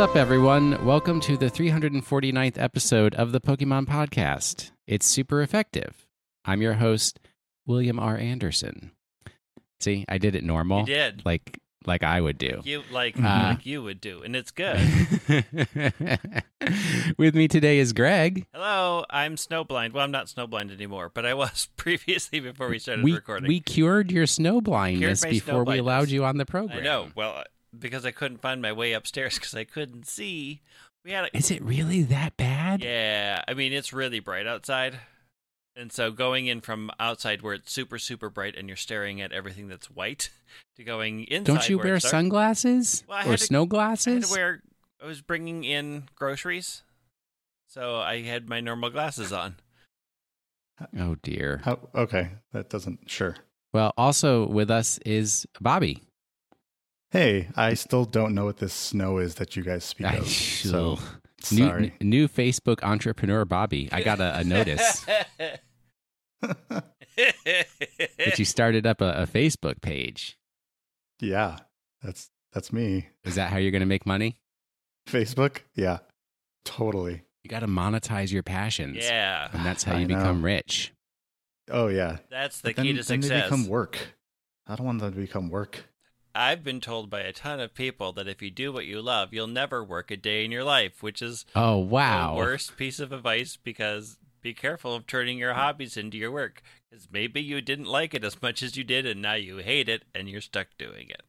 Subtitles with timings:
[0.00, 0.82] What's up, everyone?
[0.86, 4.70] Welcome to the 349th episode of the Pokemon Podcast.
[4.86, 6.06] It's super effective.
[6.42, 7.20] I'm your host,
[7.66, 8.16] William R.
[8.16, 8.92] Anderson.
[9.78, 10.80] See, I did it normal.
[10.80, 11.26] You did.
[11.26, 12.62] Like like I would do.
[12.64, 14.78] You like Uh, like you would do, and it's good.
[17.18, 18.46] With me today is Greg.
[18.54, 19.92] Hello, I'm snowblind.
[19.92, 23.48] Well, I'm not snowblind anymore, but I was previously before we started We, recording.
[23.48, 26.78] we cured your snow blindness Cured before we allowed you on the program.
[26.78, 27.08] I know.
[27.14, 27.44] Well,
[27.78, 30.60] because I couldn't find my way upstairs because I couldn't see.
[31.04, 32.82] We had a Is it really that bad?
[32.82, 33.42] yeah.
[33.48, 34.98] I mean, it's really bright outside,
[35.74, 39.32] and so going in from outside where it's super super bright and you're staring at
[39.32, 40.30] everything that's white
[40.76, 41.44] to going inside.
[41.44, 44.28] Don't you where wear it's sunglasses Well, I or had to- snow I had glasses?
[44.28, 44.62] to wear.
[45.02, 46.82] I was bringing in groceries,
[47.66, 49.56] so I had my normal glasses on.
[50.98, 51.62] oh dear.
[51.64, 53.08] How, okay, that doesn't.
[53.10, 53.36] Sure.
[53.72, 56.02] Well, also with us is Bobby.
[57.10, 60.28] Hey, I still don't know what this snow is that you guys speak of.
[60.28, 60.98] So
[61.50, 61.92] new, sorry.
[62.00, 63.88] n- new Facebook entrepreneur Bobby.
[63.90, 65.04] I got a, a notice
[66.40, 70.38] that you started up a, a Facebook page.
[71.20, 71.58] yeah,
[72.02, 73.08] that's that's me.
[73.24, 74.36] Is that how you're going to make money?
[75.08, 75.58] Facebook.
[75.74, 75.98] Yeah,
[76.64, 77.22] totally.
[77.42, 78.98] You got to monetize your passions.
[79.00, 80.16] yeah, And that's how I you know.
[80.16, 80.92] become rich.
[81.70, 82.18] Oh yeah.
[82.30, 83.98] that's the But then, key to then they become work.
[84.66, 85.84] I don't want them to become work.
[86.34, 89.32] I've been told by a ton of people that if you do what you love,
[89.32, 92.32] you'll never work a day in your life, which is Oh, wow.
[92.32, 95.56] the worst piece of advice because be careful of turning your mm.
[95.56, 96.62] hobbies into your work.
[96.90, 99.88] Because maybe you didn't like it as much as you did, and now you hate
[99.88, 101.22] it, and you're stuck doing it.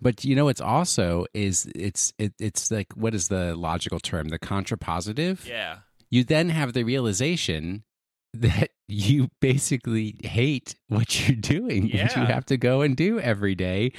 [0.00, 4.28] But you know, it's also is it's it, it's like what is the logical term?
[4.28, 5.46] The contrapositive.
[5.46, 5.78] Yeah,
[6.10, 7.84] You then have the realization
[8.34, 13.54] that you basically hate what you're doing and you have to go and do every
[13.54, 13.92] day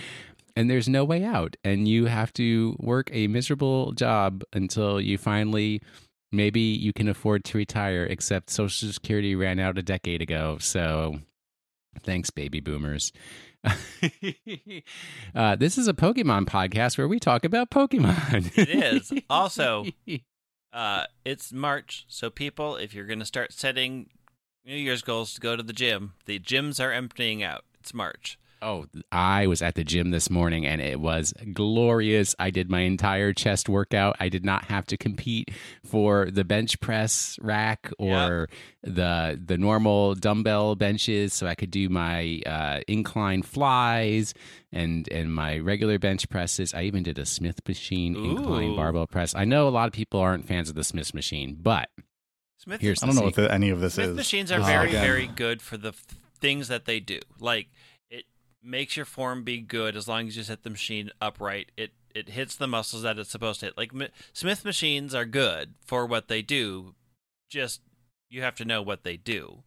[0.57, 5.17] and there's no way out and you have to work a miserable job until you
[5.17, 5.81] finally
[6.31, 11.19] maybe you can afford to retire except social security ran out a decade ago so
[12.03, 13.13] thanks baby boomers
[15.35, 19.13] uh, this is a pokemon podcast where we talk about pokemon It is.
[19.29, 19.85] Also-
[20.73, 24.09] uh, it's March, so people, if you're going to start setting
[24.65, 27.65] New Year's goals to go to the gym, the gyms are emptying out.
[27.79, 28.37] It's March.
[28.61, 32.35] Oh, I was at the gym this morning and it was glorious.
[32.39, 34.15] I did my entire chest workout.
[34.19, 35.51] I did not have to compete
[35.85, 38.47] for the bench press rack or
[38.81, 44.33] the the normal dumbbell benches, so I could do my uh, incline flies
[44.71, 46.73] and and my regular bench presses.
[46.73, 49.35] I even did a Smith machine incline barbell press.
[49.35, 51.89] I know a lot of people aren't fans of the Smith machine, but
[52.57, 54.15] Smith Here's I don't know what the, any of this Smith is.
[54.15, 56.03] machines are This is very, again- very good for the f-
[56.39, 57.19] things that they do.
[57.39, 57.76] Like it
[58.63, 61.71] makes your form be good as long as you set the machine upright.
[61.77, 63.77] It it hits the muscles that it's supposed to hit.
[63.77, 63.91] Like
[64.33, 66.95] Smith machines are good for what they do.
[67.49, 67.81] Just
[68.29, 69.63] you have to know what they do.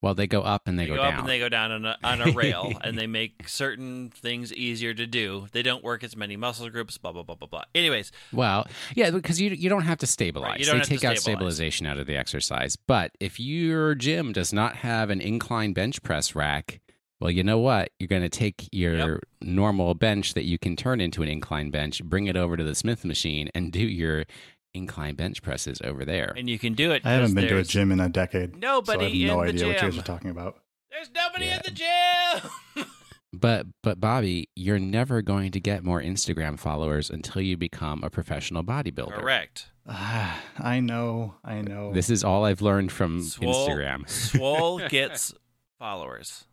[0.00, 1.20] well, they go up and they, They, go, go, up down.
[1.20, 4.94] and they go down on a, on a rail, and they make certain things easier
[4.94, 5.48] to do.
[5.52, 6.96] They don't work as many muscle groups.
[6.96, 7.64] Blah blah blah blah blah.
[7.74, 10.50] Anyways, Well, yeah, because you you don't have to stabilize.
[10.52, 12.76] Right, you don't they take out stabilization out of the exercise.
[12.76, 16.80] But if your gym does not have an incline bench press rack,
[17.20, 17.90] well, you know what?
[17.98, 19.18] You're going to take your Yep.
[19.42, 22.74] normal bench that you can turn into an incline bench, bring it over to the
[22.74, 24.24] Smith machine, and do your
[24.72, 26.32] incline bench presses over there.
[26.36, 27.02] and you can do it.
[27.04, 28.56] I haven't been to a gym in a decade.
[28.56, 30.60] Nobody so I have no in the idea what you guys are talking about.
[30.90, 31.56] There's nobody Yeah.
[31.56, 32.86] in the gym.
[33.32, 38.10] But but Bobby, you're never going to get more Instagram followers until you become a
[38.10, 39.12] professional bodybuilder.
[39.20, 39.70] Correct.
[39.88, 41.34] Ah, I know.
[41.44, 41.92] I know.
[41.92, 44.08] This is all I've learned from Swole- Instagram.
[44.08, 45.32] Swole gets
[45.78, 46.44] followers.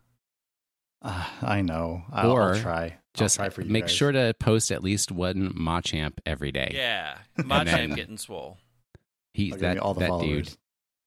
[1.01, 2.03] Ah, I know.
[2.11, 2.83] I'll, Or I'll try.
[2.85, 3.91] I'll Just try for you make guys.
[3.91, 6.71] sure to post at least one Machamp every day.
[6.73, 8.57] Yeah, then- Machamp getting swole.
[9.33, 10.49] He's that, all the that followers.
[10.49, 10.57] dude.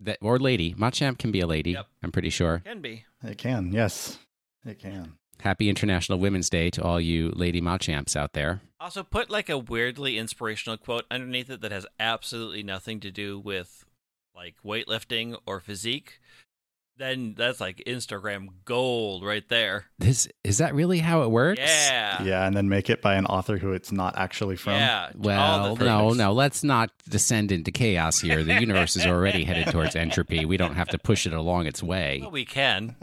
[0.03, 0.73] That or lady.
[0.75, 1.73] Machamp can be a lady.
[1.73, 1.87] Yep.
[2.03, 2.57] I'm pretty sure.
[2.57, 3.05] It can be.
[3.25, 3.73] It can.
[3.73, 4.19] Yes,
[4.65, 5.15] it can.
[5.41, 8.61] Happy International Women's Day to all you lady Machamps out there.
[8.79, 13.39] Also, put like a weirdly inspirational quote underneath it that has absolutely nothing to do
[13.39, 13.85] with
[14.35, 16.21] like weightlifting or physique.
[17.01, 19.87] Then that's like Instagram gold right there.
[19.99, 21.59] This is that really how it works?
[21.59, 22.23] Yeah.
[22.23, 24.75] Yeah, and then make it by an author who it's not actually from.
[24.75, 25.11] Yeah.
[25.15, 26.35] Well, no, no.
[26.35, 28.45] Let's not descend into chaos here.
[28.45, 30.45] The universe is already headed towards entropy.
[30.45, 32.19] We don't have to push it along its way.
[32.21, 32.95] Well, we can.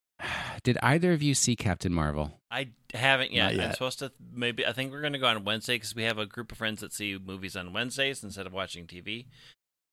[0.64, 2.40] Did either of you see Captain Marvel?
[2.50, 3.54] I haven't yet.
[3.54, 4.66] Not I'm supposed to maybe.
[4.66, 6.80] I think we're going to go on Wednesday because we have a group of friends
[6.80, 9.26] that see movies on Wednesdays instead of watching TV.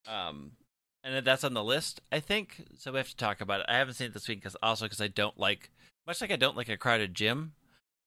[0.08, 0.54] Um,
[1.04, 2.66] and that's on the list, I think.
[2.78, 3.66] So we have to talk about it.
[3.70, 5.72] I haven't seen it this week because also because I don't like,
[6.08, 7.54] much like I don't like a crowded gym,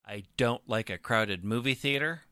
[0.07, 2.23] I don't like a crowded movie theater.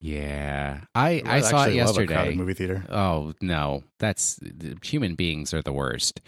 [0.00, 2.36] Yeah, I I, I saw it actually love a crowded yesterday.
[2.36, 2.84] movie theater.
[2.90, 4.38] Oh no, that's
[4.82, 6.20] human beings are the worst.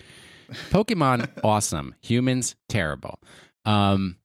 [0.71, 3.19] Pokemon awesome, humans terrible.
[3.67, 4.17] Um,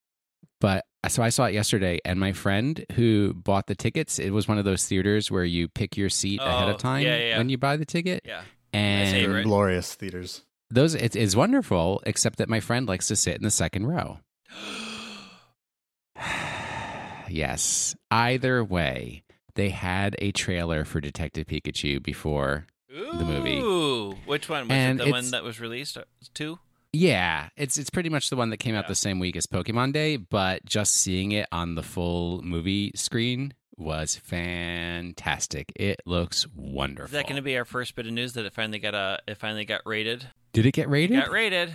[0.61, 4.47] but so I saw it yesterday, and my friend who bought the tickets, it was
[4.47, 7.37] one of those theaters where you pick your seat ahead Oh, of time yeah, yeah.
[7.39, 8.43] when you buy the ticket, Yeah.
[8.73, 9.43] And Hey, right.
[9.43, 10.41] glorious theaters.
[10.69, 12.01] those it is wonderful.
[12.05, 14.19] Except that my friend likes to sit in the second row.
[17.29, 17.95] yes.
[18.09, 19.23] Either way,
[19.55, 22.67] they had a trailer for Detective Pikachu before.
[22.89, 23.57] The movie.
[23.59, 25.05] Ooh, which one was And it?
[25.05, 25.97] The one that was released?
[25.97, 26.03] Uh,
[26.33, 26.59] Two.
[26.93, 28.89] Yeah, it's it's pretty much the one that came out Yeah.
[28.89, 33.53] the same week as Pokemon Day, but just seeing it on the full movie screen
[33.77, 35.71] was fantastic.
[35.75, 37.05] It looks wonderful.
[37.05, 39.19] Is that going to be our first bit of news that it finally got a?
[39.27, 40.27] It finally got rated.
[40.53, 41.17] Did it get rated?
[41.17, 41.73] It Got rated.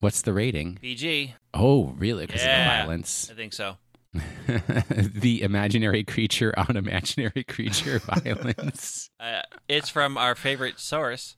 [0.00, 0.78] What's the rating?
[0.80, 1.34] PG.
[1.54, 2.26] Oh, really?
[2.26, 3.30] Because of the violence.
[3.30, 3.76] I think so.
[4.46, 9.10] the imaginary creature on imaginary creature violence.
[9.18, 11.36] Uh, it's from our favorite source,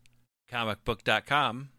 [0.50, 1.70] comicbook.com.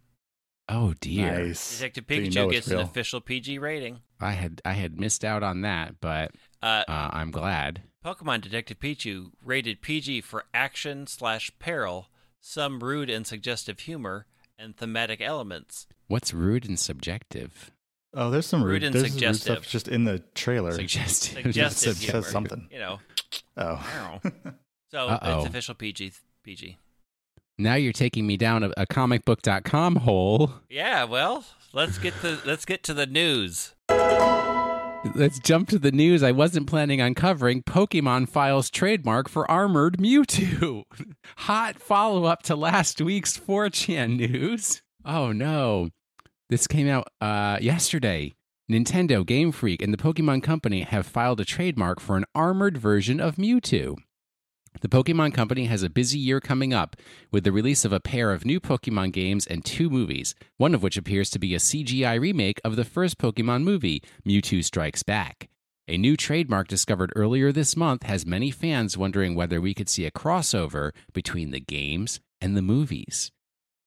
[0.67, 1.45] Oh dear.
[1.45, 1.79] Nice.
[1.79, 3.99] Detective So you Pikachu know it's gets an official PG rating.
[4.19, 6.31] I had I had missed out on that, but
[6.61, 7.81] Uh, uh, I'm glad.
[8.03, 12.07] Pokemon Detective Pikachu rated PG for action slash peril,
[12.39, 14.25] some rude and suggestive humor,
[14.57, 15.85] and thematic elements.
[16.07, 17.71] What's rude and subjective?
[18.13, 20.71] Oh, there's some Rude rude, and there's some rude stuff just in the trailer.
[20.71, 21.43] Suggestive.
[21.43, 22.21] Suggestive humor.
[22.23, 22.67] says something.
[22.71, 22.99] You know,
[23.57, 24.19] Oh,
[24.91, 25.39] so Uh-oh.
[25.39, 26.13] it's official PG.
[26.43, 26.77] PG.
[27.59, 30.53] Now you're taking me down a, a comicbook.com hole.
[30.69, 31.03] Yeah.
[31.03, 31.43] Well,
[31.73, 33.75] let's get the let's get to the news.
[35.15, 37.63] Let's jump to the news I wasn't planning on covering.
[37.63, 40.83] Pokemon files trademark for armored Mewtwo.
[41.37, 44.81] Hot follow up to last week's 4chan news.
[45.05, 45.89] Oh no.
[46.49, 48.33] This came out uh, yesterday.
[48.69, 53.21] Nintendo, Game Freak, and the Pokemon Company have filed a trademark for an armored version
[53.21, 53.95] of Mewtwo.
[54.81, 56.95] The Pokemon Company has a busy year coming up
[57.31, 60.81] with the release of a pair of new Pokemon games and two movies, one of
[60.81, 65.49] which appears to be a CGI remake of the first Pokemon movie, Mewtwo Strikes Back.
[65.89, 70.05] A new trademark discovered earlier this month has many fans wondering whether we could see
[70.05, 73.31] a crossover between the games and the movies.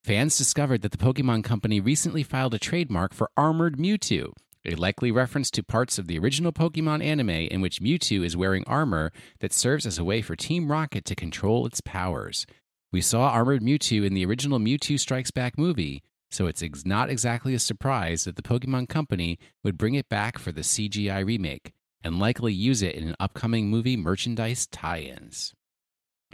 [0.04, 4.32] Fans discovered that the Pokemon Company recently filed a trademark for Armored Mewtwo,
[4.64, 8.64] a likely reference to parts of the original Pokemon anime in which Mewtwo is wearing
[8.66, 12.46] armor that serves as a way for Team Rocket to control its powers.
[12.92, 17.10] We saw Armored Mewtwo in the original Mewtwo Strikes Back movie, so it's ex- not
[17.10, 21.72] exactly a surprise that the Pokemon Company would bring it back for the CGI remake
[22.04, 25.54] and likely use it in an upcoming movie merchandise tie ins.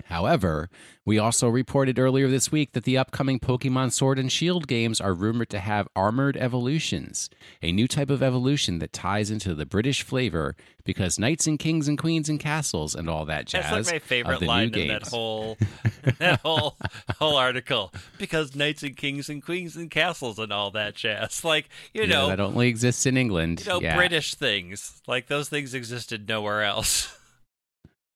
[0.07, 0.71] However,
[1.05, 5.15] we also reported earlier this week that the upcoming Pokemon Sword and Shield games are
[5.15, 7.31] rumored to have armored evolutions,
[7.63, 10.55] a new type of evolution that ties into the British flavor
[10.85, 13.65] because knights and kings and queens and castles and all that jazz.
[13.71, 15.57] That's like my favorite line in that whole
[16.19, 16.77] that whole
[17.19, 21.43] whole article because knights and kings and queens and castles and all that jazz.
[21.49, 23.61] Like you Yeah, know, that only exists in England.
[23.61, 23.97] you know, yeah.
[23.97, 25.01] British things.
[25.07, 27.15] Like those things existed nowhere else.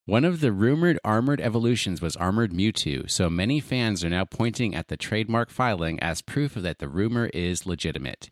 [0.06, 4.74] One of the rumored armored evolutions was Armored Mewtwo, so many fans are now pointing
[4.74, 8.28] at the trademark filing as proof that the rumor is legitimate.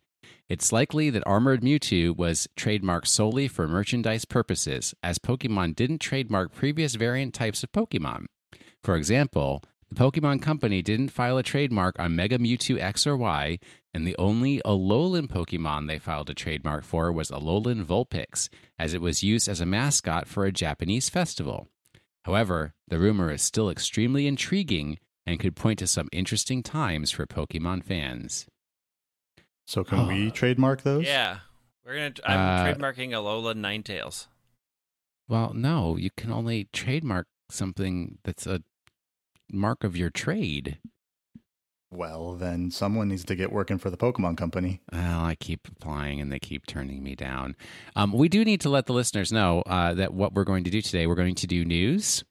[0.49, 6.53] It's likely that Armored Mewtwo was trademarked solely for merchandise purposes, as Pokemon didn't trademark
[6.53, 8.25] previous variant types of Pokemon.
[8.83, 13.59] For example, the Pokemon Company didn't file a trademark on Mega Mewtwo X or Y,
[13.93, 19.01] and the only Alolan Pokemon they filed a trademark for was Alolan Vulpix, as it
[19.01, 21.69] was used as a mascot for a Japanese festival.
[22.25, 27.27] However, the rumor is still extremely intriguing and could point to some interesting times for
[27.27, 28.47] Pokemon fans.
[29.67, 31.05] so can we trademark those?
[31.05, 31.39] yeah,
[31.85, 32.15] we're gonna.
[32.25, 34.27] I'm Uh, trademarking Alola Ninetales.
[35.29, 38.63] Well, no, you can only trademark something that's a
[39.53, 40.79] mark of your trade.
[41.93, 44.81] Well, then someone needs to get working for the Pokemon Company.
[44.93, 47.57] Well, I keep applying and they keep turning me down.
[47.97, 50.71] Um, we do need to let the listeners know uh, that what we're going to
[50.71, 52.23] do today, we're going to do news,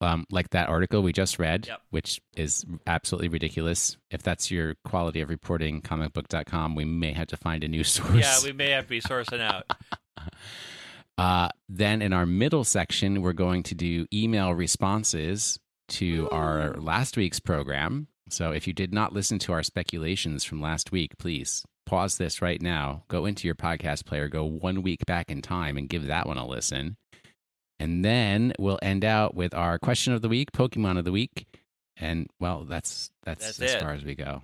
[0.00, 1.80] um, like that article we just read, Yep.
[1.90, 3.96] which is absolutely ridiculous.
[4.10, 8.12] If that's your quality of reporting, comicbook.com, we may have to find a new source.
[8.16, 9.70] Yeah, we may have to be sourcing out.
[11.16, 17.16] Uh, then in our middle section, we're going to do email responses to our last
[17.16, 18.08] week's program.
[18.30, 22.40] So if you did not listen to our speculations from last week, please pause this
[22.40, 26.06] right now, go into your podcast player, go one week back in time, and give
[26.06, 26.96] that one a listen.
[27.78, 31.46] And then we'll end out with our question of the week, Pokemon of the week.
[31.96, 33.80] And well, that's that's, That's as it.
[33.80, 34.42] far as we go.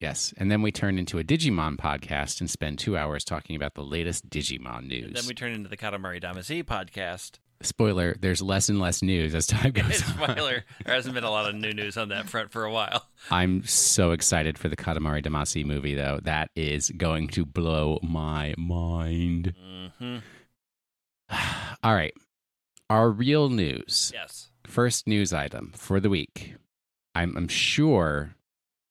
[0.00, 0.34] Yes.
[0.36, 3.82] And then we turn into a Digimon podcast and spend two hours talking about the
[3.82, 5.06] latest Digimon news.
[5.06, 7.38] And then we turn into the Katamari Damacy podcast.
[7.64, 10.14] Spoiler: There's less and less news as time goes on.
[10.28, 13.06] Spoiler: There hasn't been a lot of new news on that front for a while.
[13.30, 16.20] I'm so excited for the Katamari Damacy movie, though.
[16.22, 19.54] That is going to blow my mind.
[19.98, 20.18] hmm
[21.82, 22.14] All right,
[22.90, 24.10] our real news.
[24.14, 24.50] Yes.
[24.66, 26.54] First news item for the week.
[27.14, 28.34] I'm, I'm sure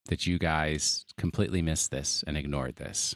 [0.08, 3.16] that you guys completely missed this and ignored this.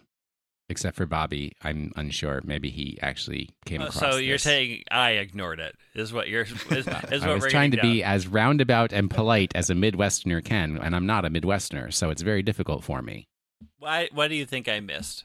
[0.69, 2.41] Except for Bobby, I'm unsure.
[2.43, 3.99] Maybe he actually came Oh, across.
[3.99, 4.43] so you're this.
[4.43, 5.75] saying I ignored it?
[5.95, 6.41] Is what you're?
[6.41, 9.73] Is, is what I was trying to getting be as roundabout and polite as a
[9.73, 13.27] Midwesterner can, and I'm not a Midwesterner, so it's very difficult for me.
[13.61, 13.69] down.
[13.79, 14.09] Why?
[14.11, 15.23] What do you think I missed?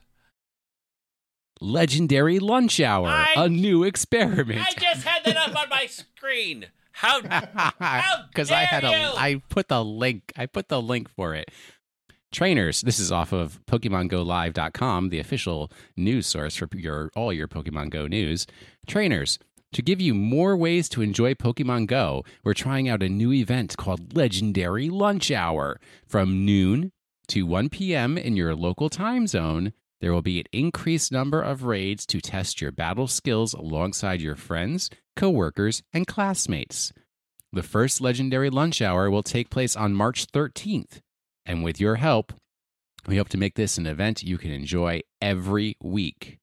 [1.60, 4.60] Legendary Lunch Hour, I- a new experiment.
[4.60, 6.66] I just had that up on my screen.
[6.92, 7.20] How?
[7.78, 8.94] How Because I had a, you!
[9.16, 11.48] I put the link, I put the link for it.
[12.32, 17.90] Trainers, this is off of PokemonGoLive.com, the official news source for your all your Pokemon
[17.90, 18.46] Go news.
[18.86, 19.38] Trainers,
[19.72, 23.76] to give you more ways to enjoy Pokemon Go, we're trying out a new event
[23.76, 25.78] called Legendary Lunch Hour.
[26.06, 26.92] From noon
[27.28, 28.16] to 1 p.m.
[28.16, 32.62] in your local time zone, there will be an increased number of raids to test
[32.62, 36.94] your battle skills alongside your friends, coworkers, and classmates.
[37.52, 41.02] The first legendary lunch hour will take place on March 13th.
[41.44, 42.32] And with your help,
[43.06, 46.38] we hope to make this an event you can enjoy every week.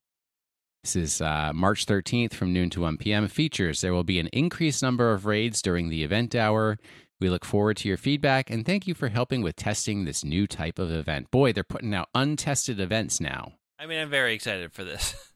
[0.83, 3.27] This is uh, March 13th from noon to 1 p.m.
[3.27, 6.77] Features there will be an increased number of raids during the event hour.
[7.19, 10.47] We look forward to your feedback and thank you for helping with testing this new
[10.47, 11.31] type of event.
[11.31, 13.53] Boy, they're putting out untested events now.
[13.77, 15.15] I mean, I'm very excited for this.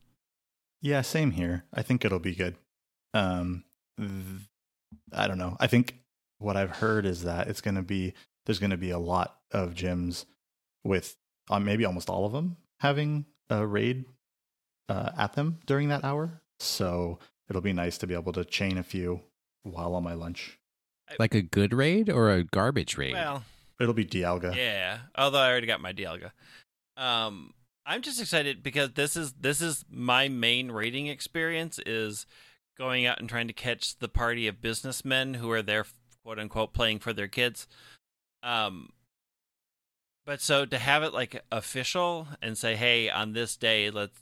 [0.83, 1.63] Yeah, same here.
[1.73, 2.57] I think it'll be good.
[3.13, 3.63] Um,
[3.97, 4.11] th-
[5.13, 5.55] I don't know.
[5.57, 5.97] I think
[6.39, 8.13] what I've heard is that it's going to be
[8.45, 10.25] there's going to be a lot of gyms
[10.83, 11.15] with
[11.49, 14.05] uh, maybe almost all of them having a raid
[14.89, 16.41] uh, at them during that hour.
[16.59, 17.19] So
[17.49, 19.21] it'll be nice to be able to chain a few
[19.63, 20.59] while on my lunch.
[21.19, 23.13] Like a good raid or a garbage raid?
[23.13, 23.43] Well,
[23.79, 24.55] It'll be Dialga.
[24.55, 24.99] yeah.
[25.15, 26.31] Although I already got my Dialga.
[26.95, 27.53] Um,
[27.85, 32.25] I'm just excited because this is this is my main raiding experience is
[32.77, 35.85] going out and trying to catch the party of businessmen who are there,
[36.23, 37.67] quote unquote, playing for their kids.
[38.43, 38.91] Um,
[40.25, 44.19] but so to have it like official and say, hey, on this day, let's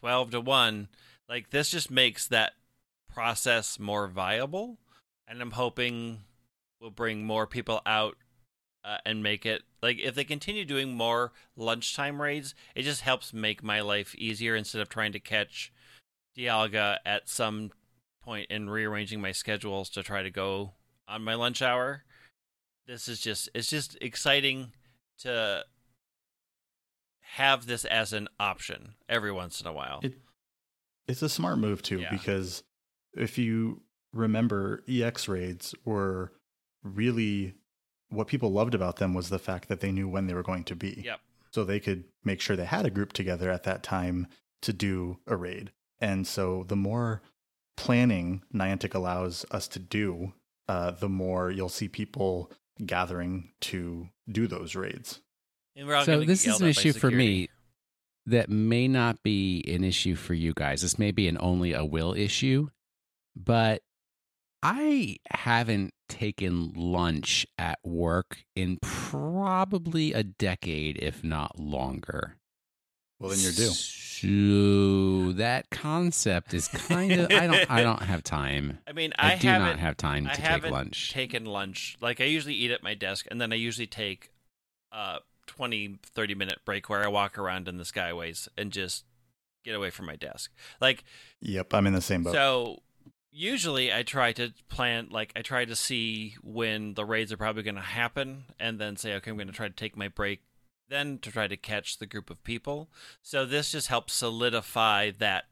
[0.00, 0.88] twelve to one,
[1.28, 2.52] like this just makes that
[3.12, 4.78] process more viable,
[5.26, 6.20] and I'm hoping
[6.80, 8.16] will bring more people out
[8.84, 13.32] uh, and make it like if they continue doing more lunchtime raids, it just helps
[13.32, 15.72] make my life easier instead of trying to catch
[16.36, 17.70] Dialga at some
[18.22, 20.72] point and rearranging my schedules to try to go
[21.08, 22.04] on my lunch hour.
[22.86, 24.72] This is just it's just exciting
[25.18, 25.64] to
[27.34, 30.00] have this as an option every once in a while.
[30.02, 30.18] It-
[31.06, 32.10] It's a smart move too, Yeah.
[32.10, 32.62] because
[33.14, 33.82] if you
[34.12, 36.32] remember, EX raids were
[36.82, 37.54] really
[38.10, 40.64] what people loved about them was the fact that they knew when they were going
[40.64, 41.02] to be.
[41.04, 41.20] yep.
[41.52, 44.26] So they could make sure they had a group together at that time
[44.62, 45.72] to do a raid.
[46.00, 47.22] And so the more
[47.76, 50.34] planning Niantic allows us to do,
[50.68, 52.52] uh, the more you'll see people
[52.86, 55.20] gathering to do those raids.
[55.76, 57.48] And we're all so this is an yelled at by issue for me
[58.26, 60.82] that may not be an issue for you guys.
[60.82, 62.68] This may be an only a will issue,
[63.34, 63.82] but
[64.62, 72.36] I haven't taken lunch at work in probably a decade, if not longer.
[73.20, 73.70] Well, then you're due.
[73.70, 78.78] So that concept is kind of I don't I don't have time.
[78.88, 81.12] I mean, I, I, do haven't have time I to take haven't lunch.
[81.12, 81.96] taken lunch.
[82.00, 84.30] Like I usually eat at my desk, and then I usually take
[84.92, 89.04] a 20, 30 minute break where I walk around in the skyways and just
[89.64, 90.50] get away from my desk.
[90.80, 91.04] Like
[91.40, 92.32] Yep, I'm in the same boat.
[92.32, 92.82] so.
[93.32, 95.06] Usually, I try to plan.
[95.08, 98.96] Like I try to see when the raids are probably going to happen, and then
[98.96, 100.40] say, okay, I'm going to try to take my break.
[100.90, 102.90] Then to try to catch the group of people.
[103.22, 105.44] So this just helps solidify that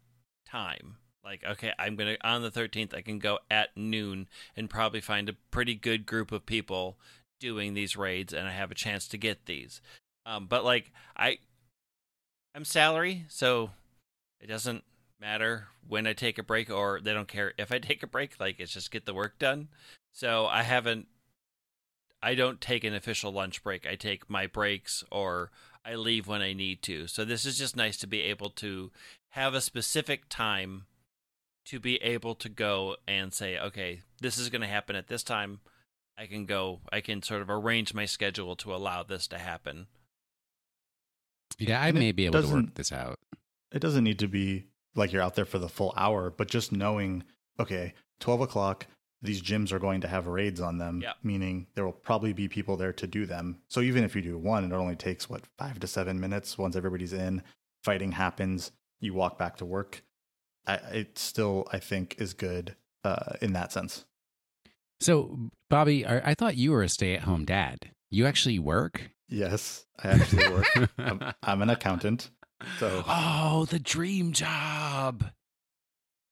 [0.46, 0.96] time.
[1.24, 2.94] Like, okay, I'm gonna on the 13th.
[2.94, 6.98] I can go at noon and probably find a pretty good group of people
[7.38, 9.80] doing these raids, and I have a chance to get these.
[10.26, 11.38] Um, but like, I,
[12.54, 13.70] I'm salary, so
[14.40, 14.84] it doesn't
[15.20, 18.40] matter when I take a break, or they don't care if I take a break.
[18.40, 19.68] Like, it's just get the work done.
[20.12, 21.08] So I haven't.
[22.22, 23.86] I don't take an official lunch break.
[23.86, 25.50] I take my breaks, or
[25.84, 27.06] I leave when I need to.
[27.06, 28.90] So this is just nice to be able to
[29.30, 30.84] have a specific time
[31.66, 35.22] to be able to go and say, okay, this is going to happen at this
[35.22, 35.60] time.
[36.16, 39.86] I can go, I can sort of arrange my schedule to allow this to happen.
[41.58, 43.18] yeah, I And may be able to work this out.
[43.72, 46.72] it doesn't need to be like you're out there for the full hour, but just
[46.72, 47.22] knowing
[47.60, 48.86] okay, 12 o'clock,
[49.20, 51.16] these gyms are going to have raids on them, Yep.
[51.22, 53.60] meaning there will probably be people there to do them.
[53.68, 56.56] So even if you do one, it only takes what five to seven minutes.
[56.56, 57.42] Once everybody's in,
[57.82, 58.70] fighting happens,
[59.00, 60.02] you walk back to work.
[60.66, 64.04] I, it still, I think, is good uh, in that sense.
[65.00, 67.90] So, Bobby, I, I thought you were a stay-at-home dad.
[68.10, 69.10] You actually work?
[69.28, 70.66] Yes, I actually work.
[70.98, 72.30] I'm, I'm an accountant.
[72.78, 75.24] So oh, the dream job.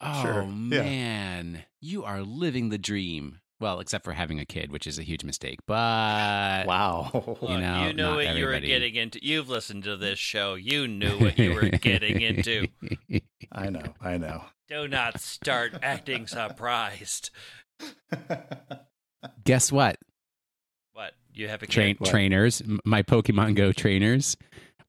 [0.01, 0.83] Oh Sure, yeah.
[0.83, 3.41] man, you are living the dream.
[3.59, 5.61] Well, except for having a kid, which is a huge mistake.
[5.67, 9.25] But wow, You know, you knew not what you were getting into.
[9.25, 10.55] You've listened to this show.
[10.57, 12.67] You knew what you were getting into.
[13.53, 14.43] I know, I know.
[14.69, 17.31] Do not start acting surprised.
[19.45, 19.97] Guess what?
[20.93, 21.13] What?
[21.33, 22.01] You have a Train kid?
[22.01, 22.11] What?
[22.11, 24.37] trainers, my Pokemon Go trainers.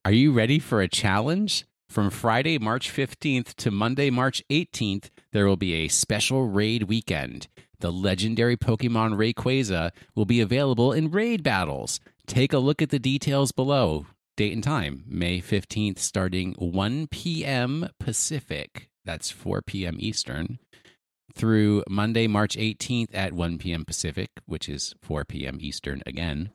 [0.06, 1.66] Are you ready for a challenge?
[1.90, 7.48] From Friday, March 15th to Monday, March 18th, there will be a special raid weekend.
[7.80, 12.00] The legendary Pokemon Rayquaza will be available in raid battles.
[12.28, 14.06] Take a look at the details below.
[14.36, 17.90] Date and time, May 15th, starting 1 p.m.
[18.00, 18.90] Pacific.
[19.06, 19.96] That's 4 p.m.
[20.00, 20.60] Eastern.
[21.34, 23.86] Through Monday, March 18th at 1 p.m.
[23.86, 25.58] Pacific, which is 4 p.m.
[25.62, 26.52] Eastern again.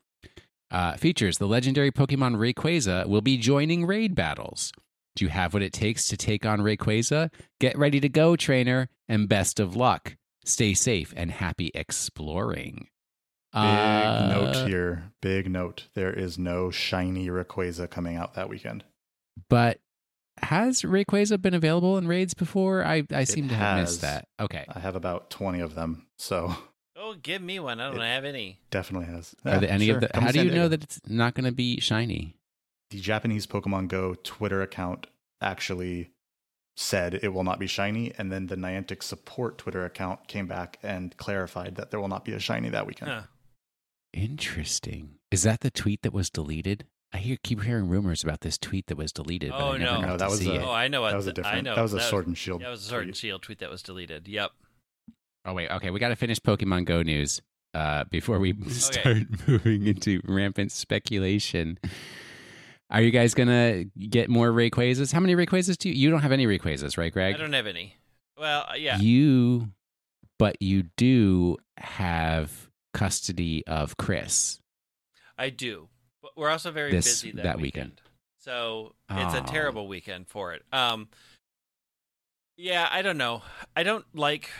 [0.71, 4.73] Uh, features the legendary Pokemon Rayquaza will be joining raid battles.
[5.15, 7.31] Do you have what it takes to take on Rayquaza?
[7.61, 10.17] Get ready to go, trainer, and best of luck.
[10.45, 12.89] Stay safe and happy exploring.
[13.53, 15.13] Big Uh, note here.
[15.21, 15.89] Big note.
[15.95, 18.85] There is no shiny Rayquaza coming out that weekend.
[19.51, 19.79] But
[20.39, 22.83] has Rayquaza been available in raids before?
[22.85, 23.91] I, I seem to have has.
[23.91, 24.29] missed that.
[24.41, 24.65] Okay.
[24.69, 26.57] I have about 20 of them, so
[26.97, 27.81] Oh, give me one.
[27.81, 28.61] I don't have any.
[28.71, 29.35] definitely has.
[29.45, 29.97] Are Yeah, there any sure.
[29.97, 30.09] of the?
[30.09, 32.37] Come How do you know that it's not going to be shiny?
[32.91, 35.07] the Japanese Pokemon Go Twitter account
[35.43, 36.11] actually
[36.77, 40.79] said it will not be shiny, and then the Niantic support Twitter account came back
[40.83, 43.11] and clarified that there will not be a shiny that weekend.
[43.11, 43.23] Huh.
[44.15, 45.17] Interesting.
[45.31, 46.85] Is that the tweet that was deleted?
[47.15, 49.51] I hear keep hearing rumors about this tweet that was deleted.
[49.51, 50.01] but Oh, I never no.
[50.01, 50.63] got No, to that was a- it.
[50.63, 51.05] Oh, I know.
[51.07, 51.65] That was a th- I different.
[51.65, 51.75] know.
[51.77, 52.63] That was a Sword and Shield.
[52.63, 53.17] That was a Sword and tweet.
[53.17, 54.29] Shield tweet that was deleted.
[54.29, 54.51] Yep.
[55.45, 57.43] Oh wait, okay, we got to finish Pokemon Go news
[57.75, 61.79] uh, before we start moving into rampant speculation.
[62.93, 65.13] Are you guys gonna get more Rayquazas?
[65.13, 65.95] How many Rayquazas do you?
[65.95, 67.35] You don't have any Rayquazas, right, Greg?
[67.35, 67.97] I don't have any.
[68.39, 68.99] Well, uh, yeah.
[68.99, 69.71] You,
[70.39, 74.59] but you do have custody of Chris.
[75.39, 75.89] I do.
[76.21, 77.91] But we're also very This- busy that, that weekend.
[77.93, 78.01] weekend.
[78.39, 79.47] So it's a Oh.
[79.47, 80.65] terrible weekend for it.
[80.73, 81.09] Um
[82.57, 83.43] Yeah, I don't know.
[83.75, 84.51] I don't like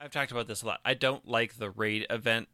[0.00, 0.80] I've talked about this a lot.
[0.84, 2.48] I don't like the raid event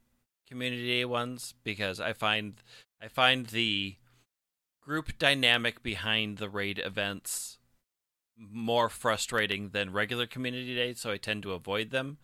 [0.47, 2.61] community ones because I find
[3.01, 3.95] I find the
[4.85, 7.57] group dynamic behind the raid events
[8.37, 12.17] more frustrating than regular community days, so I tend to avoid them.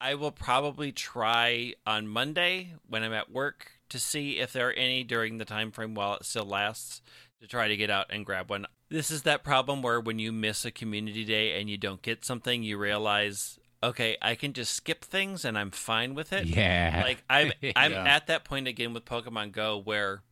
[0.00, 4.72] I will probably try on Monday when I'm at work to see if there are
[4.72, 7.02] any during the time frame while it still lasts
[7.40, 8.66] to try to get out and grab one.
[8.88, 12.24] This is that problem where when you miss a community day and you don't get
[12.24, 16.46] something, you realize, okay, I can just skip things and I'm fine with it.
[16.46, 18.04] Yeah, Like I'm I'm Yeah.
[18.04, 20.22] at that point again with Pokemon Go where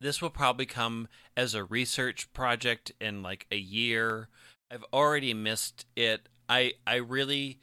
[0.00, 4.28] this will probably come as a research project in like a year.
[4.70, 6.28] I've already missed it.
[6.48, 7.60] I I really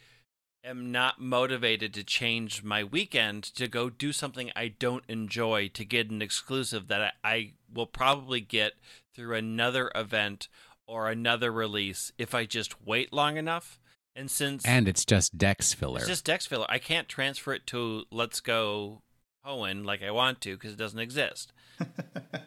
[0.63, 5.86] am not motivated to change my weekend to go do something I don't enjoy to
[5.86, 8.74] get an exclusive that I, I will probably get
[9.13, 10.48] through another event
[10.88, 13.80] or another release if I just wait long enough.
[14.15, 15.98] And since and it's just Dex filler.
[15.98, 16.67] it's just Dex filler.
[16.69, 19.02] I can't transfer it to Let's Go
[19.45, 21.53] Hoenn like I want to because it doesn't exist.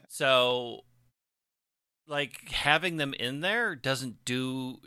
[0.08, 0.84] So,
[2.08, 4.78] like having them in there doesn't do.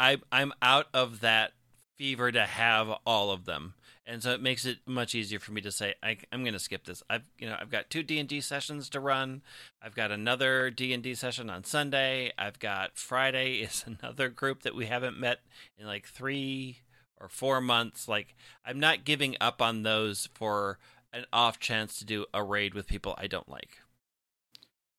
[0.00, 1.52] I I'm out of that
[1.96, 3.74] fever to have all of them,
[4.04, 6.58] and so it makes it much easier for me to say I, I'm going to
[6.58, 7.04] skip this.
[7.08, 9.42] I've you know I've got two D and D sessions to run.
[9.80, 12.32] I've got another D and D session on Sunday.
[12.36, 15.38] I've got Friday is another group that we haven't met
[15.78, 16.78] in like three
[17.22, 18.08] or four months.
[18.08, 18.34] Like
[18.66, 20.78] I'm not giving up on those for
[21.12, 23.78] an off chance to do a raid with people I don't like.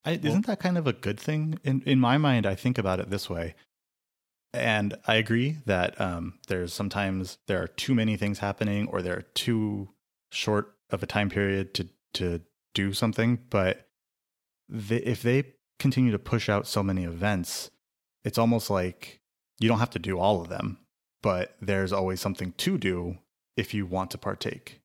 [0.06, 1.60] I, isn't that kind of a good thing?
[1.64, 3.56] In in my mind, I think about it this way,
[4.54, 9.18] and I agree that um, there's sometimes there are too many things happening, or there
[9.18, 9.90] are too
[10.32, 12.42] short of a time period to to
[12.74, 13.40] do something.
[13.50, 13.88] But
[14.68, 17.72] they, if they continue to push out so many events,
[18.26, 19.22] it's almost like
[19.60, 20.80] you don't have to do all of them,
[21.24, 23.18] but there's always something to do
[23.58, 24.82] if you want to partake.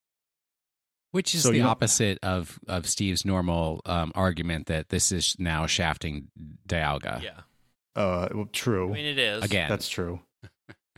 [1.11, 5.67] Which is So the opposite of, of Steve's normal um, argument that this is now
[5.67, 6.29] shafting
[6.67, 7.23] Dialga.
[7.23, 7.41] Yeah,
[7.97, 8.91] Uh, well, true.
[8.91, 10.21] I mean it is Again, That's true.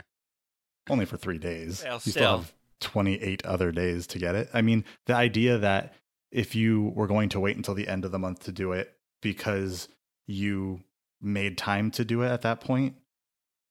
[0.89, 1.83] only for three days.
[1.83, 2.11] Well, you still.
[2.11, 4.49] still have 28 other days to get it.
[4.53, 5.93] I mean, the idea that
[6.31, 8.93] if you were going to wait until the end of the month to do it
[9.21, 9.87] because
[10.27, 10.81] you
[11.21, 12.95] made time to do it at that point,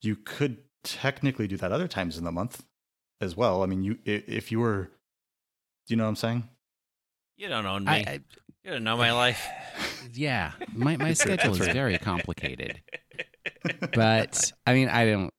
[0.01, 2.65] you could technically do that other times in the month
[3.21, 3.63] as well.
[3.63, 4.91] I mean, you if you were,
[5.87, 6.49] do you know what I'm saying?
[7.37, 7.91] You don't own me.
[7.91, 8.21] I, I,
[8.65, 9.47] you don't know my life.
[10.13, 12.83] yeah, my my schedule is very complicated.
[13.93, 15.35] But I mean, I don't.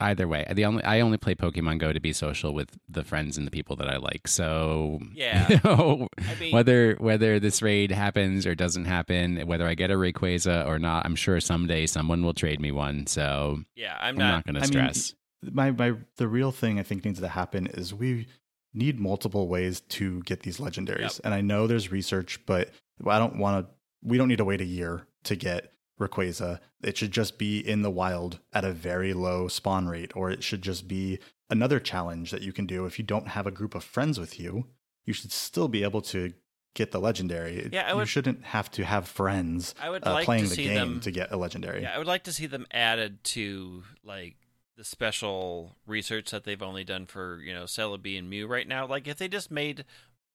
[0.00, 3.38] Either way, the only I only play Pokemon Go to be social with the friends
[3.38, 4.26] and the people that I like.
[4.26, 5.48] So Yeah.
[5.48, 9.90] you know, I mean, whether whether this raid happens or doesn't happen, whether I get
[9.90, 13.06] a Rayquaza or not, I'm sure someday someone will trade me one.
[13.06, 14.30] So yeah, I'm I'm not.
[14.30, 15.14] not going to I mean, stress.
[15.42, 18.26] my my the real thing I think needs to happen is we
[18.72, 21.00] need multiple ways to get these legendaries.
[21.00, 21.20] Yep.
[21.24, 22.70] And I know there's research, but
[23.06, 23.72] I don't want to.
[24.02, 26.60] We don't need to wait a year to get Rayquaza.
[26.82, 30.42] It should just be in the wild at a very low spawn rate, or it
[30.42, 31.18] should just be
[31.50, 34.40] another challenge that you can do if you don't have a group of friends with
[34.40, 34.66] you.
[35.04, 36.32] You should still be able to
[36.74, 37.68] get the legendary.
[37.72, 40.56] Yeah, I you would- shouldn't have to have friends I would uh, like playing the
[40.56, 41.00] game them.
[41.00, 41.82] to get a legendary.
[41.82, 44.36] Yeah, I would like to see them added to like
[44.76, 48.86] the special research that they've only done for you know Celebi and Mew right now.
[48.88, 49.84] Like if they just made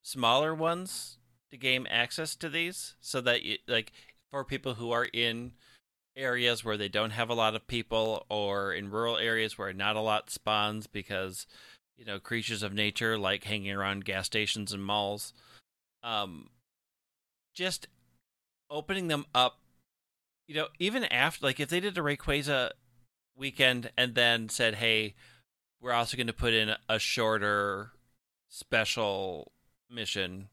[0.02, 1.17] smaller ones
[1.52, 3.91] to gain access to these, so that you, like
[4.31, 5.53] for people who are in
[6.15, 9.95] areas where they don't have a lot of people, or in rural areas where not
[9.95, 11.47] a lot spawns because
[11.97, 15.33] you know creatures of nature like hanging around gas stations and malls.
[16.03, 16.49] Um,
[17.53, 17.87] just
[18.69, 19.59] opening them up
[20.49, 22.71] you know, even after, like, if they did a Rayquaza
[23.37, 25.13] weekend and then said, "Hey,
[25.79, 27.91] we're also going to put in a shorter
[28.49, 29.51] special
[29.91, 30.49] mission,"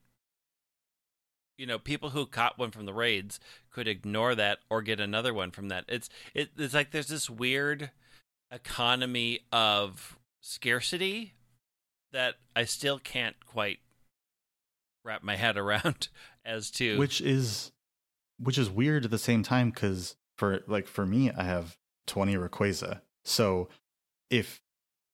[1.57, 3.41] you know, people who caught one from the raids
[3.77, 5.85] could ignore that or get another one from that.
[5.87, 7.91] It's it, it's like there's this weird
[8.51, 11.35] economy of scarcity
[12.11, 13.81] that I still can't quite
[15.05, 16.09] wrap my head around
[16.45, 17.71] as to which is
[18.39, 21.77] which is weird at the same time because for like for me i have
[22.09, 23.69] 20 Rayquaza so
[24.31, 24.61] if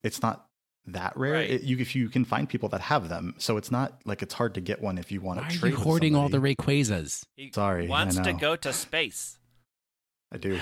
[0.03, 0.46] it's not
[0.87, 1.51] that rare Right.
[1.51, 4.35] it, you if you can find people that have them so it's not like it's
[4.35, 6.35] hard to get one if you want Why to are trade you hoarding all the
[6.38, 6.55] somebody.
[6.57, 7.25] Rayquazas?
[7.37, 9.38] he sorry, I wants to go to space.
[10.33, 10.59] i do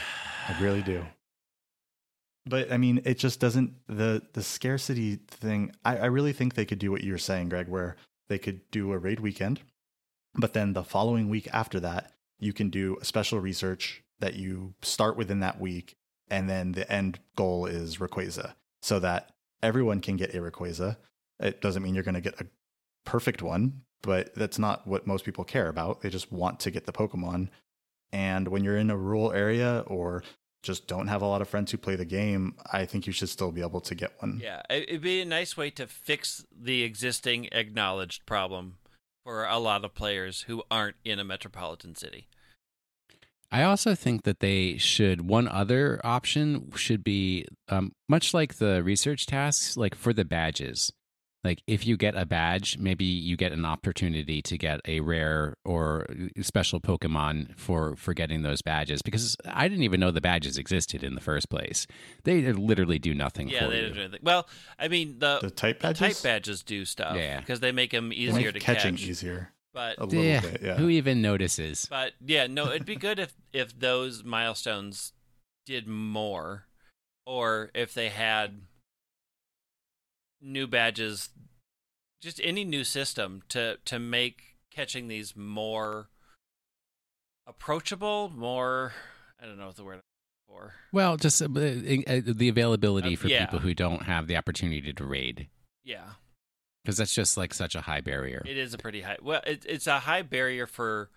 [0.49, 1.05] i really do
[2.47, 6.65] but i mean it just doesn't the the scarcity thing I, I really think they
[6.65, 7.97] could do what you're saying greg where
[8.29, 9.61] they could do a raid weekend
[10.35, 14.75] but then the following week after that you can do a special research that you
[14.83, 15.97] start within that week
[16.31, 19.31] and then the end goal is Rayquaza so that
[19.63, 20.97] everyone can get a Rayquaza.
[21.39, 22.47] It doesn't mean you're going to get a
[23.05, 26.01] perfect one, but that's not what most people care about.
[26.01, 27.49] They just want to get the Pokemon.
[28.13, 30.23] And when you're in a rural area or
[30.63, 33.31] just don't have a lot of friends who play the game, I think you should
[33.31, 34.41] still be able to get one.
[34.43, 38.77] Yeah, it'd be a nice way to fix the existing acknowledged problem
[39.25, 42.29] for a lot of players who aren't in a metropolitan city.
[43.53, 45.23] I also think that they should.
[45.29, 50.93] One other option should be um, much like the research tasks, like for the badges.
[51.43, 55.55] Like if you get a badge, maybe you get an opportunity to get a rare
[55.65, 56.07] or
[56.43, 59.01] special Pokemon for for getting those badges.
[59.01, 61.87] Because I didn't even know the badges existed in the first place.
[62.25, 63.89] They literally do nothing Yeah, for they you.
[63.89, 64.21] don't anything.
[64.23, 64.47] Well,
[64.79, 66.17] I mean the, The type the badges?
[66.19, 67.41] type badges do stuff Yeah.
[67.41, 69.07] because they make them They easier make to catching catch.
[69.09, 70.63] easier But a little Yeah, bit.
[70.63, 70.77] Yeah.
[70.77, 71.87] Who even notices?
[71.89, 75.13] but yeah, no, it'd be good if if those milestones
[75.67, 76.67] did more,
[77.25, 78.63] or if they had
[80.41, 81.29] new badges,
[82.21, 86.09] just any new system to to make catching these more
[87.47, 88.93] approachable, more
[89.41, 90.01] I don't know what the word
[90.49, 90.75] for.
[90.93, 93.45] Well, just uh, uh, the availability Uh, for yeah.
[93.47, 95.49] people who don't have the opportunity to raid.
[95.85, 96.11] Yeah,
[96.91, 98.43] Because that's just like such a high barrier.
[98.45, 99.17] it is a pretty high.
[99.23, 101.09] Well, it, it's a high barrier for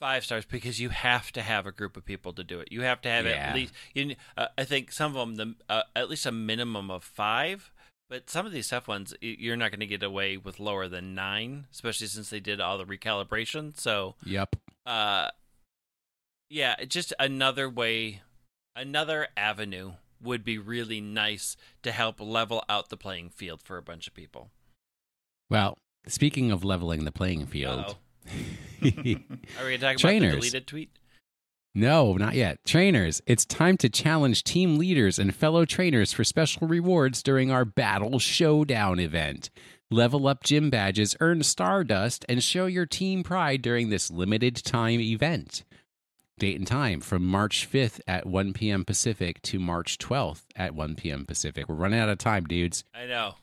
[0.00, 2.70] five stars because you have to have a group of people to do it.
[2.70, 3.48] You have to have Yeah.
[3.48, 3.74] at least.
[3.92, 7.72] You, uh, I think some of them, the uh, at least a minimum of five.
[8.08, 11.12] But some of these tough ones, you're not going to get away with lower than
[11.16, 13.76] nine, especially since they did all the recalibration.
[13.76, 14.54] So, Yep.
[14.86, 15.30] uh,
[16.48, 18.20] yeah, just another way,
[18.76, 23.82] another avenue would be really nice to help level out the playing field for a
[23.82, 24.50] bunch of people.
[25.50, 27.96] Well, speaking of leveling the playing field,
[28.82, 30.34] Are we going to talk about the Trainers.
[30.34, 30.90] deleted tweet?
[31.74, 32.58] no, not yet.
[32.64, 37.64] Trainers, it's time to challenge team leaders and fellow trainers for special rewards during our
[37.64, 39.50] Battle Showdown event.
[39.90, 45.00] Level up gym badges, earn Stardust, and show your team pride during this limited time
[45.00, 45.64] event.
[46.42, 48.84] Date and time from March 5th at 1 p.m.
[48.84, 51.24] Pacific to March 12th at 1 p.m.
[51.24, 51.68] Pacific.
[51.68, 52.82] We're running out of time, dudes.
[52.92, 53.36] I know.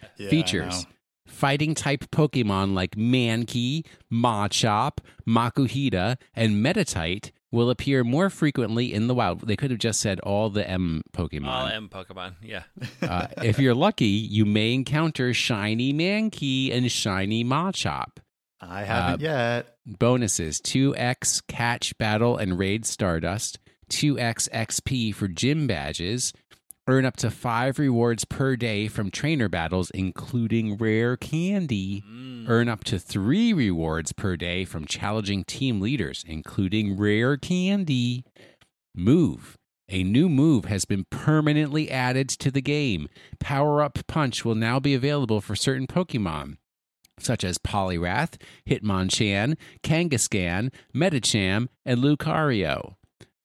[0.00, 0.90] Yeah, I Features know.
[1.26, 9.14] Fighting type Pokemon like Mankey, Machop, Makuhita, and Meditite will appear more frequently in the
[9.16, 9.48] wild.
[9.48, 11.48] They could have just said all the M Pokemon.
[11.48, 12.34] All M Pokemon.
[12.44, 12.62] Yeah.
[13.02, 18.18] uh, if you're lucky, you may encounter Shiny Mankey and Shiny Machop.
[18.60, 19.76] I haven't yet.
[19.86, 23.58] Bonuses 2x Catch Battle and Raid Stardust,
[23.90, 26.32] 2x XP for gym badges,
[26.86, 32.48] earn up to 5 rewards per day from trainer battles, including rare candy, Mm.
[32.48, 38.24] earn up to 3 rewards per day from challenging team leaders, including rare candy.
[38.94, 39.56] Move.
[39.88, 43.08] A new move has been permanently added to the game.
[43.40, 46.58] Power Up Punch will now be available for certain Pokemon
[47.22, 52.94] such as Poliwrath, Hitmonchan, Kangaskhan, Medicham, and Lucario.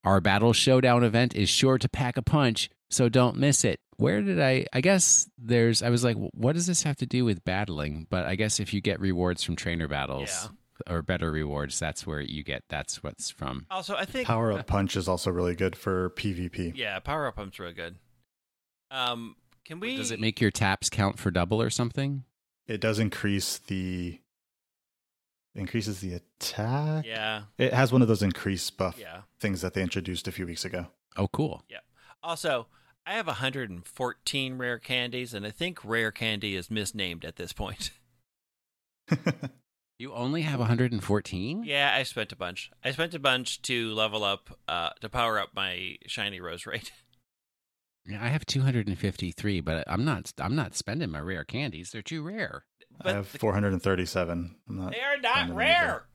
[0.04, 3.80] Our Battle Showdown event is sure to pack a punch, so don't miss it.
[3.98, 4.66] Where did I?
[4.74, 5.82] I guess there's.
[5.82, 8.08] I was like, what does this have to do with battling?
[8.10, 10.50] But I guess if you get rewards from trainer battles
[10.88, 12.64] or better rewards, that's where you get.
[12.70, 13.66] That's what's from.
[13.72, 16.74] Also, I think Power Up Punch is also really good for PvP.
[16.76, 17.96] Yeah, power up pump's real good.
[18.92, 19.96] Um, can we?
[19.98, 22.24] Does it make your taps count for double or something?
[22.68, 24.20] It does increase the
[25.54, 27.06] increases the attack.
[27.06, 29.22] Yeah, It has one of those increase buff yeah.
[29.40, 30.88] things that they introduced a few weeks ago.
[31.16, 31.64] Oh, cool.
[31.70, 31.80] Yeah.
[32.22, 32.68] Also,
[33.06, 37.92] I have 114 rare candies, and I think rare candy is misnamed at this point.
[39.98, 41.64] You only have 114?
[41.64, 42.70] yeah, I spent a bunch.
[42.84, 46.92] I spent a bunch to level up, uh, to power up my shiny Roserade.
[48.08, 50.32] Yeah, I have 253, but I'm not.
[50.40, 51.92] I'm not spending my rare candies.
[51.92, 52.66] They're too rare.
[53.02, 54.56] I have the- 437.
[54.70, 56.06] I'm not they are not rare.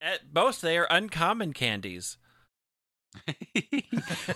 [0.00, 2.18] At most, they are uncommon candies.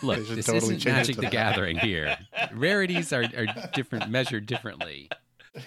[0.02, 1.32] Look, this totally isn't Magic the that.
[1.32, 2.16] Gathering here.
[2.54, 5.08] Rarities are, are different, measured differently.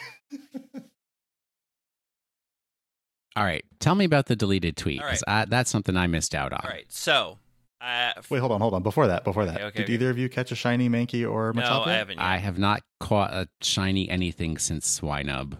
[3.35, 5.01] All right, tell me about the deleted tweet.
[5.01, 6.59] All 'cause I, that's something I missed out on.
[6.63, 7.37] All right, so
[7.81, 8.83] uh, f- Wait, hold on, hold on.
[8.83, 9.93] Before that, before that, Okay, okay, did okay.
[9.93, 11.87] either of you catch a shiny Mankey or no, Machop?
[11.87, 11.97] I yet?
[11.99, 12.17] haven't.
[12.17, 12.25] Yet.
[12.25, 15.57] I have not caught a shiny anything since Swinub.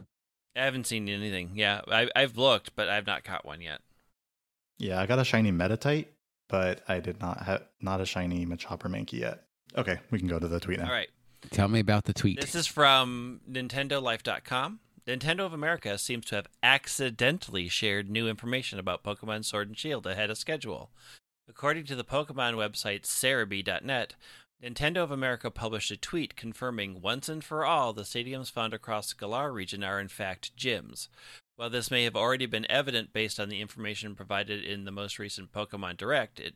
[0.55, 1.51] I haven't seen anything.
[1.55, 3.79] Yeah, I, I've looked, but I've not caught one yet.
[4.77, 6.08] Yeah, I got a shiny Meditite,
[6.49, 9.43] but I did not have not a shiny Machop or Mankey yet.
[9.77, 10.86] Okay, we can go to the tweet now.
[10.88, 11.10] All right.
[11.51, 12.41] Tell me about the tweet.
[12.41, 14.79] This is from NintendoLife.com.
[15.08, 20.05] Nintendo of America seems to have accidentally shared new information about Pokemon Sword and Shield
[20.05, 20.91] ahead of schedule.
[21.49, 24.13] According to the Pokemon website Serebii.net,
[24.63, 29.09] Nintendo of America published a tweet confirming once and for all the stadiums found across
[29.09, 31.07] the Galar region are in fact gyms.
[31.55, 35.17] While this may have already been evident based on the information provided in the most
[35.17, 36.55] recent Pokemon Direct, it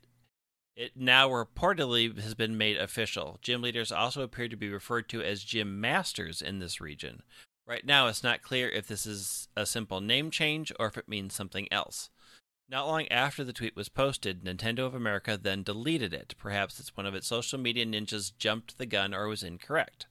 [0.76, 3.38] it now reportedly has been made official.
[3.42, 7.22] Gym leaders also appear to be referred to as gym masters in this region.
[7.68, 11.08] Right now, it's not clear if this is a simple name change or if it
[11.08, 12.10] means something else.
[12.74, 16.34] Not long after the tweet was posted, Nintendo of America then deleted it.
[16.40, 20.08] Perhaps it's one of its social media ninjas jumped the gun or was incorrect.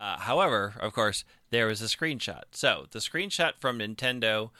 [0.00, 2.44] Uh, however, of course, there was a screenshot.
[2.52, 4.52] So the screenshot from Nintendo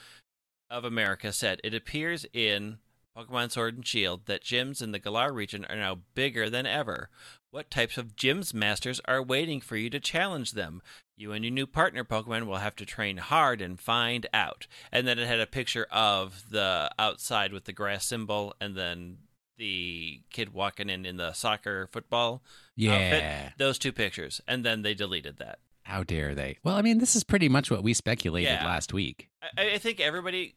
[0.69, 2.81] of America said it appears in
[3.17, 7.11] Pokemon Sword and Shield that gyms in the Galar region are now bigger than ever.
[7.51, 10.81] What types of gyms masters are waiting for you to challenge them?
[11.17, 14.67] You and your new partner Pokemon will have to train hard and find out.
[14.91, 19.19] And then it had a picture of the outside with the grass symbol and then
[19.59, 22.43] the kid walking in in the soccer football
[22.75, 22.93] yeah.
[22.95, 23.53] outfit.
[23.59, 24.41] Those two pictures.
[24.49, 25.59] And then they deleted that.
[25.83, 26.59] How dare they?
[26.65, 28.65] Well, I mean, this is pretty much what we speculated Yeah.
[28.65, 29.29] last week.
[29.57, 30.55] I, I think everybody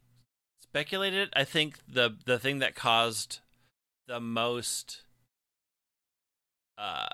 [0.75, 1.29] speculated.
[1.33, 3.39] I think the the thing that caused
[4.07, 5.03] the most
[6.77, 7.07] uh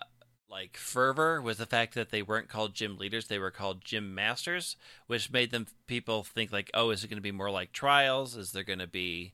[0.50, 4.15] like fervor was the fact that they weren't called gym leaders; they were called gym
[4.15, 7.71] masters, which made them people think like, oh, is it going to be more like
[7.71, 8.36] trials?
[8.36, 9.34] Is there going to be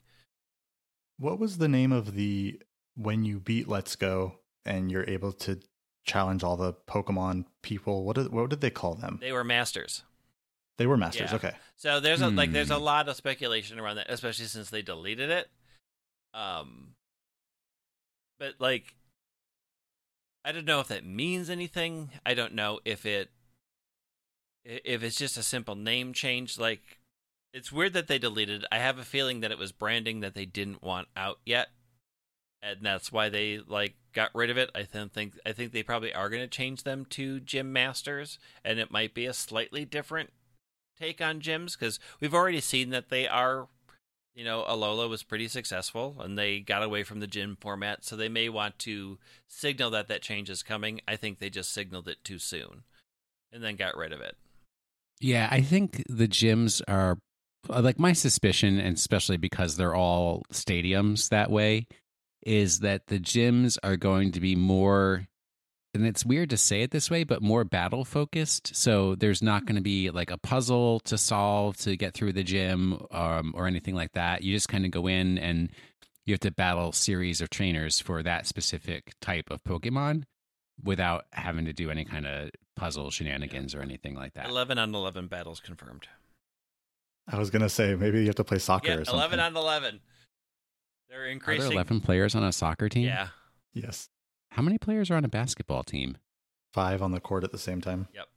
[1.18, 2.62] What was the name of the
[2.96, 5.60] when you beat Let's Go and you're able to
[6.06, 8.04] challenge all the Pokemon people?
[8.04, 9.20] What did, what did they call them?
[9.22, 10.04] they were masters?
[10.78, 11.32] They were masters.
[11.32, 11.36] Yeah.
[11.38, 11.54] Okay.
[11.76, 12.84] So there's a like there's a Hmm.
[12.84, 15.50] lot of speculation around that, especially since they deleted it.
[16.34, 16.96] Um,
[18.40, 18.96] but like,
[20.46, 22.12] I don't know if that means anything.
[22.26, 23.30] I don't know if it
[24.64, 26.60] if it's just a simple name change.
[26.60, 27.00] Like,
[27.54, 28.66] it's weird that they deleted.
[28.72, 31.70] I have a feeling that it was branding that they didn't want out yet,
[32.62, 34.70] and that's why they like got rid of it.
[34.76, 38.38] I th- think I think they probably are going to change them to gym masters,
[38.64, 40.32] and it might be a slightly different
[41.00, 43.68] take on gyms because we've already seen that they are
[44.38, 48.16] you know, Alola was pretty successful and they got away from the gym format, so
[48.16, 51.02] they may want to signal that that change is coming.
[51.08, 52.84] I think they just signaled it too soon
[53.52, 54.38] and then got rid of it.
[55.20, 57.18] Yeah, I think the gyms are
[57.68, 61.88] uh, like my suspicion, and especially because they're all stadiums that way,
[62.46, 65.28] is that the gyms are going to be more
[65.98, 68.76] and it's weird to say it this way, but more battle focused.
[68.76, 72.44] So there's not going to be like a puzzle to solve to get through the
[72.44, 74.44] gym um, or anything like that.
[74.44, 75.70] You just kind of go in and
[76.26, 80.24] you have to battle series of trainers for that specific type of Pokemon
[80.84, 84.48] without having to do any kind of puzzle shenanigans or anything like that.
[84.50, 86.08] 11 on 11 battles confirmed.
[87.28, 89.18] I was gonna say maybe you have to play soccer Yeah, or something.
[89.18, 90.00] 11 on 11.
[91.10, 91.72] They're Are there increasing.
[91.72, 93.06] 11 players on a soccer team?
[93.06, 93.30] Yeah.
[93.74, 94.08] yes,
[94.58, 96.18] How many players are on a basketball team?
[96.74, 98.08] five on the court at the same time.
[98.14, 98.28] Yep.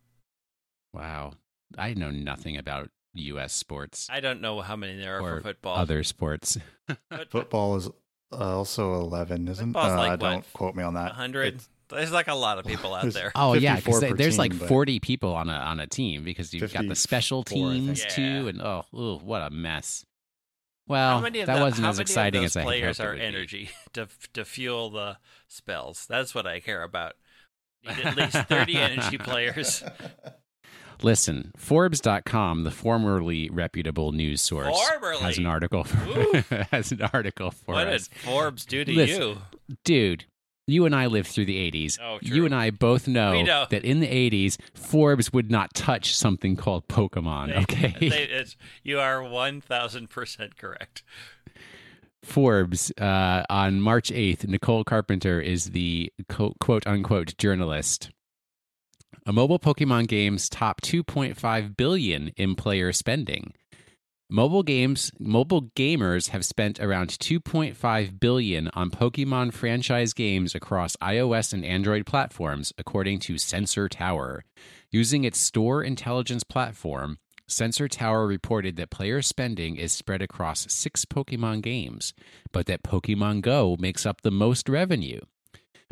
[0.95, 1.33] Wow.
[1.77, 3.53] I know nothing about U.S.
[3.53, 5.77] sports I don't know how many there are or for football.
[5.77, 6.57] other sports.
[7.31, 7.89] Football is
[8.33, 9.73] uh, also eleven, isn't?
[9.73, 11.07] Football's uh, like don't quote me on that.
[11.07, 11.55] 100.
[11.57, 13.33] It's There's like a lot of people out there.
[13.35, 16.23] Oh yeah, because per there's like team, but- 40 people on a on a team
[16.23, 17.85] because you've got the special 54, I think.
[17.87, 18.09] teams Yeah.
[18.09, 20.05] too, and oh, ooh, what a mess.
[20.87, 24.09] Well, how many of that the- wasn't as exciting as I players are energy to
[24.35, 25.19] to fuel the
[25.51, 26.07] spells.
[26.09, 27.15] That's what I care about.
[27.87, 29.83] Need at least 30 energy players.
[31.03, 35.23] Listen, Forbes.com, the formerly reputable news source, Formerly?
[35.23, 35.97] has an article for,
[36.71, 38.09] has an article for what us.
[38.09, 39.39] did Forbes do to Listen, you?
[39.83, 40.25] Dude,
[40.67, 41.99] you and I lived through the 80s.
[42.03, 43.67] Oh, you and I both know, know.
[43.71, 48.09] that in the 80s, Forbes would not touch something called Pokemon, They- okay?
[48.09, 51.03] they- it's, you are 1000% correct.
[52.23, 58.11] Forbes uh, on March 8th, Nicole Carpenter is the quote unquote journalist.
[59.27, 63.53] A mobile Pokemon games top 2.5 billion in player spending.
[64.33, 71.53] Mobile games, mobile gamers have spent around 2.5 billion on Pokemon franchise games across iOS
[71.53, 74.45] and Android platforms, according to Sensor Tower.
[74.93, 77.19] Using its store intelligence platform,
[77.51, 82.15] Sensor Tower reported that player spending is spread across six Pokemon games,
[82.53, 85.21] but that Pokemon Go makes up the most revenue.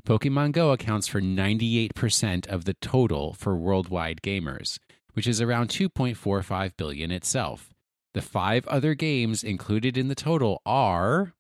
[0.07, 4.79] Pokemon Go accounts for 98% of the total for worldwide gamers,
[5.15, 7.75] which is around 2.45 billion itself.
[8.15, 11.35] The five other games included in the total are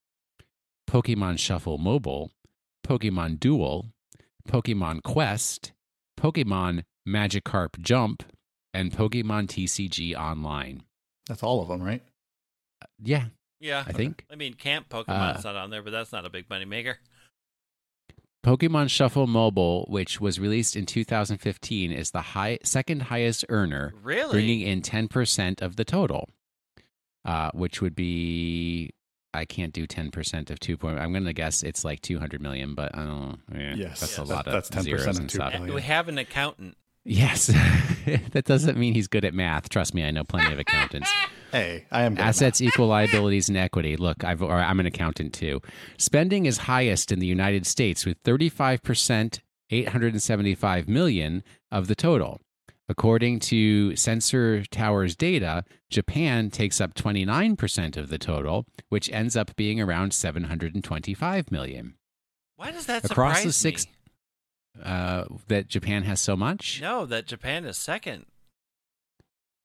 [0.90, 2.32] Pokemon Shuffle Mobile,
[2.84, 3.86] Pokemon Duel,
[4.48, 5.72] Pokemon Quest,
[6.18, 8.24] Pokemon Magikarp Jump,
[8.74, 10.82] and Pokemon TCG Online.
[11.28, 12.02] That's all of them, right?
[13.02, 13.26] Yeah,
[13.60, 13.84] Yeah.
[13.86, 14.24] I think.
[14.30, 16.98] I mean, Camp Uh, Pokemon's not on there, but that's not a big money maker.
[18.44, 24.30] Pokemon Shuffle Mobile, which was released in 2015, is the high, second highest earner, Really?
[24.32, 26.28] bringing in 10% of the total,
[27.24, 28.90] uh, which would be.
[29.34, 30.78] I can't do 10% of 2.
[30.78, 33.20] Point, I'm going to guess it's like 200 million, but I don't
[33.52, 33.58] know.
[33.60, 34.00] Yeah, Yes.
[34.00, 34.30] That's a Yes.
[34.30, 35.60] lot of That's 10% zeros of and 2 stuff.
[35.60, 36.78] we have an accountant.
[37.08, 37.46] Yes.
[38.32, 39.70] that doesn't mean he's good at math.
[39.70, 41.10] Trust me, I know plenty of accountants.
[41.50, 43.96] Hey, I am good at Assets equal liabilities and equity.
[43.96, 45.62] Look, I've, or I'm an accountant too.
[45.96, 49.40] Spending is highest in the United States with 35%,
[49.70, 51.42] 875 million
[51.72, 52.42] of the total.
[52.86, 59.56] According to Sensor Tower's data, Japan takes up 29% of the total, which ends up
[59.56, 61.94] being around 725 million.
[62.56, 63.92] Why does that Across the six- me?
[64.82, 66.80] Uh, that Japan has so much?
[66.80, 68.26] No, that Japan is second.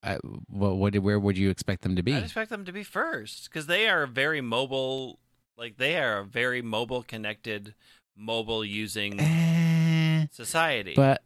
[0.01, 0.17] Uh,
[0.49, 2.13] well, what, where would you expect them to be?
[2.13, 5.19] I'd expect them to be first because they are very mobile.
[5.57, 7.73] Like they are a very mobile connected,
[8.17, 10.93] mobile using Eh, society.
[10.95, 11.21] but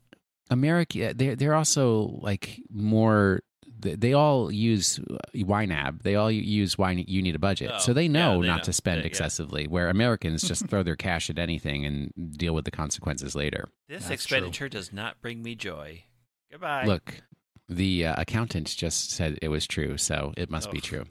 [0.50, 3.40] America, they're they're also like more.
[3.80, 5.00] They- They all use
[5.36, 6.02] YNAB.
[6.04, 8.58] They all use why you need a budget, Oh, so they know yeah, they not
[8.58, 8.64] know.
[8.64, 9.08] to spend Yeah, yeah.
[9.08, 9.68] excessively.
[9.68, 13.70] Where Americans just throw their cash at anything and deal with the consequences later.
[13.88, 16.04] this That's expenditure does not bring me joy.
[16.52, 16.86] Goodbye.
[16.86, 17.22] Look,
[17.70, 20.82] the uh, accountant just said it was true, so it must be Oh.
[20.82, 21.06] true.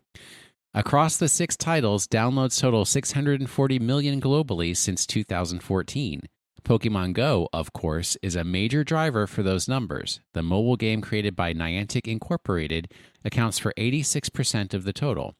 [0.75, 6.23] Across the six titles, downloads total 640 million globally since 2014.
[6.67, 10.19] Pokemon Go, of course, is a major driver for those numbers.
[10.33, 12.93] The mobile game created by Niantic Incorporated
[13.25, 15.37] accounts for 86% of the total.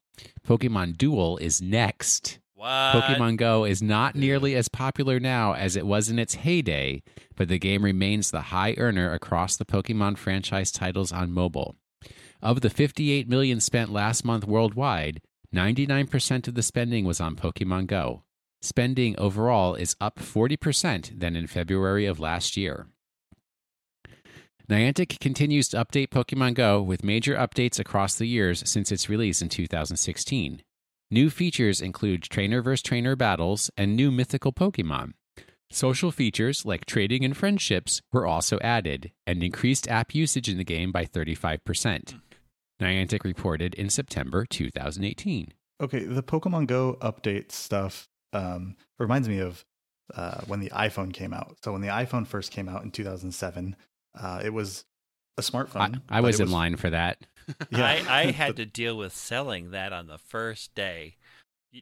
[0.47, 2.39] Pokemon Duel is next.
[2.55, 2.93] what?
[2.95, 7.03] Pokemon Go is not nearly as popular now as it was in its heyday,
[7.35, 11.75] but the game remains the high earner across the Pokemon franchise titles on mobile.
[12.41, 15.21] Of the 58 million spent last month worldwide,
[15.53, 18.23] 99% of the spending was on Pokemon Go.
[18.63, 22.87] Spending overall is up 40% than in February of last year.
[24.69, 29.41] Niantic continues to update Pokemon Go with major updates across the years since its release
[29.41, 30.63] in 2016.
[31.09, 35.13] New features include trainer versus trainer battles and new mythical Pokemon.
[35.71, 40.65] Social features like trading and friendships were also added and increased app usage in the
[40.65, 42.21] game by 35%.
[42.81, 45.53] Niantic reported in September 2018.
[45.81, 49.65] Okay, the Pokemon Go update stuff um, reminds me of
[50.15, 51.57] uh, when the iPhone came out.
[51.65, 53.77] So when the iPhone first came out in 2007,
[54.21, 54.85] uh, it was
[55.39, 56.01] a smartphone.
[56.09, 57.19] I, I was it in line for that.
[57.71, 57.85] Yeah.
[58.09, 61.15] I, I had to deal with selling that on the first day.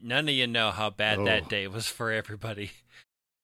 [0.03, 1.25] None of you know how bad Oh.
[1.25, 2.71] that day was for everybody.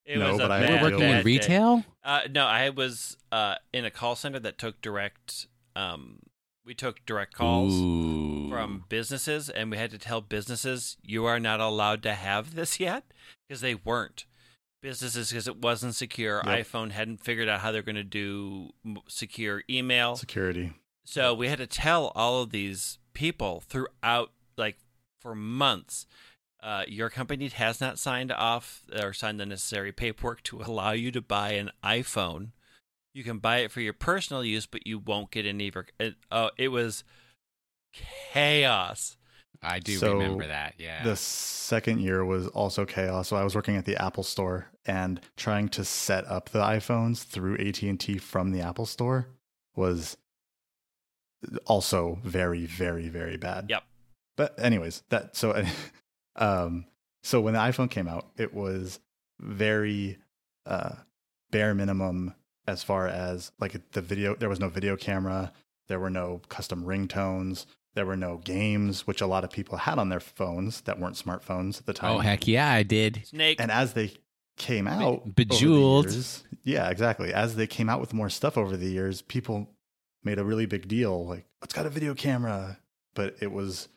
[0.05, 1.85] It No, was but I You had were bad, working in retail?
[2.05, 5.47] Uh, no, I was uh, in a call center that took direct.
[5.75, 6.19] Um,
[6.71, 8.49] we took direct calls Ooh.
[8.49, 12.79] from businesses, and we had to tell businesses you are not allowed to have this
[12.79, 13.03] yet
[13.49, 14.25] because they weren't
[14.81, 16.41] businesses because it wasn't secure.
[16.47, 16.67] Yep.
[16.67, 18.71] iPhone hadn't figured out how they're going to do
[19.09, 20.15] secure email.
[20.15, 20.73] security.
[21.05, 24.77] So we had to tell all of these people throughout, like
[25.21, 26.07] for months,
[26.63, 31.11] uh, your company has not signed off or signed the necessary paperwork to allow you
[31.11, 32.51] to buy an iPhone.
[33.13, 35.69] You can buy it for your personal use, but you won't get any.
[35.69, 37.03] of your- It, oh, it was
[37.93, 39.17] chaos.
[39.63, 40.75] I do So, remember that.
[40.79, 41.03] Yeah.
[41.05, 43.29] The second year was also chaos.
[43.29, 47.25] So I was working at the Apple Store and trying to set up the iPhones
[47.25, 49.29] through AT and T from the Apple Store
[49.77, 50.17] was
[51.67, 53.67] also very, very, very bad.
[53.69, 53.83] Yep.
[54.37, 55.63] But anyways, that so
[56.37, 56.87] um
[57.23, 58.99] so when the iPhone came out, it was
[59.39, 60.19] very
[60.65, 60.95] uh
[61.51, 62.35] bare minimum
[62.71, 65.53] as far as like the video there was no video camera,
[65.89, 69.99] there were no custom ringtones, there were no games which a lot of people had
[69.99, 72.17] on their phones that weren't smartphones at the oh, time.
[72.17, 73.23] oh, heck yeah, I did.
[73.27, 73.61] Snake.
[73.61, 74.13] And as they
[74.57, 76.07] came out, over bejeweled.
[76.07, 77.33] years- yeah, exactly.
[77.33, 79.69] As they came out with more stuff over the years, people
[80.23, 82.79] made a really big deal, like it's got a video camera,
[83.15, 83.89] but it was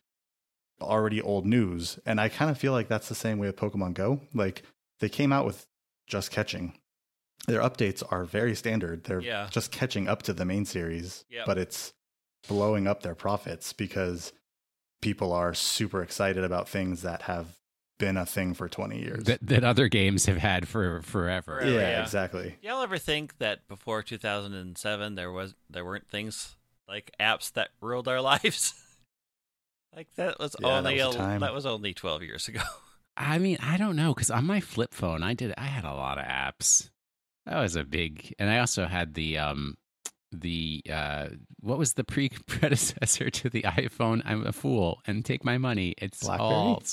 [0.82, 2.00] already old news.
[2.06, 4.22] And I kind of feel like that's the same way with Pokemon Go.
[4.34, 4.64] Like
[5.00, 5.68] they came out with
[6.08, 6.78] just catching.
[7.48, 9.04] Their updates are very standard.
[9.04, 9.48] They're Yeah.
[9.52, 11.46] just catching up to the main series, Yep.
[11.46, 11.94] but it's
[12.48, 14.32] blowing up their profits because
[15.02, 17.58] people are super excited about things that have
[18.00, 19.26] been a thing for 20 years.
[19.26, 21.60] That, that other games have had for forever.
[21.60, 21.70] Forever.
[21.72, 22.02] yeah, yeah.
[22.04, 22.58] exactly.
[22.62, 26.56] Y'all ever think that before 2007 there was there weren't things
[26.88, 28.74] like apps that ruled our lives?
[29.96, 31.40] like that was Yeah, that only was a a- time.
[31.42, 32.62] that was only 12 years ago.
[33.16, 35.54] I mean, I don't know because on my flip phone, I did.
[35.58, 36.90] I had a lot of apps.
[37.46, 39.76] That was a big, and I also had the um,
[40.32, 41.28] the uh,
[41.60, 44.22] what was the pre predecessor to the iPhone?
[44.26, 45.94] I'm a fool and take my money.
[45.98, 46.50] It's Blackberry?
[46.50, 46.84] all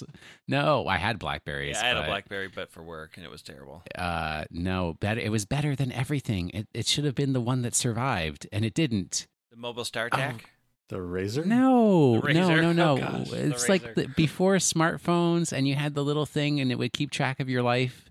[0.48, 0.86] no.
[0.86, 1.76] I had Blackberries.
[1.76, 3.82] yeah, I had a BlackBerry, but for work, and it was terrible.
[3.96, 5.20] Uh, no, better.
[5.20, 6.51] It was better than everything.
[6.51, 9.26] It it should have been the one that survived, and it didn't.
[9.51, 10.34] The mobile StarTAC.
[10.34, 10.46] Oh.
[10.88, 11.44] The Razor?
[11.44, 12.62] No, The no, Razor?
[12.62, 12.92] no, no.
[12.94, 16.72] Oh, gosh, the it's like the, before smartphones, and you had the little thing, and
[16.72, 18.09] it would keep track of your life.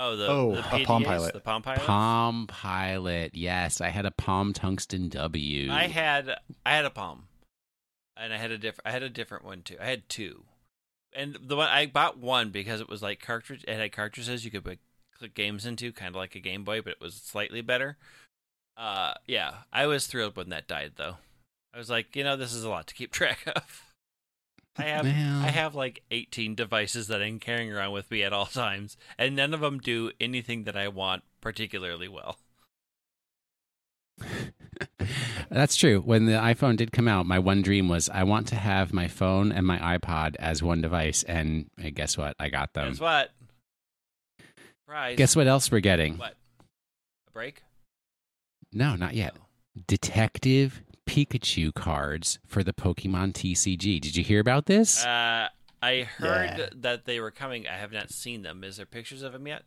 [0.00, 1.32] Oh, the Oh, the a Palm Pilot.
[1.32, 1.80] The Palm Pilot.
[1.80, 3.34] Palm Pilot.
[3.34, 5.72] Yes, I had a Palm Tungsten W.
[5.72, 7.24] I had I had a Palm,
[8.16, 9.76] and I had a different I had a different one too.
[9.80, 10.44] I had two,
[11.12, 13.64] and the one I bought one because it was like cartridge.
[13.66, 14.78] It had cartridges you could put
[15.18, 17.96] click games into, kind of like a Game Boy, but it was slightly better.
[18.76, 21.16] Uh, yeah, I was thrilled when that died though.
[21.74, 23.82] I was like, you know, this is a lot to keep track of.
[24.78, 25.42] I have Well.
[25.42, 29.34] I have like 18 devices that I'm carrying around with me at all times, and
[29.34, 32.38] none of them do anything that I want particularly well.
[35.50, 36.00] That's true.
[36.00, 39.08] When the iPhone did come out, my one dream was I want to have my
[39.08, 42.36] phone and my iPod as one device, and uh, guess what?
[42.38, 42.90] I got them.
[42.90, 43.30] Guess what?
[44.84, 45.16] Surprise.
[45.16, 46.18] Guess what else we're getting?
[46.18, 46.34] What?
[47.28, 47.62] A break?
[48.72, 49.34] No, not yet.
[49.86, 53.98] Detective Pikachu cards for the Pokemon TCG.
[54.00, 55.04] Did you hear about this?
[55.04, 55.48] Uh,
[55.82, 56.68] I heard Yeah.
[56.74, 57.66] that they were coming.
[57.66, 58.62] I have not seen them.
[58.62, 59.64] Is there pictures of them yet?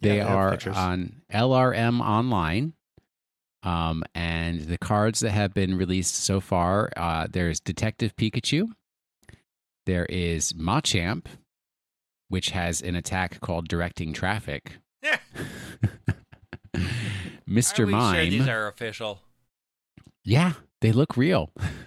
[0.00, 2.74] they Yeah, are on LRM online.
[3.62, 8.68] Um, and the cards that have been released so far, uh, there's Detective Pikachu.
[9.86, 11.26] There is Machamp,
[12.28, 14.74] which has an attack called Directing Traffic.
[15.02, 15.18] Yeah.
[17.48, 17.88] Mr.
[17.88, 18.14] Mime.
[18.14, 19.20] Sure these are official.
[20.26, 21.52] Yeah, they look real.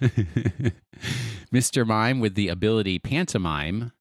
[1.52, 1.86] Mr.
[1.86, 3.92] Mime with the ability Pantomime.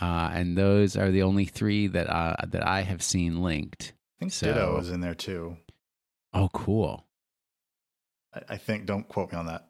[0.00, 3.92] Uh, and those are the only three that uh, that I have seen linked.
[4.18, 5.58] I think So- Ditto is in there too.
[6.32, 7.04] Oh, cool.
[8.34, 9.68] I, I think, don't quote me on that.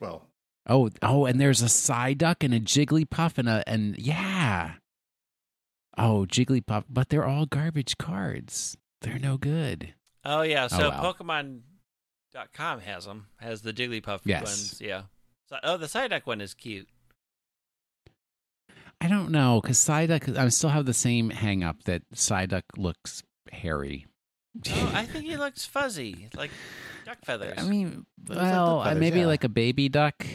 [0.00, 0.24] Well,
[0.70, 4.74] Oh, oh, and there's a Psyduck and a Jigglypuff and a and yeah.
[5.96, 8.76] Oh, Jigglypuff, but they're all garbage cards.
[9.02, 9.94] They're no good.
[10.24, 10.66] Oh yeah.
[10.66, 11.00] So wow.
[12.38, 13.26] Pokemon.com has them.
[13.40, 14.44] Has the Jigglypuff Yes.
[14.44, 14.80] ones.
[14.80, 15.02] Yeah.
[15.48, 16.88] So, oh, the Psyduck one is cute.
[19.00, 20.36] I don't know because Psyduck.
[20.36, 23.22] I still have the same hang up that Psyduck looks
[23.52, 24.06] hairy.
[24.70, 26.50] Oh, I think he looks fuzzy, like
[27.06, 27.54] duck feathers.
[27.58, 29.26] I mean, Those well, feathers, maybe yeah.
[29.26, 30.26] like a baby duck.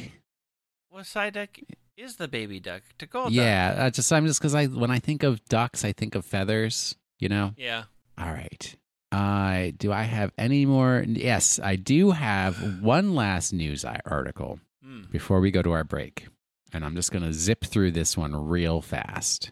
[0.90, 1.62] well, Psyduck
[1.98, 3.34] is the baby duck to gold.
[3.34, 6.26] yeah, uh, just I'm just because I when I think of ducks, I think of
[6.26, 6.96] feathers.
[7.20, 7.54] You know.
[7.58, 7.84] Yeah.
[8.18, 8.76] All right.
[9.14, 11.04] Uh, do I have any more?
[11.08, 15.04] Yes, I do have one last news article Hmm.
[15.12, 16.28] before we go to our break.
[16.74, 19.52] And I'm just going to zip through this one real fast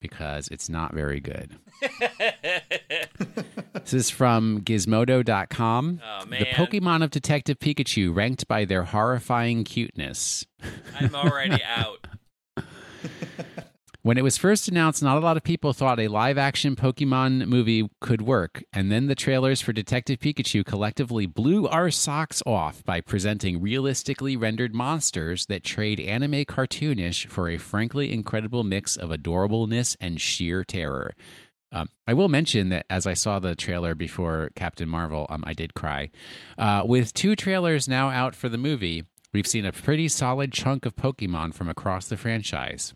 [0.00, 1.56] because it's not very good.
[3.84, 6.00] This is from gizmodo.com.
[6.04, 10.46] oh man, The Pokemon of Detective Pikachu ranked by their horrifying cuteness.
[10.98, 12.06] I'm already out.
[14.04, 17.46] When it was first announced, not a lot of people thought a live action Pokemon
[17.46, 22.82] movie could work, and then the trailers for Detective Pikachu collectively blew our socks off
[22.82, 29.10] by presenting realistically rendered monsters that trade anime cartoonish for a frankly incredible mix of
[29.10, 31.12] adorableness and sheer terror.
[31.70, 35.52] Um, I will mention that as I saw the trailer before Captain Marvel, um, I
[35.52, 36.10] did cry.
[36.58, 40.86] Uh, with two trailers now out for the movie, we've seen a pretty solid chunk
[40.86, 42.94] of Pokemon from across the franchise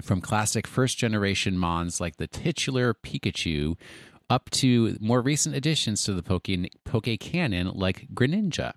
[0.00, 3.76] from classic first generation Mons like the titular Pikachu
[4.30, 6.48] up to more recent additions to the Poke,
[6.84, 8.72] Poke canon like Greninja.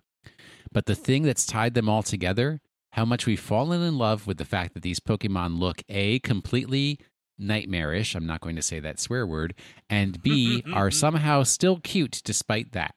[0.71, 2.61] But the thing that's tied them all together,
[2.93, 6.99] how much we've fallen in love with the fact that these Pokemon look A, completely
[7.37, 9.53] nightmarish, I'm not going to say that swear word,
[9.89, 12.95] and B, are somehow still cute despite that.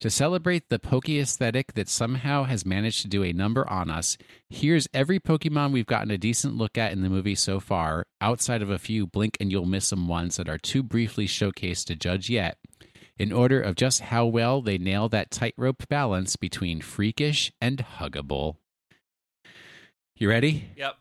[0.00, 4.18] To celebrate the Poke aesthetic that somehow has managed to do a number on us,
[4.50, 8.60] here's every Pokemon we've gotten a decent look at in the movie so far, outside
[8.60, 11.96] of a few blink and you'll miss them ones that are too briefly showcased to
[11.96, 12.58] judge yet,
[13.18, 18.56] in order of just how well they nail that tightrope balance between freakish and huggable.
[20.14, 20.72] You ready?
[20.76, 20.94] Yep.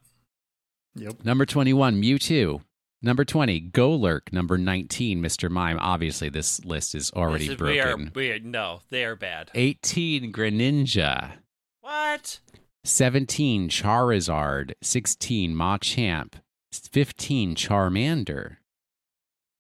[0.95, 1.25] Yep.
[1.25, 2.61] Number 21, Mewtwo.
[3.05, 4.33] Number 20, Golurk.
[4.33, 5.47] Number 19, Mr.
[5.47, 5.77] Mime.
[5.79, 8.11] Obviously, this list is already is- broken.
[8.15, 9.51] We are, we are, no, they are bad.
[9.53, 11.33] 18, Greninja.
[11.81, 12.39] What?
[12.83, 16.33] 17 Charizard, 16 Machamp,
[16.71, 18.57] 15 Charmander,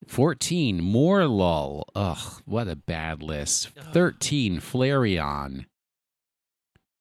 [0.07, 1.83] 14 Morelull.
[1.93, 3.69] Ugh, what a bad list.
[3.93, 5.65] 13 Flareon,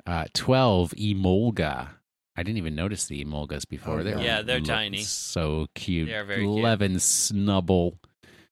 [0.07, 1.89] uh, 12 Emolga.
[2.37, 4.01] I didn't even notice the Emolgas before.
[4.01, 4.21] Oh, they yeah.
[4.21, 5.03] yeah, they're tiny.
[5.03, 6.09] So cute.
[6.09, 6.59] They are very cute.
[6.59, 7.99] 11 Snubbull,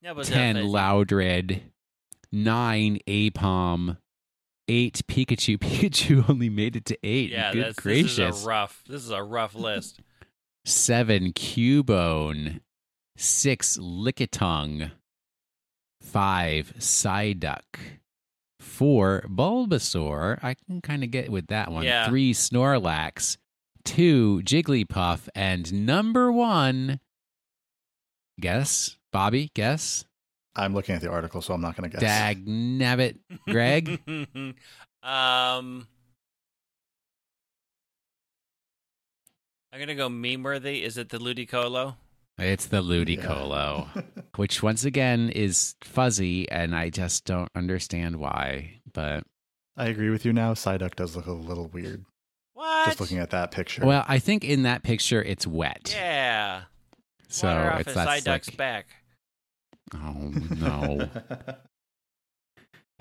[0.01, 1.61] Yeah, but 10 Loudred,
[2.31, 3.97] 9 Aipom,
[4.69, 5.59] 8 Pikachu.
[5.61, 7.31] Pikachu only made it to 8.
[7.31, 8.17] Yeah, Good that's, gracious.
[8.17, 8.85] this is a rough.
[8.89, 10.01] This is a rough list.
[10.65, 12.61] 7 Cubone,
[13.17, 14.93] 6 Lickitung,
[16.01, 17.63] 5 Psyduck,
[18.61, 20.39] 4 Bulbasaur.
[20.43, 21.83] I can kind of get with that one.
[21.85, 22.09] Yeah.
[22.09, 23.39] 3 Snorlax,
[23.85, 27.01] 2 Jigglypuff, and number 1
[28.41, 30.05] guess, Bobby, guess.
[30.55, 32.01] I'm looking at the article, so I'm not going to guess.
[32.03, 33.19] Dag nabbit,
[33.49, 34.01] Greg.
[35.03, 35.87] um,
[39.73, 40.85] I'm gonna go meme worthy.
[40.85, 41.97] Is it the Ludicolo?
[42.39, 43.89] It's the Ludicolo,
[44.37, 48.81] which once again is fuzzy, and I just don't understand why.
[48.93, 49.25] But
[49.75, 50.53] I agree with you now.
[50.53, 52.05] Psyduck does look a little weird.
[52.63, 52.87] What?
[52.87, 53.85] Just looking at that picture.
[53.85, 56.63] well, I think in that picture it's wet, Yeah.
[57.29, 58.87] so Water off it's his that's Psyduck's like, back.
[59.93, 61.09] oh no.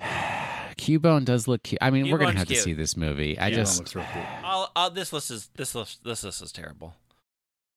[0.76, 1.78] Cubone does look cute.
[1.80, 3.38] I mean, we're gonna Cubone's have to see this movie.
[3.38, 3.54] I Yeah.
[3.56, 4.24] Just looks real cute.
[4.42, 6.96] I'll, I'll, this list is this list this list is terrible.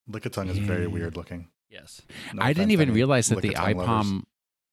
[0.09, 1.49] Lickitung is very weird looking.
[1.69, 2.01] Yes.
[2.33, 4.23] No I didn't even realize that the Lickitung lovers.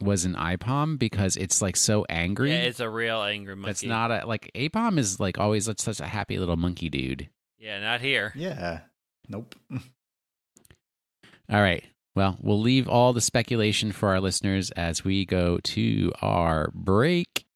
[0.03, 2.51] Aipom was an Aipom because it's like so angry.
[2.53, 3.69] Yeah, it's a real angry monkey.
[3.69, 7.29] That's not a like Aipom is like always like, such a happy little monkey dude.
[7.59, 8.33] Yeah, not here.
[8.35, 8.81] Yeah.
[9.29, 9.55] Nope.
[9.73, 11.85] All right.
[12.15, 17.47] Well, we'll leave all the speculation for our listeners as we go to our break.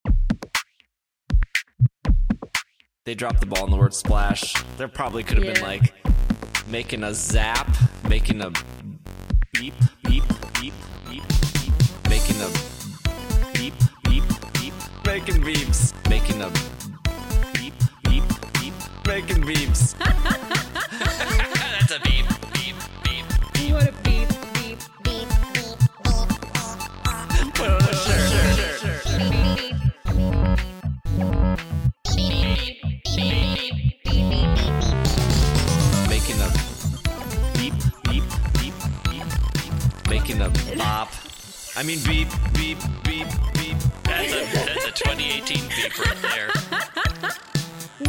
[3.05, 4.55] They dropped the ball in the word splash.
[4.79, 5.93] There probably could have been like
[6.69, 7.77] making a zap,
[8.09, 8.51] making a
[9.53, 9.75] beep,
[10.05, 10.25] beep, beep,
[10.61, 10.75] beep,
[11.09, 11.23] beep,
[12.37, 13.74] making a beep,
[14.05, 14.24] beep,
[14.55, 14.74] beep,
[15.07, 16.51] making beeps, making a
[17.55, 17.74] beep,
[18.05, 18.24] beep,
[18.61, 18.74] beep,
[19.07, 20.62] making beeps.
[41.87, 43.76] mean beep, beep, beep, beep.
[44.05, 46.49] That's a that's a 2018 beep right there.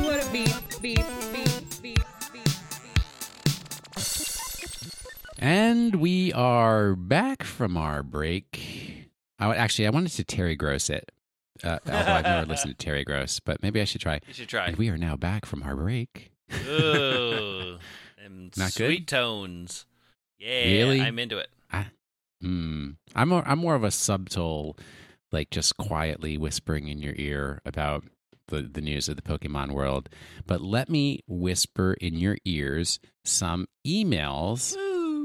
[0.04, 0.52] What a beep,
[0.82, 2.00] beep, beep, beep,
[2.34, 2.46] beep, beep.
[5.40, 9.08] And we are back from our break.
[9.40, 11.12] I would, actually I wanted to Terry Gross it,
[11.64, 14.20] uh, although I've never listened to Terry Gross, but maybe I should try.
[14.28, 14.66] You should try.
[14.68, 16.32] And we are now back from our break.
[16.68, 17.78] Ooh,
[18.18, 18.88] them Not good?
[18.88, 19.86] sweet tones.
[20.40, 21.02] Yeah, Really?
[21.02, 21.50] I'm into it.
[22.42, 22.92] Hmm.
[23.16, 24.78] I'm more, I'm more of a subtle,
[25.32, 28.04] like just quietly whispering in your ear about
[28.48, 30.10] the, the news of the Pokemon world.
[30.46, 34.76] But let me whisper in your ears some emails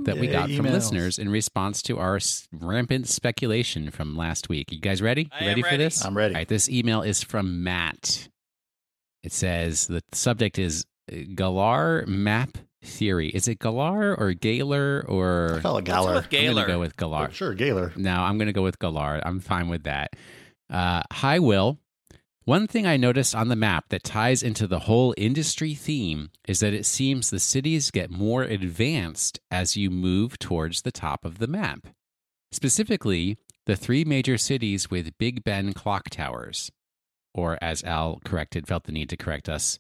[0.05, 2.19] that we Yay, got from listeners in response to our
[2.53, 4.73] rampant speculation from last week.
[4.73, 5.23] You guys ready?
[5.23, 5.85] You am ready for ready.
[5.85, 6.05] this?
[6.05, 6.35] I'm ready.
[6.35, 8.29] All right, this email is from Matt.
[9.23, 13.28] It says the subject is uh, Galar Map Theory.
[13.28, 15.55] Is it Galar or Galar or?
[15.59, 16.14] I call it Let's go Galar.
[16.14, 16.55] with I'm Galar.
[16.55, 17.26] gonna go with Galar.
[17.28, 17.93] But Sure, Galar.
[17.97, 19.20] No, I'm going to go with Galar.
[19.24, 20.14] I'm fine with that.
[20.68, 21.78] Uh, hi, Will.
[22.45, 26.59] One thing I noticed on the map that ties into the whole industry theme is
[26.59, 31.39] that it seems the cities get more advanced as you move towards the top of
[31.39, 31.87] the map.
[32.51, 36.72] Specifically, the three major cities with Big Ben clock towers,
[37.33, 39.78] or as Al corrected, felt the need to correct us,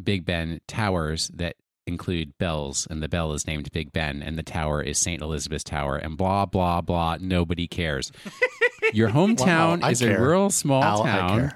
[0.00, 1.56] Big Ben towers that
[1.86, 5.22] include bells, and the bell is named Big Ben, and the tower is St.
[5.22, 7.18] Elizabeth's Tower, and blah, blah, blah.
[7.20, 8.12] Nobody cares.
[8.92, 11.52] Your hometown I is a rural small Al, I town.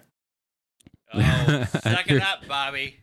[1.15, 2.97] Oh, suck it up, Bobby.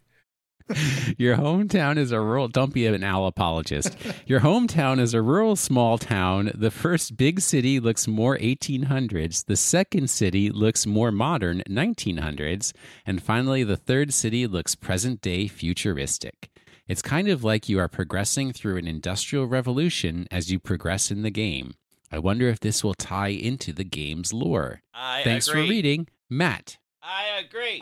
[1.17, 2.47] Your hometown is a rural.
[2.47, 3.95] Don't be an Al apologist.
[4.25, 6.51] Your hometown is a rural small town.
[6.55, 9.45] The first big city looks more 1800s.
[9.45, 12.73] The second city looks more modern 1900s.
[13.05, 16.49] And finally, the third city looks present day futuristic.
[16.87, 21.23] It's kind of like you are progressing through an industrial revolution as you progress in
[21.23, 21.73] the game.
[22.11, 24.81] I wonder if this will tie into the game's lore.
[24.93, 25.65] I Thanks agree.
[25.65, 26.77] for reading, Matt.
[27.01, 27.81] I agree.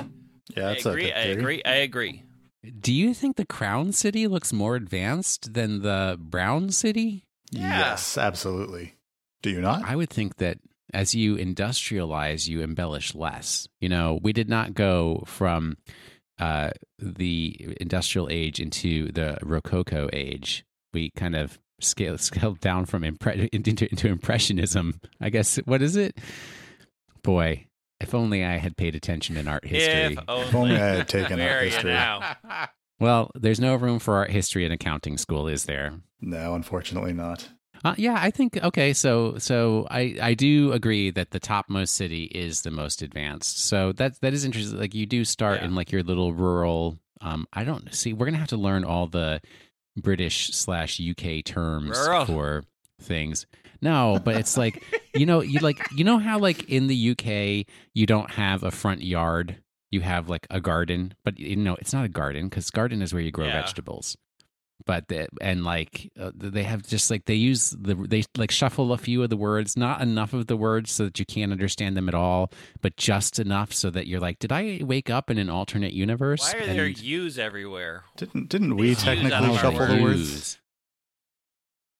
[0.55, 1.11] Yeah, I agree.
[1.11, 1.61] a I agree.
[1.65, 2.23] I agree.
[2.79, 7.25] Do you think the Crown City looks more advanced than the Brown City?
[7.51, 7.79] Yeah.
[7.79, 8.95] Yes, absolutely.
[9.41, 9.83] Do you not?
[9.83, 10.59] I would think that
[10.93, 13.67] as you industrialize, you embellish less.
[13.81, 15.77] You know, we did not go from
[16.39, 20.65] uh, the industrial age into the Rococo age.
[20.93, 24.99] We kind of scaled, scaled down from impre- into, into impressionism.
[25.21, 26.17] I guess what is it?
[27.23, 27.67] Boy,
[27.99, 30.13] if only I had paid attention in art history.
[30.13, 31.91] If only, If only I had taken art history.
[31.93, 32.35] now?
[32.99, 35.93] Well, there's no room for art history in accounting school, is there?
[36.21, 37.49] No, unfortunately not.
[37.83, 38.93] Uh, yeah, I think okay.
[38.93, 43.59] So, so I I do agree that the topmost city is the most advanced.
[43.65, 44.79] So that that is interesting.
[44.79, 45.65] Like you do start Yeah.
[45.67, 46.97] in like your little rural.
[47.21, 48.13] Um, I don't see.
[48.13, 49.41] We're gonna have to learn all the
[49.97, 52.25] British slash UK terms Rural.
[52.25, 52.63] for
[53.01, 53.45] things.
[53.81, 54.81] No, but it's like
[55.13, 58.71] you know you like you know how like in the UK you don't have a
[58.71, 59.57] front yard.
[59.91, 63.13] You have like a garden, but you know it's not a garden because garden is
[63.13, 63.61] where you grow Yeah.
[63.61, 64.17] vegetables
[64.85, 68.91] but the, and like uh, they have just like they use the they like shuffle
[68.93, 71.95] a few of the words not enough of the words so that you can't understand
[71.97, 75.37] them at all but just enough so that you're like did i wake up in
[75.37, 78.03] an alternate universe Why are there And- U's everywhere?
[78.17, 80.19] Didn't didn't we These U's technically shuffle our the words?
[80.31, 80.59] Use.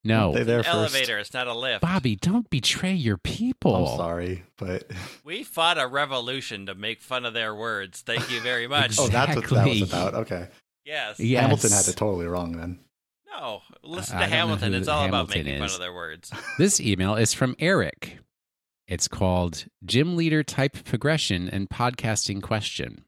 [0.04, 0.74] no They there An first.
[0.94, 1.18] elevator.
[1.18, 1.80] It's not a lift.
[1.82, 4.90] bobby don't betray your people I'm sorry, but
[5.24, 8.02] We fought a revolution to make fun of their words.
[8.02, 8.96] Thank you very much.
[8.98, 10.14] oh, that's what that was about.
[10.14, 10.48] Okay,
[10.84, 11.18] Yes.
[11.20, 11.42] Yes.
[11.42, 12.78] Hamilton had it totally wrong then.
[13.30, 13.62] No.
[13.82, 14.74] Listen I to Hamilton.
[14.74, 16.30] It's all about Hamilton making fun of their words.
[16.58, 18.18] This email is from Eric.
[18.86, 23.04] It's called Gym Leader Type Progression and Podcasting Question.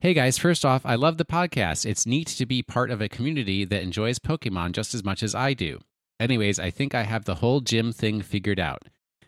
[0.00, 1.84] Hey guys, first off, I love the podcast.
[1.86, 5.34] It's neat to be part of a community that enjoys Pokemon just as much as
[5.34, 5.78] I do.
[6.18, 8.82] Anyways, I think I have the whole gym thing figured out.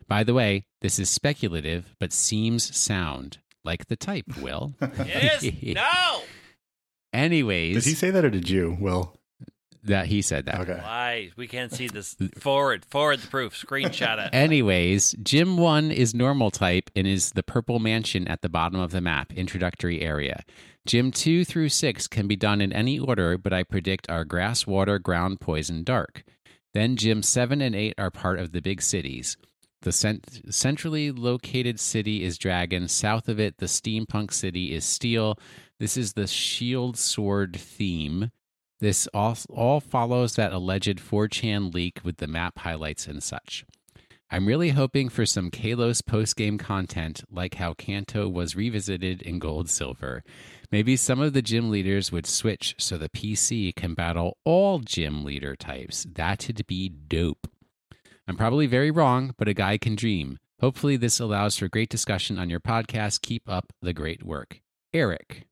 [0.09, 3.39] By the way, this is speculative, but seems sound.
[3.65, 4.75] Like the type, Will.
[4.81, 5.75] It is.
[5.75, 6.23] no.
[7.13, 9.17] Anyways, Did he say that or did you, Will?
[9.85, 10.61] that he said that.
[10.61, 10.79] Okay.
[10.81, 11.31] Why?
[11.37, 12.15] We can't see this.
[12.39, 12.85] Forward.
[12.85, 13.55] Forward the proof.
[13.55, 14.31] Screenshot it.
[14.33, 18.93] Anyways, Gym 1 is normal type and is the purple mansion at the bottom of
[18.93, 20.45] the map, introductory area.
[20.87, 24.67] Gym 2 through 6 can be done in any order, but I predict are grass,
[24.67, 26.23] water, ground, poison, dark.
[26.75, 29.37] Then Gym 7 and 8 are part of the big cities.
[29.83, 32.87] The cent- centrally located city is Dragon.
[32.87, 35.37] South of it, the steampunk city is Steel.
[35.83, 38.31] This is the Shield Sword theme.
[38.79, 43.65] This all, all follows that alleged 4chan leak with the map highlights and such.
[44.31, 49.69] I'm really hoping for some Kalos post-game content like how Kanto was revisited in Gold
[49.69, 50.23] Silver.
[50.71, 55.25] Maybe some of the gym leaders would switch so the PC can battle all gym
[55.25, 56.07] leader types.
[56.09, 57.49] That'd be dope.
[58.29, 60.39] I'm probably very wrong, but a guy can dream.
[60.61, 63.23] Hopefully, this allows for great discussion on your podcast.
[63.23, 64.61] Keep up the great work.
[64.95, 65.49] Eric.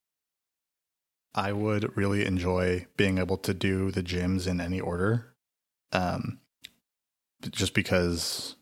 [1.35, 5.35] I would really enjoy being able to do the gyms in any order.
[5.93, 6.41] Um,
[7.51, 8.57] just because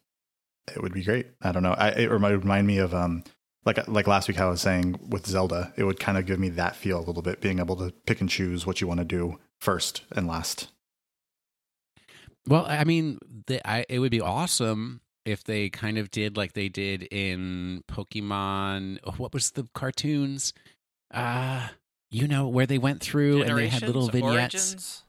[0.75, 1.29] it would be great.
[1.43, 1.73] I don't know.
[1.73, 3.25] I, it remind, remind me of um
[3.65, 6.49] like like last week I was saying with Zelda, it would kind of give me
[6.51, 9.05] that feel a little bit, being able to pick and choose what you want to
[9.05, 10.69] do first and last.
[12.47, 16.55] Well, I mean, the, I, it would be awesome if they kind of did like
[16.55, 18.99] they did in Pokemon.
[19.19, 20.53] What was the cartoons?
[21.13, 21.69] Uh
[22.11, 25.03] you know where they went through and they had little vignettes.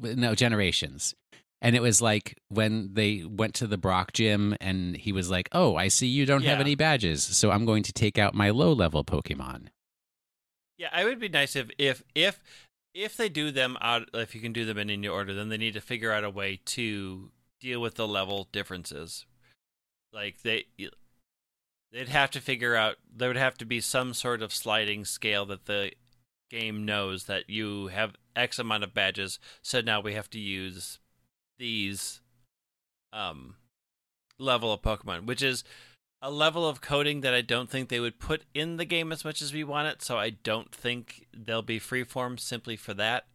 [0.00, 0.18] Origins?
[0.18, 1.14] No, generations.
[1.60, 5.48] And it was like when they went to the Brock gym and he was like,
[5.50, 8.50] "Oh, I see you don't have any badges, so I'm going to take out my
[8.50, 9.68] low level Pokemon."
[10.76, 12.40] Yeah, I would be nice if if if
[12.94, 15.56] if they do them out if you can do them in any order, then they
[15.56, 19.26] need to figure out a way to deal with the level differences.
[20.12, 20.66] Like they
[21.90, 25.44] they'd have to figure out there would have to be some sort of sliding scale
[25.46, 25.90] that the
[26.50, 30.98] game knows that you have X amount of badges, so now we have to use
[31.58, 32.20] these
[33.12, 33.56] um
[34.38, 35.64] level of Pokemon, which is
[36.20, 39.24] a level of coding that I don't think they would put in the game as
[39.24, 40.02] much as we want it.
[40.02, 43.26] So I don't think they'll be freeform simply for that.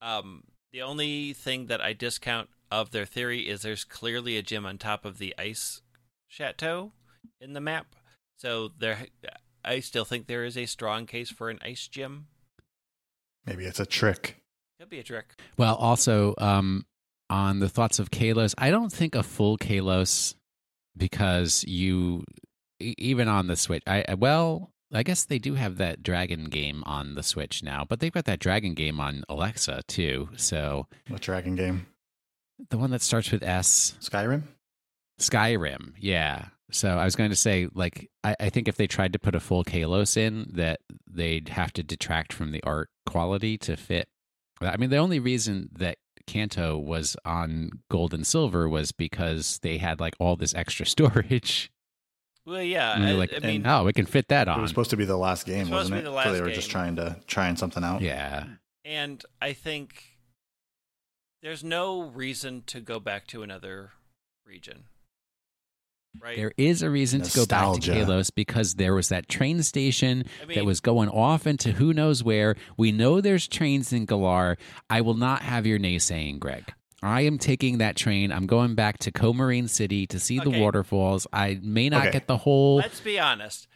[0.00, 4.64] Um, the only thing that I discount of their theory is there's clearly a gym
[4.64, 5.82] on top of the ice
[6.28, 6.92] chateau
[7.40, 7.94] in the map.
[8.38, 9.06] So there,
[9.64, 12.28] I still think there is a strong case for an ice gym.
[13.46, 14.36] Maybe it's a trick.
[14.78, 15.34] Could be a trick.
[15.56, 16.86] Well, also um,
[17.28, 20.34] on the thoughts of Kalos, I don't think a full Kalos
[20.96, 22.24] because you
[22.80, 23.82] e- even on the Switch.
[23.86, 27.84] I I- well, I guess they do have that dragon game on the Switch now,
[27.88, 30.28] but they've got that dragon game on Alexa too.
[30.36, 31.86] So What dragon game?
[32.70, 34.42] the one that starts with S, Skyrim?
[35.18, 35.92] Skyrim.
[35.98, 36.46] Yeah.
[36.72, 39.34] So I was going to say, like, I, I think if they tried to put
[39.34, 44.08] a full Kalos in, that they'd have to detract from the art quality to fit.
[44.60, 49.78] I mean, the only reason that Kanto was on gold and silver was because they
[49.78, 51.72] had like all this extra storage.
[52.46, 52.94] Well, yeah.
[52.94, 54.58] And they're I, like, I mean, oh, we can fit that on.
[54.58, 56.12] It was supposed to be the last game, supposed to wasn't be it?
[56.12, 58.00] the so they were just trying to trying something out.
[58.00, 58.46] yeah.
[58.84, 60.18] and I think
[61.42, 63.92] there's no reason to go back to another
[64.44, 64.84] region.
[66.18, 66.36] Right?
[66.36, 67.92] There is a reason to go back to Nostalgia.
[68.04, 71.92] Kalos because there was that train station I mean, that was going off into who
[71.94, 72.56] knows where.
[72.76, 74.56] We know there's trains in Galar.
[74.88, 76.72] I will not have your naysaying, Greg.
[77.02, 78.32] I am taking that train.
[78.32, 81.26] I'm going back to Coumarine City to see the waterfalls.
[81.32, 82.10] I may not Okay.
[82.12, 82.76] get the whole.
[82.76, 83.68] Let's be honest.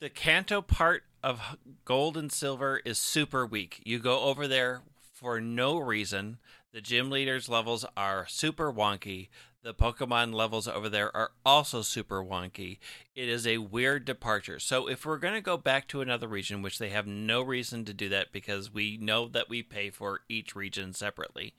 [0.00, 3.80] The Kanto part of gold and silver is super weak.
[3.84, 4.82] You go over there
[5.14, 6.38] for no reason.
[6.72, 9.28] The gym leaders levels are super wonky.
[9.62, 12.78] The Pokemon levels over there are also super wonky.
[13.14, 14.58] It is a weird departure.
[14.58, 17.84] So if we're going to go back to another region, which they have no reason
[17.84, 21.54] to do that because we know that we pay for each region separately.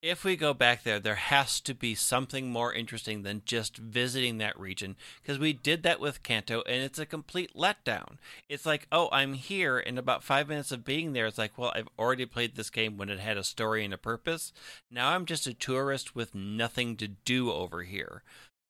[0.00, 4.38] If we go back there, there has to be something more interesting than just visiting
[4.38, 8.18] that region because we did that with Kanto and it's a complete letdown.
[8.48, 11.72] It's like, oh, I'm here, and about five minutes of being there, it's like, well,
[11.74, 14.52] I've already played this game when it had a story and a purpose.
[14.88, 18.22] Now I'm just a tourist with nothing to do over here.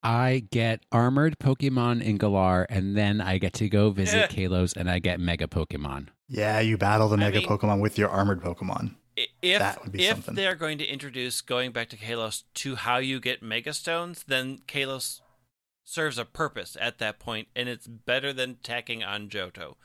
[0.03, 4.89] I get armored Pokemon in Galar, and then I get to go visit Kalos, and
[4.91, 6.07] I get Mega Pokemon.
[6.27, 8.95] Yeah, you battle the I Mega mean- Pokemon with your armored Pokemon.
[9.43, 10.35] I- If That would be if something.
[10.35, 14.59] they're going to introduce going back to Kalos to how you get Mega Stones, then
[14.67, 15.21] Kalos
[15.85, 19.77] serves a purpose at that point, and it's better than tacking on Johto.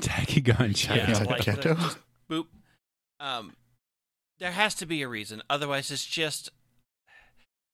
[0.00, 1.18] Takigon Yeah, Johto.
[1.20, 1.74] like- like Kanto?
[1.74, 1.96] the-
[2.30, 2.46] boop.
[3.18, 3.56] Um,
[4.38, 5.42] there has to be a reason.
[5.48, 6.50] Otherwise, it's just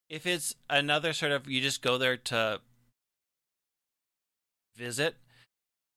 [0.08, 2.60] if it's another sort of you just go there to
[4.76, 5.16] visit.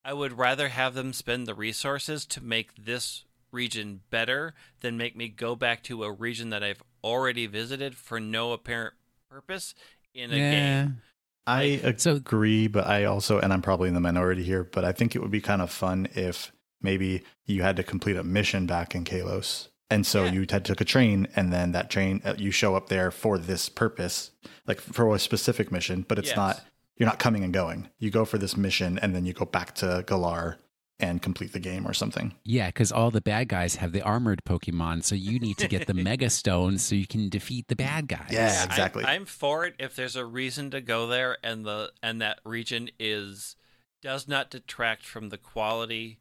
[0.04, 3.24] I would rather have them spend the resources to make this
[3.56, 8.20] region better than make me go back to a region that I've already visited for
[8.20, 8.94] no apparent
[9.30, 9.74] purpose
[10.14, 11.02] in a game.
[11.48, 14.84] I Like- So- agree, but I also, and I'm probably in the minority here, but
[14.84, 16.52] I think it would be kind of fun if
[16.82, 19.70] maybe you had to complete a mission back in Kalos.
[19.90, 20.32] And so Yeah.
[20.32, 23.38] you had took a train, and then that train, uh, you show up there for
[23.38, 24.32] this purpose,
[24.68, 26.38] like for a specific mission, but it's Yes.
[26.38, 26.66] not,
[26.98, 27.90] you're not coming and going.
[28.00, 30.58] You go for this mission, and then you go back to Galar
[31.00, 32.34] and complete the game or something.
[32.46, 35.88] Yeah, because all the bad guys have the armored Pokemon, so you need to get
[35.88, 38.30] the Mega Stones so you can defeat the bad guys.
[38.32, 38.64] Yeah.
[38.64, 39.04] Exactly.
[39.04, 42.90] I'm, for it if there's a reason to go there and the and that region
[43.00, 43.56] is
[44.02, 46.20] does not detract from the quality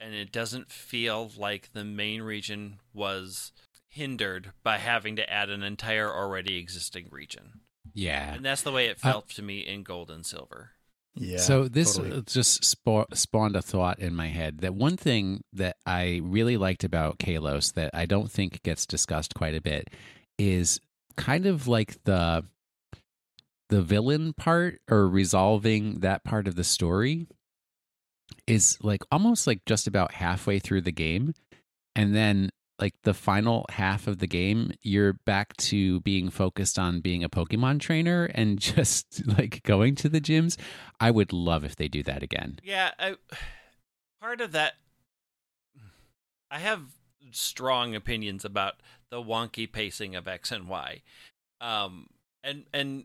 [0.00, 3.52] and it doesn't feel like the main region was
[3.88, 7.60] hindered by having to add an entire already existing region.
[7.94, 8.34] Yeah.
[8.34, 10.72] And that's the way it Uh, felt to me in Gold and Silver.
[11.16, 11.38] Yeah.
[11.38, 12.22] so this totally.
[12.26, 16.84] just spa- spawned a thought in my head that one thing that I really liked
[16.84, 19.88] about Kalos that I don't think gets discussed quite a bit
[20.38, 20.78] is
[21.16, 22.44] kind of like the
[23.68, 27.26] the villain part or resolving that part of the story
[28.46, 31.32] is like almost like just about halfway through the game
[31.96, 32.50] and then
[32.80, 37.28] like the final half of the game you're back to being focused on being a
[37.28, 40.56] pokemon trainer and just like going to the gyms.
[41.00, 42.58] I would love if they do that again.
[42.62, 43.16] Yeah, I,
[44.20, 44.74] part of that,
[46.50, 46.82] I have
[47.30, 48.74] strong opinions about
[49.10, 51.02] the wonky pacing of X and Y,
[51.60, 52.08] um,
[52.42, 53.04] and and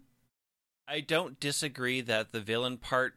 [0.88, 3.16] I don't disagree that the villain part,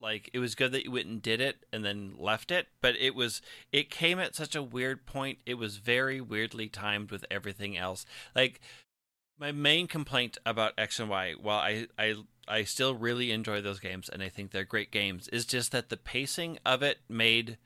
[0.00, 2.96] like it was good that you went and did it and then left it, but
[2.96, 3.42] it was
[3.72, 5.38] it came at such a weird point.
[5.46, 8.06] It was very weirdly timed with everything else.
[8.34, 8.60] Like
[9.38, 12.14] my main complaint about X and Y, while I I
[12.48, 15.88] I still really enjoy those games and I think they're great games, is just that
[15.88, 17.58] the pacing of it made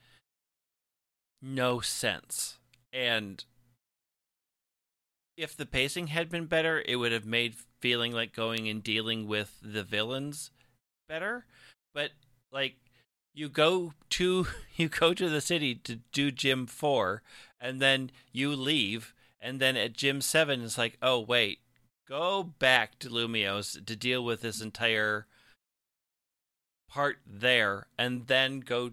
[1.41, 2.59] no sense.
[2.93, 3.45] And
[5.37, 9.26] if the pacing had been better, it would have made feeling like going and dealing
[9.26, 10.51] with the villains
[11.09, 11.45] better.
[11.93, 12.11] But
[12.55, 12.76] like
[13.34, 14.46] you go to
[14.76, 17.22] you go to the city to do gym 4
[17.61, 21.59] and then you leave and then at gym 7 it's like, "Oh, wait.
[22.09, 25.26] Go back to Lumiose to deal with this entire
[26.88, 28.92] part there and then go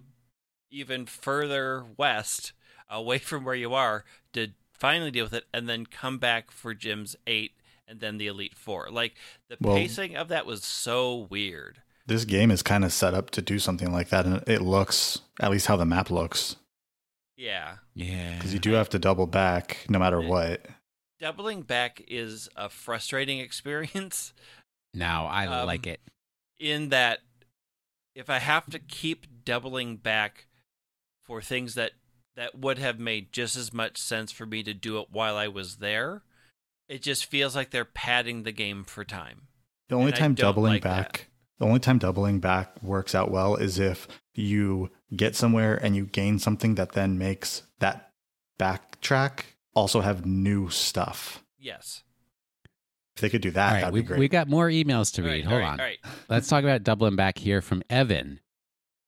[0.70, 2.52] even further west
[2.90, 6.74] away from where you are to finally deal with it and then come back for
[6.74, 7.52] gyms 8
[7.86, 9.14] and then the elite 4 like
[9.48, 13.30] the Well- pacing of that was so weird This game is kind of set up
[13.30, 16.56] to do something like that, and it looks at least how the map looks
[17.36, 20.28] yeah yeah because you do have to double back no matter Yeah.
[20.28, 20.66] what.
[21.18, 24.34] doubling back is a frustrating experience
[24.92, 26.00] now i Um, like it
[26.60, 27.20] in that
[28.14, 30.46] if I have to keep doubling back
[31.24, 31.92] for things that
[32.36, 35.48] that would have made just as much sense for me to do it while I
[35.48, 36.22] was there,
[36.88, 39.48] it just feels like they're padding the game for time.
[39.88, 41.12] The only And time doubling like that.
[41.12, 41.28] back,
[41.62, 46.06] the only time doubling back works out well is if you get somewhere and you
[46.06, 48.10] gain something that then makes that
[48.58, 51.44] backtrack also have new stuff.
[51.56, 52.02] Yes.
[53.14, 54.18] If they could do that, all right that'd we, be great.
[54.18, 55.98] we got more emails to All read right, hold all right, on All right.
[56.28, 58.40] Let's talk about doubling back here from Evan.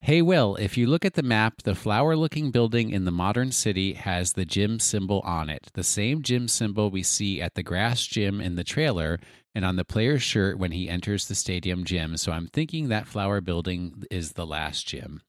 [0.01, 3.51] Hey, Will, if you look at the map, the flower looking building in the modern
[3.51, 7.65] city has the gym symbol on it, the same gym symbol we see at the
[7.65, 9.19] grass gym in the trailer
[9.55, 12.17] and on the player's shirt when he enters the stadium gym.
[12.17, 15.23] So I'm thinking that flower building is the last gym.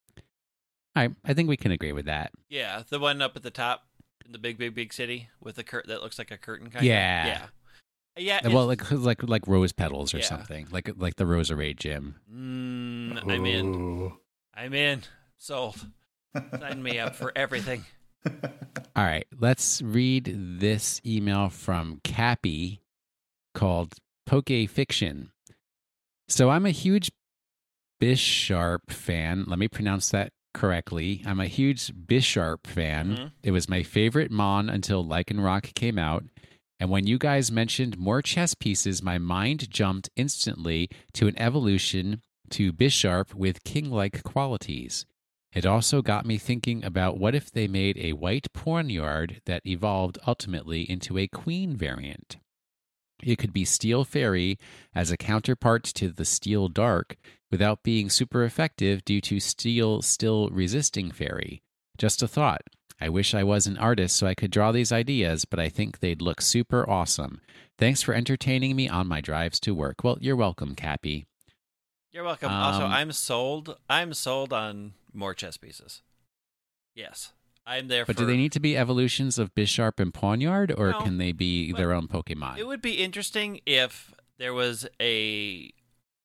[0.96, 2.32] All right, I think we can agree with that.
[2.50, 3.86] Yeah, the one up at the top
[4.26, 6.86] in the big, big, big city with the curtain that looks like a curtain kind
[6.86, 7.22] Yeah.
[7.22, 7.28] of.
[7.28, 7.48] Yeah.
[8.18, 8.48] Yeah.
[8.48, 10.24] well, like like like rose petals or Yeah.
[10.26, 12.16] something, like like the Roserade gym.
[12.34, 14.12] mm, I'm in.
[14.54, 15.04] I'm in.
[15.38, 15.86] Sold.
[16.60, 17.84] Sign me up for everything.
[18.96, 22.80] All right, let's read this email from Cappy
[23.54, 23.96] called
[24.26, 25.32] Poke Fiction.
[26.28, 27.12] So I'm a huge
[28.02, 29.46] Bisharp fan.
[29.48, 31.22] Let me pronounce that correctly.
[31.26, 33.16] I'm a huge Bisharp fan.
[33.16, 33.32] Mhm.
[33.44, 36.26] It was my favorite Mon until Lycanroc came out.
[36.80, 42.22] And when you guys mentioned more chess pieces, my mind jumped instantly to an evolution
[42.50, 45.06] to Bisharp with king like qualities.
[45.54, 50.18] It also got me thinking about what if they made a white Pawniard that evolved
[50.28, 52.38] ultimately into a queen variant.
[53.24, 54.60] It could be Steel Fairy
[54.94, 57.18] as a counterpart to the Steel Dark
[57.52, 61.62] without being super effective due to Steel still resisting Fairy.
[61.98, 62.62] Just a thought.
[63.00, 66.00] I wish I was an artist so I could draw these ideas, but I think
[66.00, 67.42] they'd look super awesome.
[67.78, 70.04] Thanks for entertaining me on my drives to work.
[70.04, 71.26] Well, you're welcome, Cappy.
[72.12, 72.52] You're welcome.
[72.52, 73.78] also, Um, I'm sold.
[73.90, 76.02] I'm sold on more chess pieces.
[76.94, 77.34] Yes,
[77.66, 78.06] I'm there.
[78.06, 81.18] But for, do they need to be evolutions of Bisharp and Pawniard, or No, can
[81.18, 82.58] they be their own Pokemon?
[82.58, 85.72] It would be interesting if there was a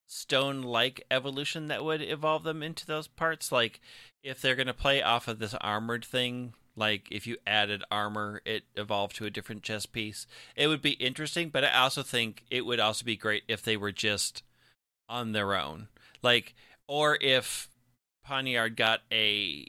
[0.07, 3.53] stone-like evolution that would evolve them into those parts.
[3.53, 3.81] Like
[4.23, 8.43] if they're going to play off of this armored thing, like if you added armor,
[8.45, 10.27] it evolved to a different chess piece.
[10.57, 13.77] It would be interesting, but I also think it would also be great if they
[13.77, 14.43] were just
[15.09, 15.89] on their own.
[16.23, 16.55] Like
[16.87, 17.69] or if
[18.27, 19.67] Pawniard got a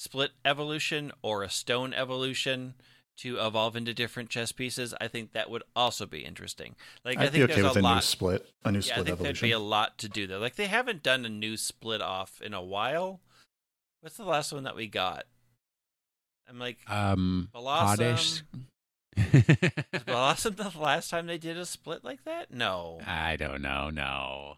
[0.00, 2.72] split evolution or a stone evolution
[3.18, 6.74] to evolve into different chess pieces, I think that would also be interesting.
[7.04, 8.04] Like I I'd be think okay there's with a a new lot.
[8.04, 9.22] split, a new yeah, I split evolution.
[9.24, 10.38] there'd be a lot to do there.
[10.38, 13.20] Like they haven't done a new split off in a while.
[14.00, 15.24] What's the last one that we got?
[16.48, 18.12] I'm like, um, Bellossom.
[18.12, 18.42] Was
[19.18, 22.50] Bellossom the last time they did a split like that?
[22.50, 23.00] No.
[23.06, 23.90] I don't know.
[23.90, 24.54] No.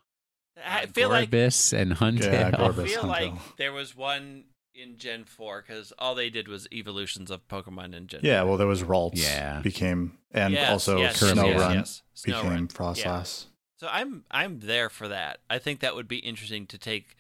[0.65, 2.33] I feel like Gorebyss and Huntail.
[2.33, 3.07] Yeah, I feel Huntail.
[3.09, 7.95] like there was one in Gen Four because all they did was evolutions of Pokemon
[7.95, 8.21] in Gen.
[8.23, 8.49] Yeah, 4.
[8.49, 9.13] well, there was Ralts.
[9.23, 9.61] Yeah.
[9.61, 12.03] became and Yes, also yes, Snow yes, Run yes.
[12.15, 12.69] Snow became Run.
[12.69, 13.47] Froslass.
[13.79, 15.39] So I'm I'm there for that.
[15.51, 17.17] I think that would be interesting to take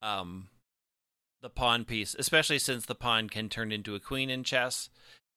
[0.00, 0.48] um
[1.40, 4.90] the pawn piece, especially since the pawn can turn into a queen in chess.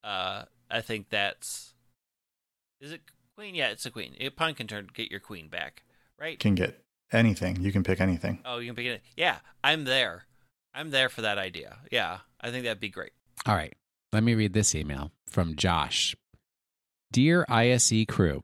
[0.04, 1.74] Uh I think that's
[2.82, 3.02] is it
[3.36, 3.56] queen?
[3.56, 4.16] Yeah, it's a queen.
[4.20, 5.84] A pawn can turn get your queen back,
[6.20, 6.38] right?
[6.40, 7.62] Can get anything.
[7.62, 8.40] You can pick anything.
[8.46, 9.02] oh, you can pick it.
[9.16, 10.26] Yeah, I'm there.
[10.76, 11.78] I'm there for that idea.
[11.92, 13.12] Yeah, I think that'd be great.
[13.46, 13.74] All right.
[14.12, 16.16] Let me read this email from Josh.
[17.12, 18.42] Dear ISE crew,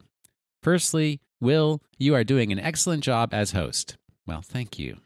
[0.64, 3.98] firstly, Will, you are doing an excellent job as host.
[4.28, 4.98] Well, thank you.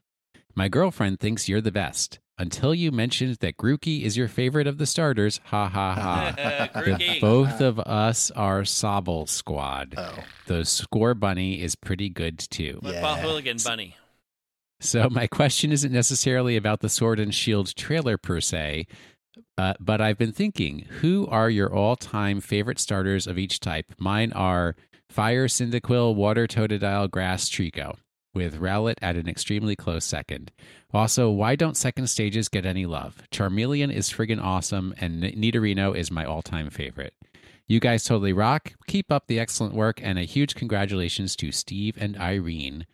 [0.53, 2.19] My girlfriend thinks you're the best.
[2.37, 6.69] Until you mentioned that Grookey is your favorite of the starters, ha ha ha.
[6.83, 9.93] The both of us are Sobble Squad.
[9.97, 10.17] Oh,
[10.47, 12.79] The Scorbunny is pretty good too.
[12.83, 13.21] Football Yeah.
[13.21, 13.95] hooligan bunny.
[14.79, 18.87] So my question isn't necessarily about the Sword and Shield trailer per se,
[19.57, 23.93] uh, but I've been thinking, who are your all-time favorite starters of each type?
[23.97, 24.75] Mine are
[25.09, 27.95] Fire, Cyndaquil, Water, Totodile, Grass, Treecko,
[28.33, 30.51] with Rowlet at an extremely close second.
[30.93, 33.23] Also, why don't second stages get any love?
[33.31, 37.13] Charmeleon is friggin' awesome, and Nidorino is my all-time favorite.
[37.67, 38.73] You guys totally rock.
[38.87, 42.85] Keep up the excellent work, and a huge congratulations to Steve and Irene.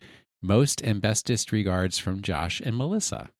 [0.42, 3.30] Most and bestest regards from Josh and Melissa.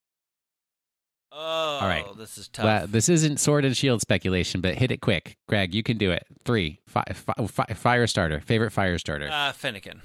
[1.35, 2.05] Oh, right.
[2.19, 2.65] this is tough.
[2.65, 5.37] Well, this isn't sword and shield speculation, but hit it quick.
[5.49, 6.27] Greg, you can do it.
[6.45, 6.81] Three.
[6.87, 8.41] Fi- fi- fi- fire starter.
[8.41, 9.29] Favorite fire starter.
[9.29, 10.01] uh, Fennekin.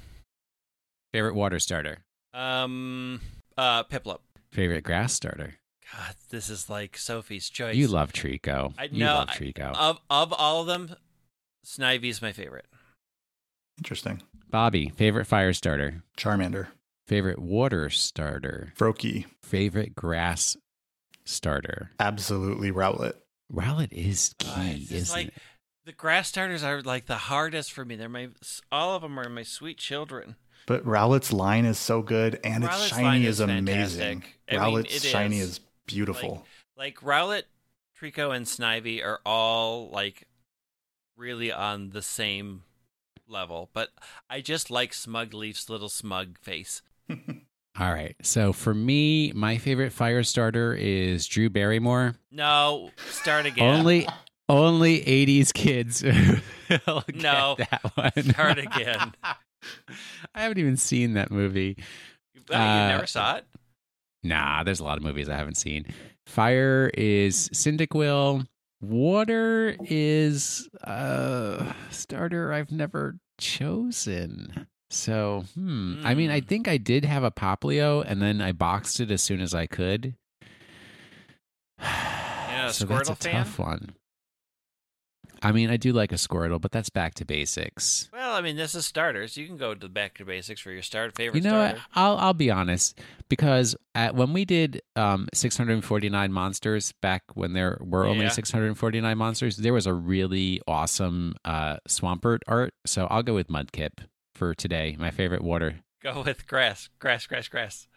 [1.14, 2.00] Favorite water starter.
[2.34, 3.20] Um,
[3.58, 4.20] uh, Piplup.
[4.52, 5.56] Favorite grass starter.
[5.94, 7.76] God, this is like Sophie's choice.
[7.76, 8.74] You love Treecko.
[8.78, 9.16] I you know.
[9.16, 9.74] love I- Treecko.
[9.76, 10.96] Of of all of them,
[11.66, 12.66] Snivy's my favorite.
[13.78, 14.22] interesting.
[14.50, 16.04] Bobby, favorite fire starter.
[16.18, 16.68] Charmander,
[17.08, 18.74] Favorite water starter.
[18.78, 20.58] Froakie, Favorite grass
[21.26, 21.92] starter.
[22.00, 23.14] absolutely Rowlet.
[23.52, 25.34] Rowlet is key, Uh, it's isn't like it?
[25.86, 27.96] the grass starters are like the hardest for me.
[27.96, 28.30] They're my
[28.72, 30.36] all of them are my sweet children.
[30.66, 34.22] But Rowlet's line is so good, and its Rowlet's line shiny is is amazing.
[34.22, 34.40] fantastic.
[34.50, 35.50] I mean, Rowlet's shiny is.
[35.50, 36.46] is beautiful.
[36.76, 37.44] Like Rowlet,
[37.98, 40.28] Treecko, and Snivy are all like
[41.16, 42.64] really on the same
[43.30, 43.70] level.
[43.74, 43.92] But
[44.30, 46.82] I just like Smug Leaf's little smug face.
[47.80, 48.16] All right.
[48.24, 52.16] So for me, my favorite fire starter is Drew Barrymore.
[52.32, 53.64] No, start again.
[53.80, 54.08] Only
[54.50, 56.04] only 80s kids
[57.14, 57.56] No.
[57.58, 58.24] that one.
[58.32, 59.14] Start again.
[60.34, 61.78] I haven't even seen that movie.
[62.50, 63.46] Oh, you Uh, never saw it?
[64.24, 65.86] Nah, there's a lot of movies I haven't seen.
[66.26, 68.46] Fire is Cyndaquil.
[68.82, 74.68] Water is a starter I've never chosen.
[74.90, 76.02] So, hmm.
[76.06, 76.48] I mean, I Hmm.
[76.48, 79.66] think I did have a Poplio and then I boxed it as soon as I
[79.66, 80.16] could.
[82.50, 83.34] Yeah, so that's a Squirtle fan?
[83.46, 83.90] tough one.
[85.44, 88.10] I mean, I do like a Squirtle, but that's back to basics.
[88.12, 89.38] Well, I mean, this is starters.
[89.38, 91.70] You can go to back to basics for your start favorite You know, what?
[91.72, 91.86] starter.
[91.94, 97.78] I'll I'll be honest because at, when we did um, 649 monsters back when there
[97.82, 98.30] were only Yeah.
[98.32, 102.74] 649 monsters, there was a really awesome uh, Swampert art.
[102.88, 103.92] So I'll go with Mudkip
[104.38, 104.96] for today.
[104.98, 105.80] My favorite water.
[106.02, 107.88] Go with grass, grass, grass, grass.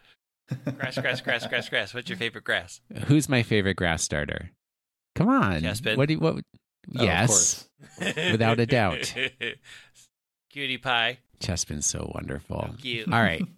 [0.76, 1.94] Grass, grass, grass, grass, grass.
[1.94, 2.80] What's your favorite grass?
[3.06, 4.50] Who's my favorite grass starter?
[5.14, 5.60] Come on.
[5.62, 5.96] Chespin.
[5.96, 6.36] What do you, what?
[6.98, 7.68] Oh, yes.
[8.00, 9.14] Without a doubt.
[10.50, 11.18] Cutie pie.
[11.40, 12.62] Chespin's so wonderful.
[12.62, 13.04] Thank you.
[13.12, 13.42] All right.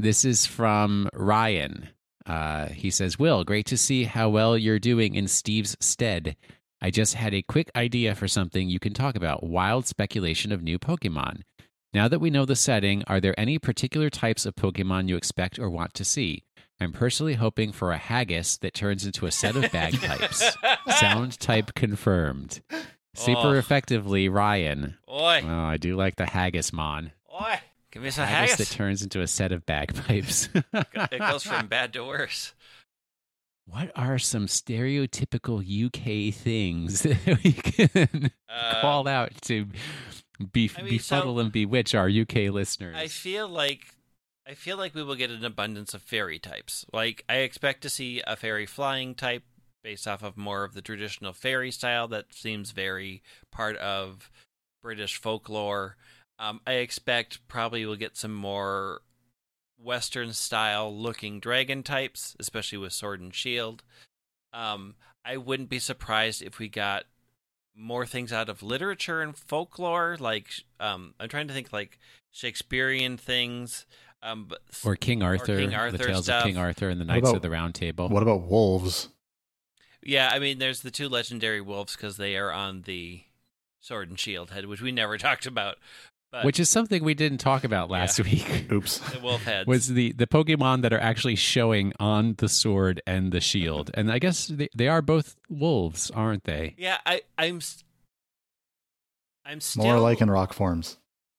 [0.00, 1.88] This is from Ryan.
[2.24, 6.36] Uh, he says, Will, great to see how well you're doing in Steve's stead.
[6.80, 10.62] I just had a quick idea for something you can talk about wild speculation of
[10.62, 11.40] new Pokemon.
[11.94, 15.58] Now that we know the setting, are there any particular types of Pokemon you expect
[15.58, 16.44] or want to see?
[16.80, 20.54] I'm personally hoping for a haggis that turns into a set of bagpipes.
[20.98, 22.60] Sound type confirmed.
[23.14, 23.52] Super Oh.
[23.54, 24.96] effectively, Ryan.
[25.10, 27.12] Oi, Oh, I do like the haggis mon.
[27.34, 27.56] oi.
[27.90, 28.68] Give me some haggis, haggis.
[28.68, 30.50] that turns into a set of bagpipes.
[30.54, 32.52] it goes from bad to worse.
[33.66, 39.66] what are some stereotypical UK things that we can Uh, call out to
[40.52, 42.96] be, I mean, befuddle so- and bewitch our UK listeners?
[42.96, 43.94] I feel like
[44.46, 46.86] I feel like we will get an abundance of fairy types.
[46.92, 49.42] Like I expect to see a fairy flying type
[49.84, 53.22] based off of more of the traditional fairy style that seems very
[53.52, 54.30] part of
[54.82, 55.96] British folklore.
[56.38, 59.02] Um, I expect probably we'll get some more
[59.78, 63.82] Western style looking dragon types, especially with sword and shield.
[64.52, 67.04] Um, I wouldn't be surprised if we got
[67.78, 70.16] more things out of literature and folklore.
[70.18, 70.48] Like,
[70.80, 71.98] um, I'm trying to think like
[72.32, 73.86] Shakespearean things.
[74.22, 76.42] Um, but or King Arthur, King the Tales stuff.
[76.42, 78.08] of King Arthur and the Knights about- of the Round Table.
[78.08, 79.08] What about wolves?
[80.02, 83.22] Yeah, I mean, there's the two legendary wolves because they are on the
[83.80, 85.76] sword and shield head, which we never talked about.
[86.30, 88.66] But Which is something we didn't talk about last week.
[88.72, 88.98] Oops.
[88.98, 89.66] the wolf heads.
[89.66, 94.12] Was the the Pokemon that are actually showing on the sword and the shield, and
[94.12, 96.74] I guess they, they are both wolves, aren't they?
[96.76, 97.56] yeah, I, I'm.
[97.56, 97.82] s-
[99.46, 100.98] I'm still More like in rock forms.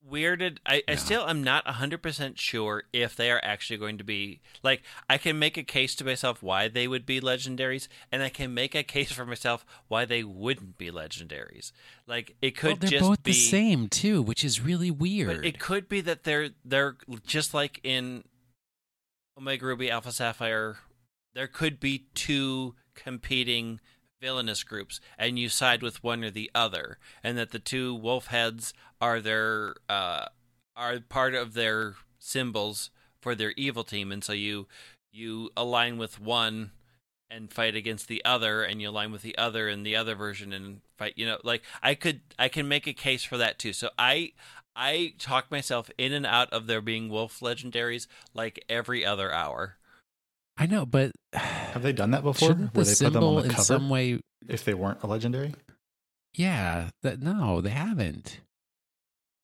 [0.10, 0.58] Weirded.
[0.66, 0.96] I, I Yeah.
[0.98, 4.42] still am not 100% sure if they are actually going to be.
[4.64, 8.30] Like, I can make a case to myself why they would be legendaries, and I
[8.30, 11.72] can make a case for myself why they wouldn't be legendaries.
[12.08, 13.32] Like, it could well, they're just both be.
[13.32, 15.38] the same too, which is really weird.
[15.38, 18.24] But it could be that they're they're just like in
[19.38, 20.78] Omega Ruby Alpha Sapphire.
[21.34, 23.80] There could be two competing
[24.20, 28.28] villainous groups, and you side with one or the other, and that the two wolf
[28.28, 30.26] heads are their uh,
[30.76, 32.90] are part of their symbols
[33.22, 34.68] for their evil team, and so you
[35.12, 36.72] you align with one
[37.32, 40.52] and fight against the other and you align with the other and the other version
[40.52, 43.74] and fight you know like i could i can make a case for that too.
[43.74, 44.32] So i
[44.76, 49.78] i talk myself in and out of there being wolf legendaries like every other hour
[50.60, 52.50] I know, but Have they done that before?
[52.50, 54.20] shouldn't the Where they put them on symbol the in cover some way?
[54.48, 55.56] if they weren't a legendary?
[56.36, 58.42] Yeah, that no, they haven't.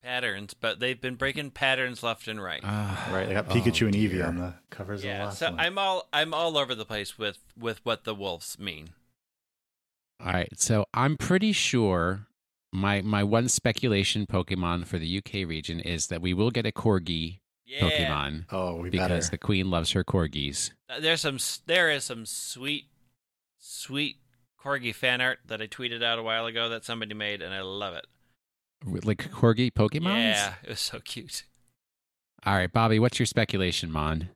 [0.04, 3.28] patterns but they've been breaking patterns left and right Ah, Right.
[3.28, 4.28] They got oh, Pikachu and Eevee dear.
[4.28, 5.60] on the covers of the yeah last so one.
[5.60, 8.90] i'm all i'm all over the place with with what the wolves mean
[10.20, 12.28] All right, so I'm pretty sure
[12.72, 16.72] my my one speculation Pokemon for the UK region is that we will get a
[16.72, 19.32] corgi yeah Pokemon oh, we because better.
[19.32, 20.72] the queen loves her corgis.
[21.00, 22.86] There's some there is some sweet
[23.58, 24.18] sweet
[24.64, 27.62] corgi fan art that i tweeted out a while ago that somebody made and i
[27.62, 28.06] love it
[29.06, 30.16] Like corgi Pokemon?
[30.16, 31.44] yeah it was so cute
[32.46, 34.30] All right, Bobby, what's your speculation, Mon?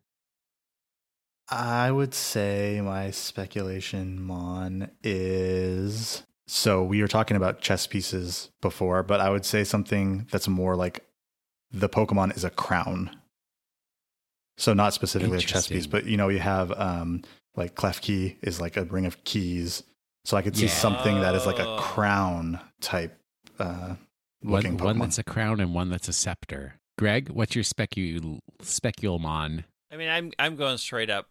[1.52, 9.04] I would say my speculation, Mon, is so we were talking about chess pieces before,
[9.04, 11.06] but I would say something that's more like
[11.72, 13.12] the Pokemon is a crown.
[14.60, 17.24] So not specifically a chess piece, but you know, you have um
[17.56, 19.84] like key is like a ring of keys.
[20.26, 20.74] So I could see Yeah.
[20.74, 23.18] something that is like a crown type
[23.58, 23.96] uh
[24.44, 26.76] looking One, one that's a crown and one that's a scepter.
[26.98, 29.64] Greg, what's your specul speculmon?
[29.92, 31.30] I mean, I'm I'm going straight up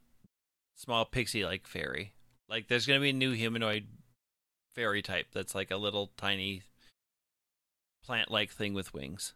[0.75, 2.13] small pixie like fairy.
[2.49, 3.87] Like there's gonna be a new humanoid
[4.75, 6.63] fairy type that's like a little tiny
[8.05, 9.35] plant like thing with wings.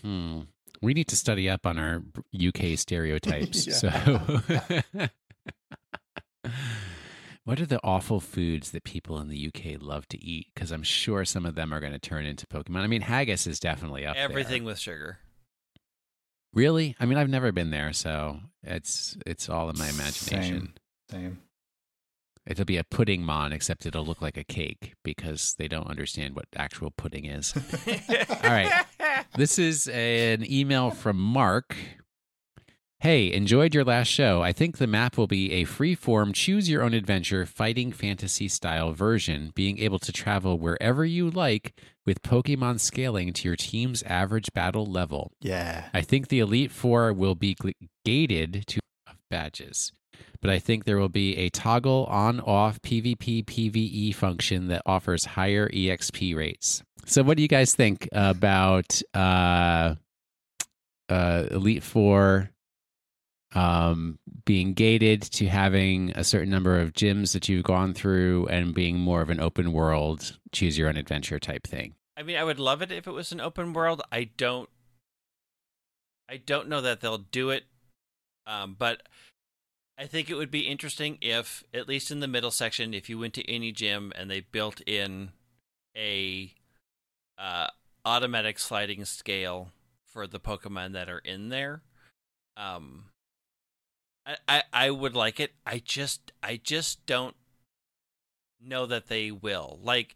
[0.00, 0.42] Hmm.
[0.80, 2.02] We need to study up on our
[2.34, 3.78] UK stereotypes.
[3.78, 3.90] So,
[7.44, 10.48] what are the awful foods that people in the UK love to eat?
[10.54, 12.78] Because I'm sure some of them are going to turn into Pokemon.
[12.78, 14.24] I mean, haggis is definitely up there.
[14.24, 15.18] Everything with sugar.
[16.52, 16.96] Really?
[16.98, 20.74] I mean, I've never been there, so it's it's all in my imagination.
[21.10, 21.40] Same.
[22.48, 26.34] It'll be a pudding mon, except it'll look like a cake because they don't understand
[26.34, 27.52] what actual pudding is.
[28.42, 28.86] All right.
[29.34, 31.76] This is an email from Mark.
[33.00, 34.42] Hey, enjoyed your last show.
[34.42, 38.92] I think the map will be a free-form choose your own adventure fighting fantasy style
[38.92, 41.74] version, being able to travel wherever you like
[42.04, 45.30] with Pokemon scaling to your team's average battle level.
[45.40, 45.90] Yeah.
[45.94, 47.56] I think the Elite Four will be
[48.04, 48.80] gated to
[49.30, 49.92] badges,
[50.40, 55.24] but I think there will be a toggle on off PvP PvE function that offers
[55.24, 56.82] higher EXP rates.
[57.06, 59.94] So, what do you guys think about uh,
[61.08, 62.50] uh, Elite Four
[63.54, 68.74] um, being gated to having a certain number of gyms that you've gone through and
[68.74, 71.94] being more of an open world, choose your own adventure type thing?
[72.16, 74.02] I mean, I would love it if it was an open world.
[74.12, 74.68] I don't.
[76.28, 77.64] I don't know that they'll do it,
[78.46, 79.00] um, but
[79.98, 83.18] I think it would be interesting if, at least in the middle section, if you
[83.18, 85.30] went to any gym and they built in
[85.96, 86.54] a
[87.36, 87.66] uh,
[88.04, 89.72] automatic sliding scale
[90.04, 91.82] for the Pokemon that are in there.
[92.56, 93.06] Um,
[94.46, 95.52] I, I would like it.
[95.66, 97.34] I just I just don't
[98.60, 99.78] know that they will.
[99.82, 100.14] Like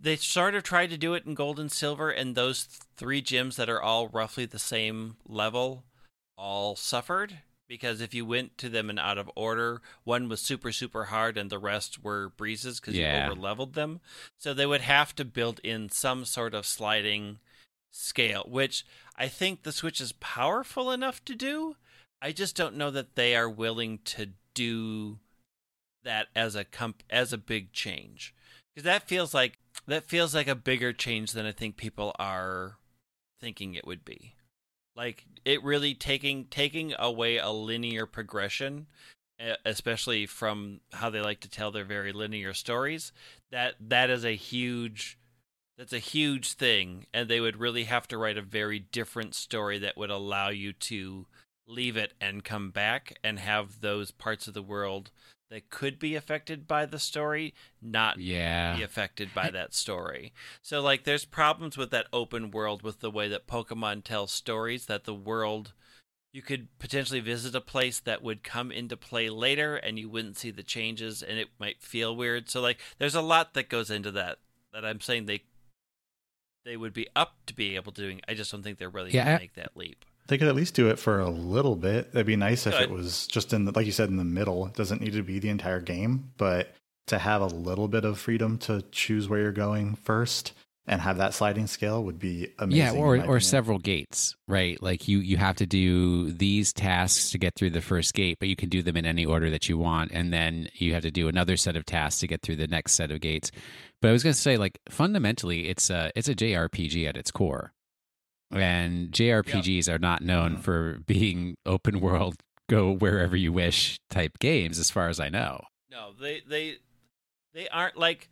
[0.00, 3.20] they sort of tried to do it in gold and silver and those th- three
[3.20, 5.84] gyms that are all roughly the same level
[6.36, 7.38] all suffered
[7.68, 11.36] because if you went to them in out of order one was super super hard
[11.36, 13.26] and the rest were breezes because Yeah.
[13.26, 14.00] you over leveled them
[14.38, 17.38] so they would have to build in some sort of sliding
[17.90, 18.84] scale which
[19.16, 21.76] i think the switch is powerful enough to do
[22.22, 25.18] i just don't know that they are willing to do
[26.04, 28.34] that as a comp- as a big change
[28.74, 32.76] because that feels like that feels like a bigger change than I think people are
[33.40, 34.34] thinking it would be.
[34.98, 38.88] Like it really taking taking away a linear progression
[39.64, 43.12] especially from how they like to tell their very linear stories.
[43.52, 45.16] That that is a huge
[45.76, 49.78] that's a huge thing and they would really have to write a very different story
[49.78, 51.26] that would allow you to
[51.68, 55.12] leave it and come back and have those parts of the world
[55.50, 58.76] that could be affected by the story not Yeah.
[58.76, 60.32] be affected by that story.
[60.62, 64.86] So like there's problems with that open world with the way that Pokemon tells stories
[64.86, 65.72] that the world
[66.30, 70.36] you could potentially visit a place that would come into play later and you wouldn't
[70.36, 72.50] see the changes and it might feel weird.
[72.50, 74.38] So like there's a lot that goes into that
[74.74, 75.44] that I'm saying they
[76.66, 78.20] they would be up to be able to doing.
[78.28, 80.04] I just don't think they're really Yeah, going I- to make that leap.
[80.28, 82.10] They could at least do it for a little bit.
[82.12, 84.66] It'd be nice if it was just in, the, like you said, in the middle.
[84.66, 86.74] It doesn't need to be the entire game, but
[87.06, 90.52] to have a little bit of freedom to choose where you're going first
[90.88, 92.96] and have that sliding scale would be amazing.
[92.96, 93.40] yeah, or or opinion.
[93.40, 94.82] several gates, right?
[94.82, 98.48] Like you you have to do these tasks to get through the first gate, but
[98.48, 101.10] you can do them in any order that you want, and then you have to
[101.10, 103.52] do another set of tasks to get through the next set of gates.
[104.00, 107.30] But I was going to say, like fundamentally, it's a it's a JRPG at its
[107.30, 107.72] core,
[108.50, 110.62] and JRPGs are not known Mhm.
[110.62, 112.36] for being open world,
[112.68, 115.66] go wherever you wish type games, as far as I know.
[115.90, 116.78] No, they they
[117.52, 118.28] they aren't like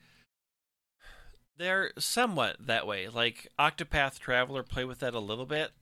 [1.56, 3.08] they're somewhat that way.
[3.08, 5.72] Like Octopath Traveler play with that a little bit.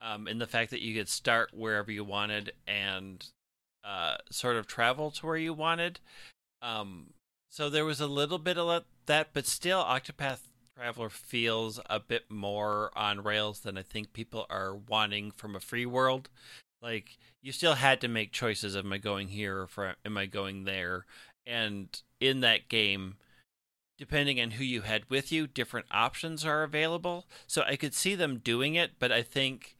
[0.00, 3.24] Um, in the fact that you could start wherever you wanted and
[3.82, 6.00] uh, sort of travel to where you wanted.
[6.60, 7.14] Um,
[7.50, 10.40] so there was a little bit of that, but still, Octopath
[10.76, 15.60] Traveler feels a bit more on rails than I think people are wanting from a
[15.60, 16.28] free world.
[16.82, 20.26] Like you still had to make choices: am I going here or for, am I
[20.26, 21.06] going there?
[21.46, 21.88] And
[22.20, 23.16] in that game,
[23.96, 27.24] depending on who you had with you, different options are available.
[27.46, 29.76] So I could see them doing it, but I think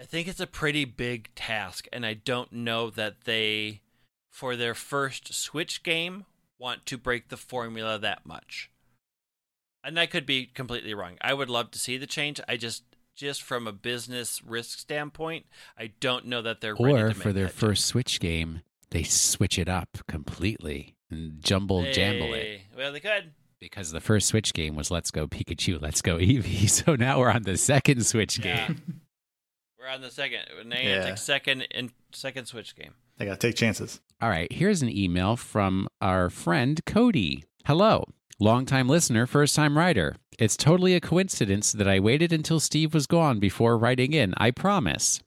[0.00, 3.80] I think it's a pretty big task, and I don't know that they,
[4.30, 6.26] for their first Switch game,
[6.60, 8.70] want to break the formula that much.
[9.88, 11.16] And I could be completely wrong.
[11.20, 12.40] I would love to see the change.
[12.46, 12.82] I just,
[13.16, 15.46] just from a business risk standpoint,
[15.78, 18.60] I don't know that they're ready Or to for make their that first Switch game,
[18.90, 21.96] they switch it up completely and jumble change.
[21.96, 22.60] jamble it.
[22.76, 23.32] Well, they could.
[23.60, 26.68] because the first Switch game was Let's Go Pikachu, Let's Go Eevee.
[26.84, 28.68] So now we're on the second Switch Yeah.
[28.68, 29.00] game.
[29.80, 31.14] We're on the second Niantic Yeah.
[31.14, 32.92] second and second Switch game.
[33.16, 34.00] They got to take chances.
[34.20, 37.44] All right, here's an email from our friend Cody.
[37.64, 38.04] Hello,
[38.40, 40.16] longtime listener, first time writer.
[40.38, 44.52] It's totally a coincidence that I waited until Steve was gone before writing in, I
[44.52, 45.20] promise.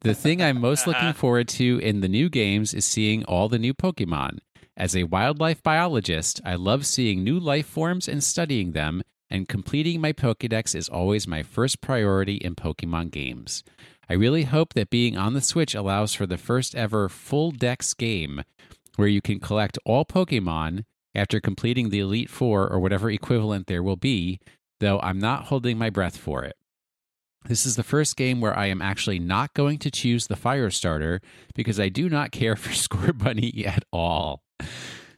[0.00, 3.58] The thing I'm most looking forward to in the new games is seeing all the
[3.58, 4.38] new Pokemon.
[4.76, 10.00] As a wildlife biologist, I love seeing new life forms and studying them, and completing
[10.00, 13.62] my Pokedex is always my first priority in Pokemon games.
[14.08, 17.94] I really hope that being on the Switch allows for the first ever full Dex
[17.94, 18.42] game
[18.96, 20.84] where you can collect all Pokemon
[21.18, 24.40] after completing the Elite Four or whatever equivalent there will be,
[24.80, 26.56] though I'm not holding my breath for it.
[27.44, 30.70] This is the first game where I am actually not going to choose the Fire
[30.70, 31.20] Starter
[31.54, 34.42] because I do not care for Scorbunny at all.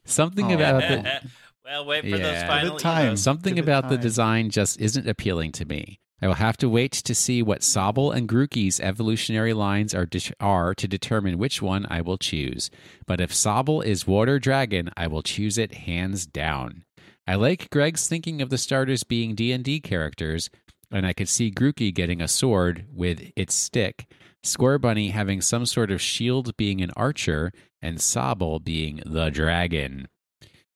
[0.04, 0.54] Something Aw.
[0.54, 1.30] about the
[1.64, 3.16] well, wait for those final Give time.
[3.16, 4.02] Something Give it about the time.
[4.02, 6.00] design just isn't appealing to me.
[6.22, 10.32] I will have to wait to see what Sobble and Grookey's evolutionary lines are, de-
[10.38, 12.70] are to determine which one I will choose.
[13.06, 16.84] But if Sobble is Water Dragon, I will choose it hands down.
[17.26, 20.50] I like Greg's thinking of the starters being D&D characters,
[20.90, 24.06] and I could see Grookey getting a sword with its stick,
[24.44, 30.08] Scorbunny having some sort of shield being an archer, and Sobble being the dragon.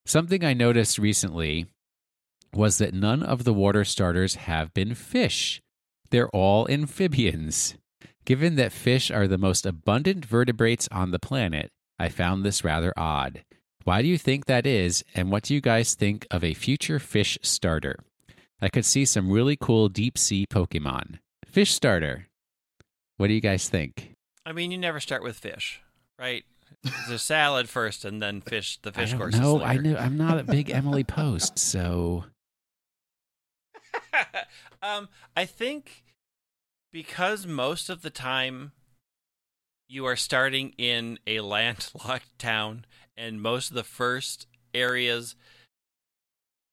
[0.07, 1.67] Something I noticed recently
[2.57, 5.61] was that none of the water starters have been fish.
[6.11, 7.75] They're all amphibians.
[8.25, 12.93] Given that fish are the most abundant vertebrates on the planet, I found this rather
[12.97, 13.45] odd.
[13.85, 16.99] Why do you think that is, and what do you guys think of a future
[16.99, 17.97] fish starter?
[18.63, 21.19] I could see some really cool deep sea Pokemon.
[21.47, 22.29] Fish starter.
[23.19, 24.15] What do you guys think?
[24.47, 25.83] I mean, you never start with fish,
[26.19, 26.45] right?
[26.83, 28.79] It's a salad first, and then fish.
[28.83, 29.37] The fish course.
[29.37, 29.63] know.
[29.63, 32.25] I know I'm not a big Emily Post, so
[34.83, 36.05] um, I think
[36.93, 38.73] because most of the time
[39.89, 42.87] you are starting in a landlocked town,
[43.17, 45.37] and most of the first areas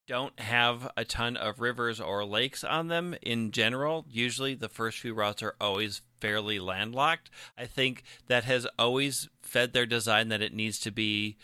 [0.08, 4.06] don't have a ton of rivers or lakes on them in general.
[4.10, 7.30] Usually, the first few routes are always fairly landlocked.
[7.58, 11.38] I think that has always fed their design that it needs to be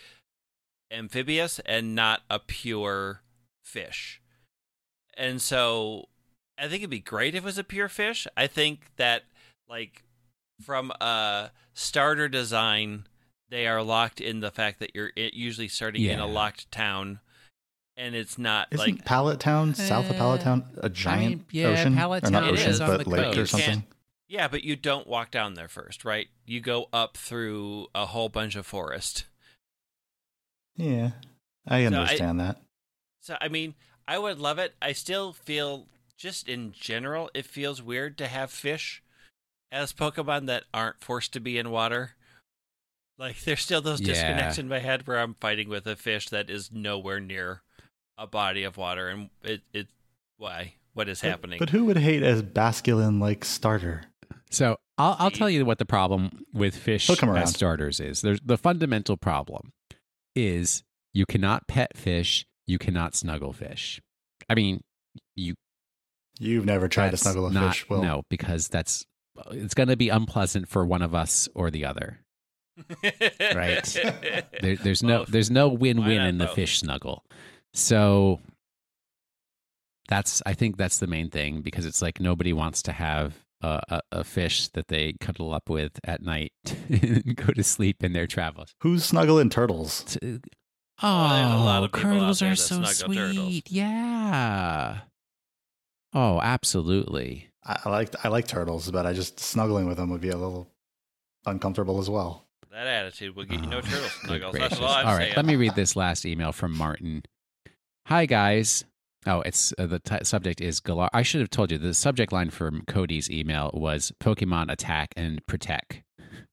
[0.92, 3.22] amphibious and not a pure
[3.64, 4.22] fish.
[5.18, 6.06] And so
[6.58, 8.28] I think it'd be great if it was a pure fish.
[8.38, 9.24] I think that
[9.68, 10.04] like
[10.62, 13.08] from a starter design,
[13.50, 17.20] they are locked in the fact that you're usually starting in a locked town,
[17.96, 21.46] and it's not Isn't like Pallet Town south of Pallet Uh, Town a giant mean,
[21.52, 21.96] yeah, ocean?
[21.96, 23.38] Pallet or not ocean, is on but the lake coast.
[23.40, 23.84] or something.
[24.28, 26.28] yeah, but you don't walk down there first, right?
[26.46, 29.26] You go up through a whole bunch of forest.
[30.76, 31.12] Yeah,
[31.68, 32.62] I I- understand that.
[33.22, 33.74] So I mean,
[34.08, 34.76] I would love it.
[34.82, 39.04] I still feel just in general it feels weird to have fish
[39.72, 42.12] as Pokemon that aren't forced to be in water.
[43.18, 44.08] Like there's still those Yeah.
[44.14, 47.62] disconnects in my head where I'm fighting with a fish that is nowhere near
[48.18, 49.88] a body of water and it it
[50.38, 50.74] why?
[50.94, 51.60] What is But- happening?
[51.60, 54.06] But, who would hate as Basculin like starter?
[54.50, 57.44] So I'll, I'll tell you what the problem with fish Hook 'em around.
[57.44, 58.22] as starters is.
[58.22, 59.74] There's the fundamental problem
[60.36, 64.02] is you cannot pet fish, you cannot snuggle fish.
[64.50, 64.82] I mean,
[65.36, 65.56] you
[66.40, 68.02] You've never tried to snuggle a not, fish, Will.
[68.02, 69.06] No, because that's
[69.52, 72.20] it's going to be unpleasant for one of us or the other.
[73.56, 73.98] Right.
[74.62, 76.56] There, there's no there's no win-win in the both?
[76.56, 77.24] fish snuggle.
[77.74, 78.40] So
[80.08, 83.82] that's I think that's the main thing because it's like nobody wants to have a,
[83.90, 86.54] a, a fish that they cuddle up with at night
[86.90, 88.74] and go to sleep in their travels.
[88.82, 90.18] Who's snuggling turtles?
[91.00, 93.36] To- Oh, there's a lot Oh, of people turtles are so snuggle turtles.
[93.48, 93.72] sweet.
[93.72, 94.98] Yeah.
[96.14, 97.50] Oh, absolutely.
[97.64, 100.38] I, I like I like turtles, but I just snuggling with them would be a
[100.38, 100.70] little
[101.46, 102.46] uncomfortable as well.
[102.72, 104.54] that attitude will get you no Oh, turtle good snuggles.
[104.56, 107.24] That's all I'm All right, let me read this last email from Martin.
[108.08, 108.84] Hi guys.
[109.26, 111.10] Oh, it's uh, the t- subject is Galar.
[111.12, 115.46] I should have told you the subject line from Cody's email was Pokemon Attack and
[115.48, 116.02] Protect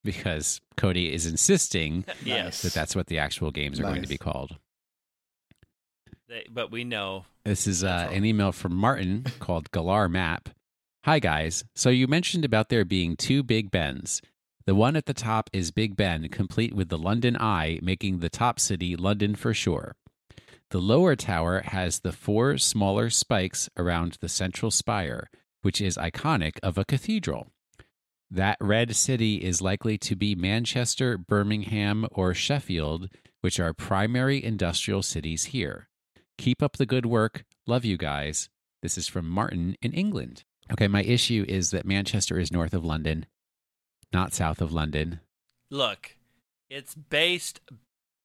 [0.02, 2.62] because Cody is insisting Yes.
[2.62, 4.56] that that's what the actual games are going to be called.
[6.28, 10.48] They, but we know This is uh, an email from Martin called Galar Map.
[11.04, 11.64] Hi, guys.
[11.76, 14.22] So you mentioned about there being two Big Bens.
[14.66, 18.30] The one at the top is Big Ben, complete with the London Eye, making the
[18.30, 19.94] top city London for sure.
[20.70, 25.30] The lower tower has the four smaller spikes around the central spire,
[25.62, 27.48] which is iconic of a cathedral.
[28.30, 33.08] That red city is likely to be Manchester, Birmingham, or Sheffield,
[33.42, 35.88] which are primary industrial cities here.
[36.38, 37.44] Keep up the good work.
[37.66, 38.48] Love you guys.
[38.82, 40.44] This is from Martin in England.
[40.72, 43.26] Okay, my issue is that Manchester is north of London,
[44.12, 45.20] not south of London.
[45.70, 46.16] Look,
[46.68, 47.60] it's based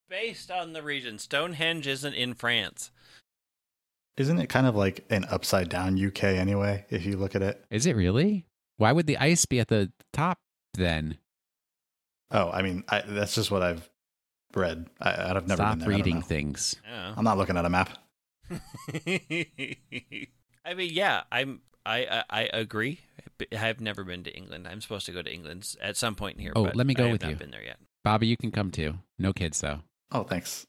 [0.10, 1.19] based on the region.
[1.19, 2.91] Stonehenge isn't in France.
[4.18, 6.86] Isn't it kind of like an upside down UK anyway?
[6.90, 7.64] If you look at it.
[7.69, 8.45] Is it really?
[8.77, 10.40] Why would the ice be at the top
[10.73, 11.18] then?
[12.31, 13.90] Oh, I mean, I, that's just what I've
[14.53, 14.88] read.
[14.99, 15.90] I, I've never Stop been there.
[15.90, 16.22] Reading know.
[16.22, 16.76] things.
[16.86, 17.14] Yeah.
[17.15, 17.98] I'm not looking at a map.
[19.06, 21.61] I mean, yeah, I'm.
[21.86, 22.99] I, I I agree.
[23.57, 24.68] I've never been to England.
[24.68, 26.52] I'm supposed to go to England at some point here.
[26.56, 27.36] Oh, but let me go I have with not you.
[27.38, 27.77] Been there yet.
[28.03, 28.95] Bobby, you can come too.
[29.18, 29.80] No kids though.
[30.11, 30.65] Oh, thanks.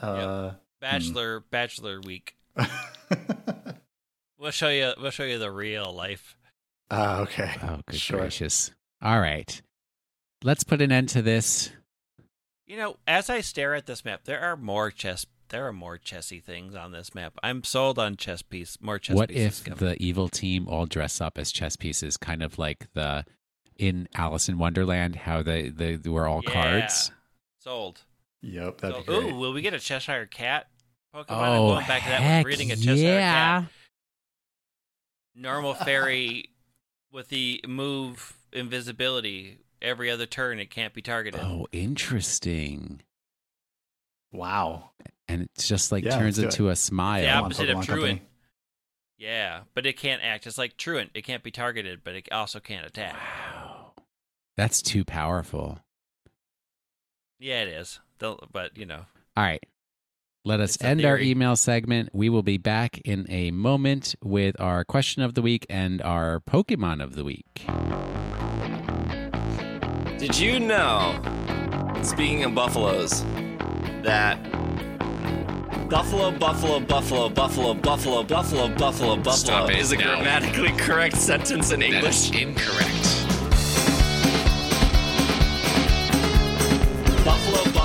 [0.00, 1.44] Uh, Bachelor Hmm.
[1.50, 2.36] Bachelor Week.
[4.38, 4.92] We'll show you.
[5.00, 6.36] We'll show you the real life.
[6.90, 7.54] ah, okay.
[7.62, 8.18] Oh, good Sure.
[8.20, 8.72] gracious.
[9.00, 9.62] All right.
[10.42, 11.70] Let's put an end to this.
[12.66, 15.26] You know, as I stare at this map, there are more chess.
[15.50, 17.34] There are more chessy things on this map.
[17.42, 18.78] I'm sold on chess piece.
[18.80, 19.60] More chess what pieces.
[19.60, 19.78] if coming.
[19.78, 23.24] the evil team all dress up as chess pieces, kind of like the
[23.76, 26.50] in Alice in Wonderland, how they, they were all Yeah.
[26.52, 27.12] cards?
[27.60, 28.00] Sold.
[28.42, 29.32] Yep, that'd So, be great.
[29.32, 30.66] ooh, will we get a Cheshire Cat
[31.14, 31.24] Pokemon?
[31.28, 32.50] Oh, I'm Oh, going back to that heck one.
[32.50, 33.60] Reading a Cheshire yeah.
[33.62, 33.70] Cat.
[35.34, 36.50] Normal fairy
[37.12, 39.58] with the move invisibility.
[39.80, 41.40] Every other turn, it can't be targeted.
[41.40, 43.02] Oh, interesting.
[44.32, 44.90] Wow.
[45.28, 47.22] And it just like Yeah, turns let's do into a smile.
[47.22, 47.32] Yeah.
[47.34, 47.86] Come on, opposite of Truant.
[48.18, 48.22] Company.
[49.18, 50.46] Yeah, but it can't act.
[50.46, 51.10] It's like Truant.
[51.14, 53.14] It can't be targeted, but it also can't attack.
[53.14, 53.92] Wow.
[54.56, 55.78] That's too powerful.
[57.38, 57.98] Yeah, it is.
[58.22, 59.04] They'll- But, you know.
[59.36, 59.62] All right.
[60.44, 62.10] Let us It's end our email segment.
[62.12, 66.40] We will be back in a moment with our question of the week and our
[66.40, 67.64] Pokemon of the week.
[70.18, 71.20] Did you know,
[72.02, 73.22] speaking of buffaloes,
[74.02, 74.40] that
[75.88, 80.14] buffalo, buffalo, buffalo, buffalo, buffalo, buffalo, buffalo, buffalo Stop it is a now.
[80.16, 82.30] grammatically correct sentence in English?
[82.30, 83.21] is incorrect.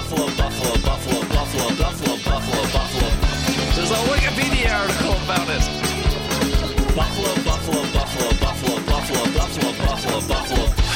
[0.10, 3.10] Buffalo, buffalo, buffalo, buffalo, buffalo, buffalo, buffalo.
[3.76, 5.62] There's a Wikipedia article about it.
[6.96, 10.87] Buffalo, buffalo, buffalo, buffalo, buffalo, buffalo, buffalo, buffalo.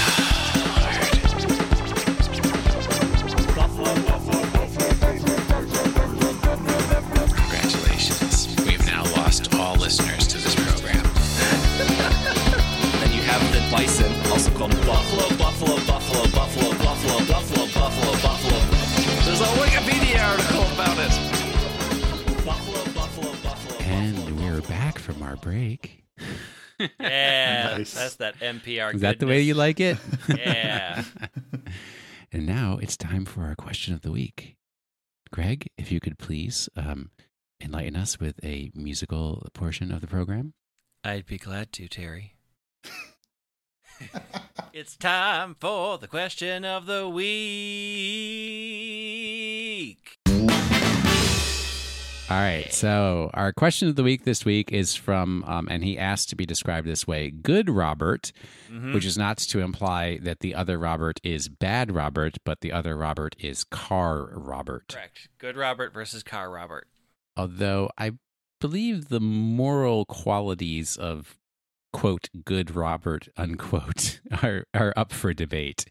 [28.60, 28.96] NPR.
[28.96, 29.98] Is that the way you like it?
[30.30, 31.04] Yeah.
[32.32, 34.56] and now it's time for our question of the week.
[35.32, 37.12] Greg, if you could please um,
[37.62, 40.54] enlighten us with a musical portion of the program.
[41.04, 42.36] I'd be glad to, Terry.
[44.74, 47.32] it's time for the question of the week.
[52.32, 52.72] All right.
[52.72, 56.36] So our question of the week this week is from, um, and he asked to
[56.38, 58.32] be described this way: Good Robert,
[58.72, 58.94] Mhm.
[58.94, 62.96] which is not to imply that the other Robert is bad Robert, but the other
[62.96, 64.88] Robert is Car Robert.
[64.88, 65.28] Correct.
[65.40, 66.88] Good Robert versus Car Robert.
[67.36, 68.12] Although I
[68.62, 71.38] believe the moral qualities of
[71.92, 75.86] quote good Robert unquote are are up for debate.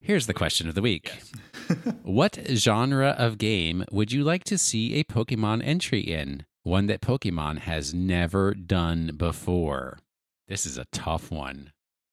[0.00, 1.12] Here's the question of the week.
[1.14, 1.26] Yes.
[2.02, 6.44] What genre of game would you like to see a Pokemon entry in?
[6.64, 9.98] One that Pokemon has never done before.
[10.48, 11.70] This is a tough one.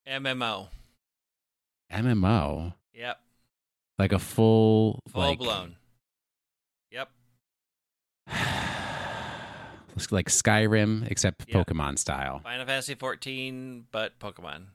[0.08, 0.68] MMO.
[1.92, 3.18] MMO, Yep.
[3.98, 5.74] like a full, Full like, blown.
[6.92, 7.08] Yep.
[9.90, 11.56] looks like Skyrim except Yeah.
[11.64, 12.40] Pokemon style.
[12.44, 14.66] Final Fantasy 14, but Pokemon.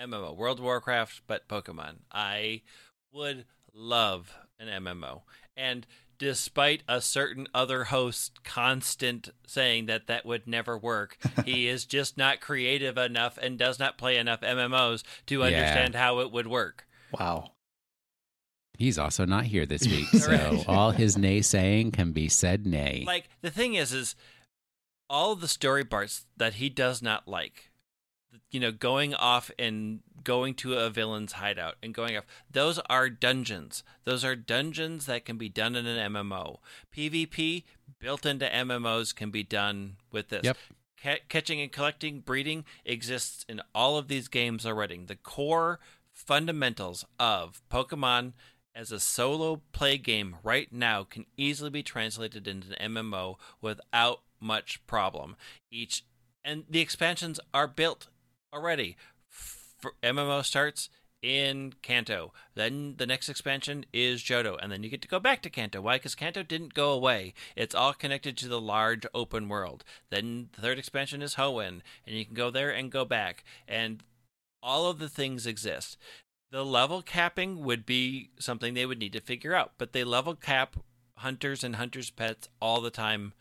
[0.00, 0.36] MMO.
[0.36, 1.96] World of Warcraft, but Pokemon.
[2.12, 2.62] I
[3.12, 3.44] would
[3.74, 5.22] love an MMO.
[5.56, 5.86] And
[6.18, 12.16] despite a certain other host constant saying that that would never work, he is just
[12.16, 15.44] not creative enough and does not play enough MMOs to Yeah.
[15.46, 16.86] understand how it would work.
[17.12, 17.52] wow.
[18.78, 23.02] He's also not here this week, so all his naysaying can be said nay.
[23.06, 24.14] Like the thing is, is
[25.10, 27.67] all of the story parts that he does not like.
[28.50, 32.24] You know, going off and going to a villain's hideout and going off.
[32.50, 33.82] Those are dungeons.
[34.04, 36.58] Those are dungeons that can be done in an MMO.
[36.94, 37.64] PvP
[37.98, 40.44] built into MMOs can be done with this.
[40.44, 40.56] Yep.
[41.02, 44.98] Ca- catching and collecting, breeding exists in all of these games already.
[44.98, 45.78] The core
[46.12, 48.32] fundamentals of Pokemon
[48.74, 54.20] as a solo play game right now can easily be translated into an MMO without
[54.40, 55.36] much problem.
[55.70, 56.04] Each
[56.44, 58.08] and the expansions are built
[58.52, 58.96] already.
[59.32, 60.88] F- MMO starts
[61.22, 62.32] in Kanto.
[62.54, 65.80] Then the next expansion is Johto, and then you get to go back to Kanto.
[65.80, 65.96] Why?
[65.96, 67.34] Because Kanto didn't go away.
[67.56, 69.84] It's all connected to the large open world.
[70.10, 74.02] Then the third expansion is Hoenn, and you can go there and go back, and
[74.62, 75.96] all of the things exist.
[76.50, 80.34] The level capping would be something they would need to figure out, but they level
[80.34, 80.76] cap
[81.18, 83.34] hunters and hunters pets all the time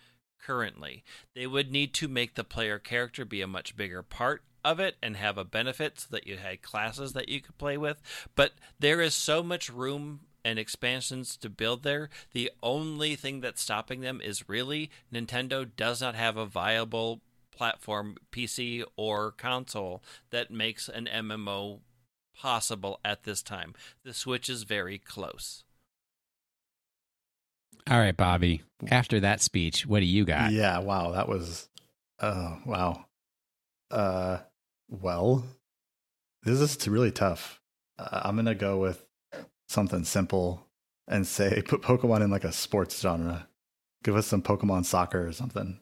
[0.44, 1.04] currently.
[1.36, 4.98] They would need to make the player character be a much bigger part of it
[5.02, 8.02] and have a benefit so that you had classes that you could play with.
[8.36, 12.10] But there is so much room and expansions to build there.
[12.34, 17.22] The only thing that's stopping them is really Nintendo does not have a viable
[17.52, 21.80] platform, PC or console, that makes an MMO
[22.36, 23.74] possible at this time.
[24.04, 25.64] The Switch is very close.
[27.90, 28.64] All right, Bobby.
[28.90, 30.52] After that speech, what do you got?
[30.52, 31.70] Yeah, wow, that was
[32.22, 33.06] oh wow.
[33.90, 34.40] Uh
[34.90, 35.44] well,
[36.44, 37.60] this is really tough.
[38.00, 39.04] Uh, I'm going to go with
[39.70, 40.68] something simple
[41.08, 43.48] and say put Pokemon in like a sports genre.
[44.04, 45.80] Give us some Pokemon soccer or something.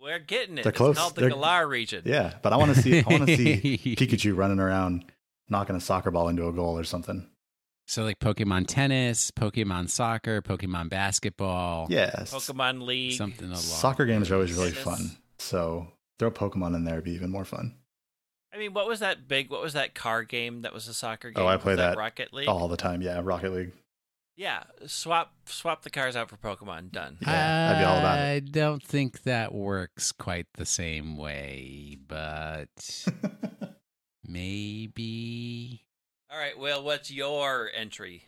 [0.00, 0.62] We're getting it.
[0.62, 0.96] They're It's close.
[0.96, 2.02] called the They're- Galar region.
[2.04, 5.04] Yeah, but I want to see I want to see Pikachu running around
[5.48, 7.28] knocking a soccer ball into a goal or something.
[7.88, 11.86] So, like Pokemon tennis, Pokemon soccer, Pokemon basketball.
[11.88, 12.32] Yes.
[12.34, 13.12] Pokemon League.
[13.16, 13.56] Something along.
[13.60, 15.16] Soccer games are always really fun.
[15.38, 15.86] So,
[16.18, 17.76] throw Pokemon in there would be even more fun.
[18.56, 19.50] I mean, what was that big?
[19.50, 21.44] What was that car game that was a soccer game?
[21.44, 22.48] Oh, I play that Rocket League.
[22.48, 23.02] All the time.
[23.02, 23.72] Yeah, Rocket League.
[24.34, 26.90] Yeah, swap swap the cars out for Pokemon.
[26.90, 27.18] Done.
[27.20, 28.22] Yeah, I'd be all about it.
[28.22, 33.06] I don't think that works quite the same way, but
[34.26, 35.82] maybe
[36.30, 36.58] All right.
[36.58, 38.24] Well, what's your entry?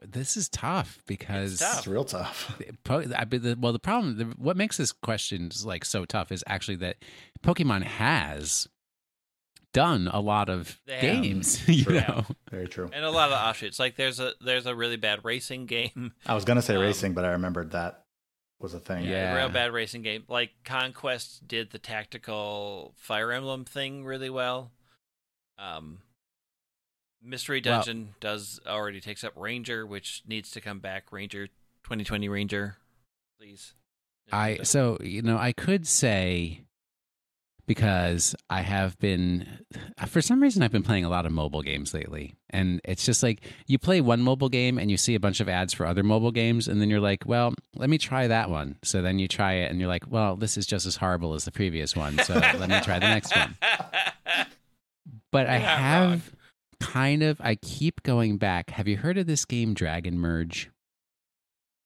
[0.00, 1.78] this is tough because tough.
[1.78, 2.60] It's real tough.
[2.84, 6.32] Po- I mean, the, well, the problem, the, what makes this question like so tough
[6.32, 6.96] is actually that
[7.44, 8.68] Pokemon has
[9.72, 11.22] done a lot of They have.
[11.22, 11.66] games.
[11.68, 11.94] You True.
[12.00, 12.90] know, Very true.
[12.92, 13.78] And a lot of offshoots.
[13.78, 16.12] Like there's a there's a really bad racing game.
[16.26, 18.04] I was gonna say Um, racing, but I remembered that
[18.60, 19.04] was a thing.
[19.04, 19.32] Yeah.
[19.32, 20.24] a real bad racing game.
[20.28, 24.70] Like Conquest did the tactical Fire Emblem thing really well.
[25.58, 25.98] Um,
[27.24, 31.12] Mystery Well- Dungeon does already takes up Ranger, which needs to come back.
[31.12, 31.46] Ranger
[31.84, 32.76] 2020 Ranger,
[33.38, 33.74] please.
[34.30, 36.62] I so you know I could say
[37.66, 39.46] because I have been,
[40.08, 42.34] for some reason, I've been playing a lot of mobile games lately.
[42.50, 45.48] And it's just like you play one mobile game and you see a bunch of
[45.48, 46.68] ads for other mobile games.
[46.68, 48.76] And then you're like, well, let me try that one.
[48.82, 51.44] So then you try it and you're like, well, this is just as horrible as
[51.44, 52.18] the previous one.
[52.18, 53.56] So let me try the next one.
[55.30, 56.22] But I have wrong.
[56.80, 58.68] kind of, I keep going back.
[58.70, 60.70] Have you heard of this game, Dragon Merge?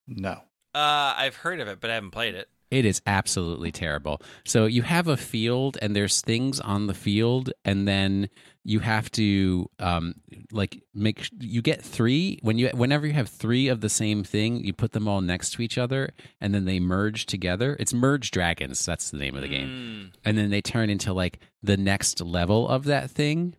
[0.09, 0.41] No.
[0.75, 2.49] Uh, I've heard of it, but I haven't played it.
[2.71, 4.21] It is absolutely terrible.
[4.45, 8.29] So you have a field, and there's things on the field, and then
[8.65, 10.15] you have to um,
[10.51, 14.65] like make you get three when you whenever you have three of the same thing,
[14.65, 17.77] you put them all next to each other, and then they merge together.
[17.79, 18.85] It's Merge Dragons.
[18.85, 20.13] That's the name of the game, Mm.
[20.25, 23.55] and then they turn into like the next level of that thing.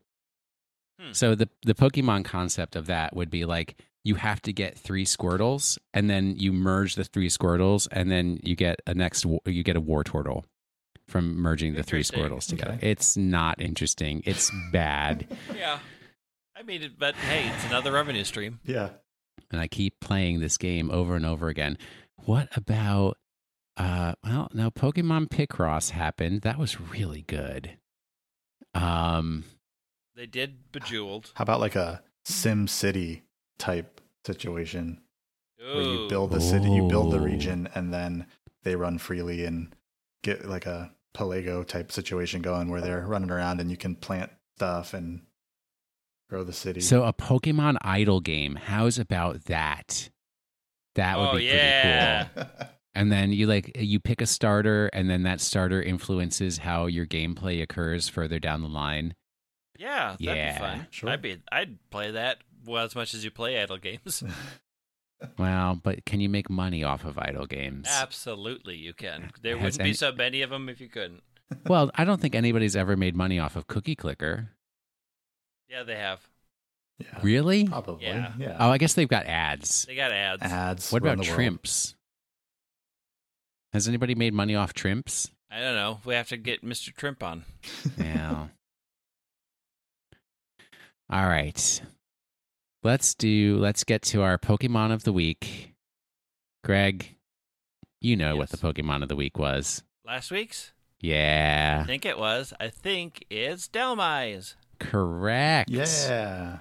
[0.99, 1.13] Hmm.
[1.13, 5.05] So the the Pokemon concept of that would be like you have to get three
[5.05, 9.63] Squirtles, and then you merge the three Squirtles, and then you get a next you
[9.63, 10.43] get a Wartortle
[11.07, 12.23] from merging the three Interesting.
[12.23, 12.73] Squirtles together.
[12.73, 12.89] Okay.
[12.91, 14.23] It's not interesting.
[14.25, 15.79] It's bad, Yeah.
[16.55, 18.59] I mean, it- but hey, it's another revenue stream.
[18.65, 18.89] Yeah.
[19.51, 21.77] and I keep playing this game over and over again.
[22.25, 23.17] What about?
[23.77, 26.41] Uh, well, now Pokemon Picross happened.
[26.41, 27.77] That was really good.
[28.73, 29.43] Um,
[30.15, 31.31] They did Bejeweled.
[31.35, 33.23] How about like a Sim City
[33.57, 35.01] type situation
[35.57, 38.25] where you build the city, you build the region, and then
[38.63, 39.75] they run freely and
[40.23, 44.31] get like a Pelago type situation going where they're running around and you can plant
[44.55, 45.21] stuff and
[46.29, 46.79] grow the city.
[46.81, 48.55] So a Pokemon Idle game.
[48.55, 50.09] How's about that?
[50.95, 52.27] That would Oh, be yeah.
[52.34, 52.67] pretty cool.
[52.95, 57.05] And then you like you pick a starter, and then that starter influences how your
[57.05, 59.13] gameplay occurs further down the line.
[59.77, 60.53] Yeah, that'd Yeah.
[60.53, 60.88] be fun.
[60.89, 61.09] Sure.
[61.11, 64.23] I'd be, I'd play that well as much as you play idle games.
[65.39, 67.88] Well, but can you make money off of idle games?
[67.89, 69.31] Absolutely, you can.
[69.41, 71.23] There Has wouldn't any- be so many of them if you couldn't.
[71.65, 74.49] well, I don't think anybody's ever made money off of Cookie Clicker.
[75.68, 76.22] Yeah, they have.
[76.99, 77.68] yeah, Really?
[77.68, 78.06] probably.
[78.06, 78.34] Yeah.
[78.38, 78.57] Yeah.
[78.60, 79.85] Oh, I guess they've got ads.
[79.85, 80.44] They got ads.
[80.44, 80.91] Ads.
[80.91, 81.34] What about the world.
[81.35, 81.95] Trimps?
[83.73, 85.31] Has anybody made money off Trimps?
[85.49, 85.99] I don't know.
[86.06, 86.94] We have to get Mr.
[86.95, 87.44] Trimp on.
[87.98, 88.49] Yeah.
[91.10, 91.81] All right.
[92.88, 95.73] Let's do let's get to our Pokemon of the week.
[96.64, 97.18] Greg,
[97.99, 99.84] you know what the Pokemon of the week was.
[100.05, 100.72] Last week's?
[101.01, 101.81] Yeah.
[101.84, 102.53] I think it was.
[102.61, 104.55] I think it's Dhelmise.
[104.80, 105.69] Correct.
[105.69, 106.59] Yeah.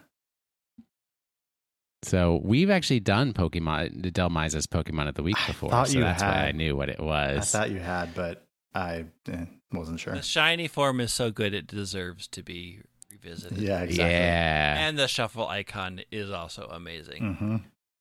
[2.03, 5.70] So we've actually done Pokemon Dhelmise's Pokemon of the Week I before.
[5.70, 6.48] thought So you that's why had.
[6.48, 7.55] I knew what it was.
[7.55, 8.44] I thought you had, but
[8.74, 10.15] I eh, wasn't sure.
[10.15, 12.81] The shiny form is so good it deserves to be
[13.27, 13.59] revisited.
[13.59, 14.11] Yeah, exactly.
[14.11, 14.89] Yeah.
[14.89, 17.23] And the shuffle icon is also amazing.
[17.23, 17.57] Mm-hmm.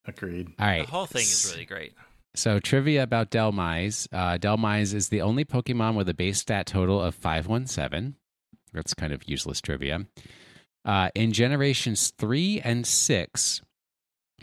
[0.07, 0.49] Agreed.
[0.59, 0.85] All right.
[0.85, 1.93] The whole thing is really great.
[2.35, 4.07] So, trivia about Dhelmise.
[4.11, 8.15] Uh, Dhelmise is the only Pokemon with a base stat total of 517.
[8.73, 10.05] That's kind of useless trivia.
[10.83, 13.61] Uh, in generations three and six,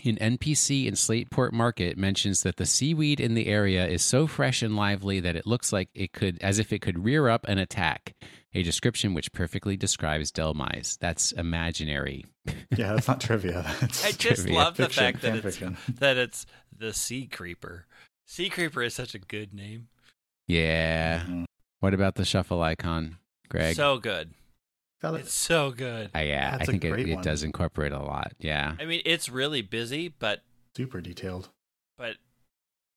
[0.04, 4.62] an NPC in Slateport Market mentions that the seaweed in the area is so fresh
[4.62, 7.60] and lively that it looks like it could, as if it could rear up and
[7.60, 8.14] attack.
[8.54, 10.98] A description which perfectly describes Dhelmise.
[10.98, 12.24] That's imaginary.
[12.76, 13.62] Yeah, that's not trivia.
[13.80, 14.54] That's I just trivia.
[14.54, 15.76] love the fiction, fact that it's, fiction.
[16.00, 16.46] that it's
[16.76, 17.86] the Sea Creeper.
[18.26, 19.88] Sea Creeper is such a good name.
[20.48, 21.20] Yeah.
[21.20, 21.44] Mhm.
[21.80, 23.18] What about the shuffle icon,
[23.48, 23.76] Greg?
[23.76, 24.30] So good.
[25.02, 25.14] Got.
[25.20, 26.10] It's so good.
[26.14, 27.22] Uh, yeah, That's I a think it, great it one.
[27.24, 28.32] does incorporate a lot.
[28.38, 28.74] Yeah.
[28.80, 30.42] I mean, it's really busy, but
[30.76, 31.50] Super detailed.
[31.98, 32.16] but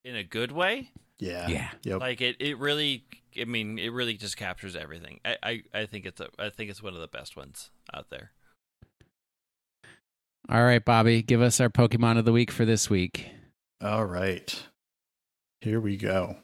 [0.03, 0.91] in a good way.
[1.19, 1.47] Yeah.
[1.49, 1.69] Yeah.
[1.83, 1.99] Yep.
[1.99, 3.03] Like it, it really.
[3.39, 5.19] I mean, it really just captures everything.
[5.25, 8.09] I, I, I think it's a, I think it's one of the best ones out
[8.09, 8.31] there.
[10.47, 13.29] All right, Bobby, give us our Pokemon of the week for this week.
[13.81, 14.63] All right.
[15.59, 16.37] Here we go.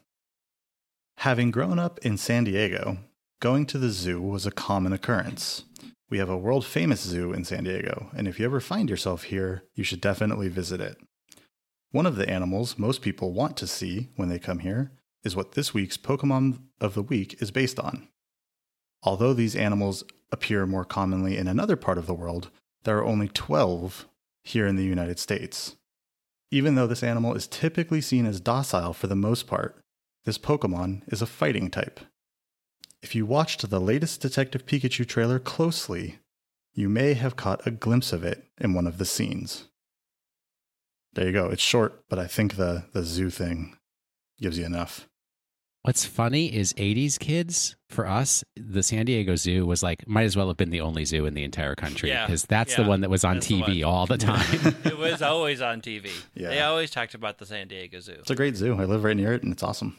[1.17, 2.97] Having grown up in San Diego,
[3.39, 5.65] going to the zoo was a common occurrence.
[6.09, 9.23] We have a world famous zoo in San Diego, and if you ever find yourself
[9.23, 10.97] here, you should definitely visit it.
[11.91, 14.91] One of the animals most people want to see when they come here
[15.23, 18.07] is what this week's Pokemon of the Week is based on.
[19.03, 22.49] Although these animals appear more commonly in another part of the world,
[22.83, 24.07] there are only 12
[24.43, 25.75] here in the United States.
[26.49, 29.81] Even though this animal is typically seen as docile for the most part,
[30.25, 31.99] this Pokemon is a fighting type.
[33.01, 36.19] If you watched the latest Detective Pikachu trailer closely,
[36.73, 39.65] you may have caught a glimpse of it in one of the scenes.
[41.13, 41.47] There you go.
[41.47, 43.75] It's short, but I think the, the zoo thing
[44.39, 45.09] gives you enough.
[45.83, 50.37] What's funny is 80s kids, for us, the San Diego Zoo was like, might as
[50.37, 53.01] well have been the only zoo in the entire country Yeah, because that's the one
[53.01, 53.91] that was on that's the TV one.
[53.93, 54.75] all the time.
[54.85, 56.11] It was always on TV.
[56.35, 56.49] Yeah.
[56.49, 58.11] They always talked about the San Diego Zoo.
[58.19, 58.75] It's a great zoo.
[58.79, 59.97] I live right near it, and it's awesome.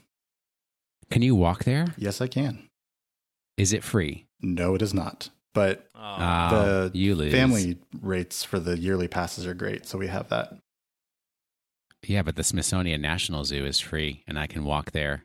[1.10, 1.86] Can you walk there?
[1.98, 2.68] Yes, I can.
[3.56, 4.26] Is it free?
[4.40, 5.30] No, it is not.
[5.52, 6.16] But Oh,
[6.52, 10.54] Oh, the you family rates for the yearly passes are great, so we have that.
[12.06, 15.24] Yeah, but the Smithsonian National Zoo is free, and I can walk there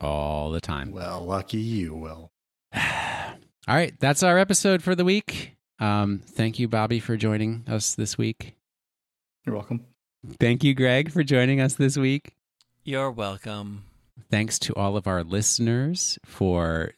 [0.00, 0.90] all the time.
[0.92, 2.30] Well, lucky you, Will.
[2.76, 2.82] all
[3.68, 5.56] right, that's our episode for the week.
[5.78, 8.54] Um, thank you, Bobby, for joining us this week.
[9.46, 9.84] You're welcome.
[10.40, 12.34] Thank you, Greg, for joining us this week.
[12.84, 13.84] you're welcome.
[14.30, 16.92] Thanks to all of our listeners for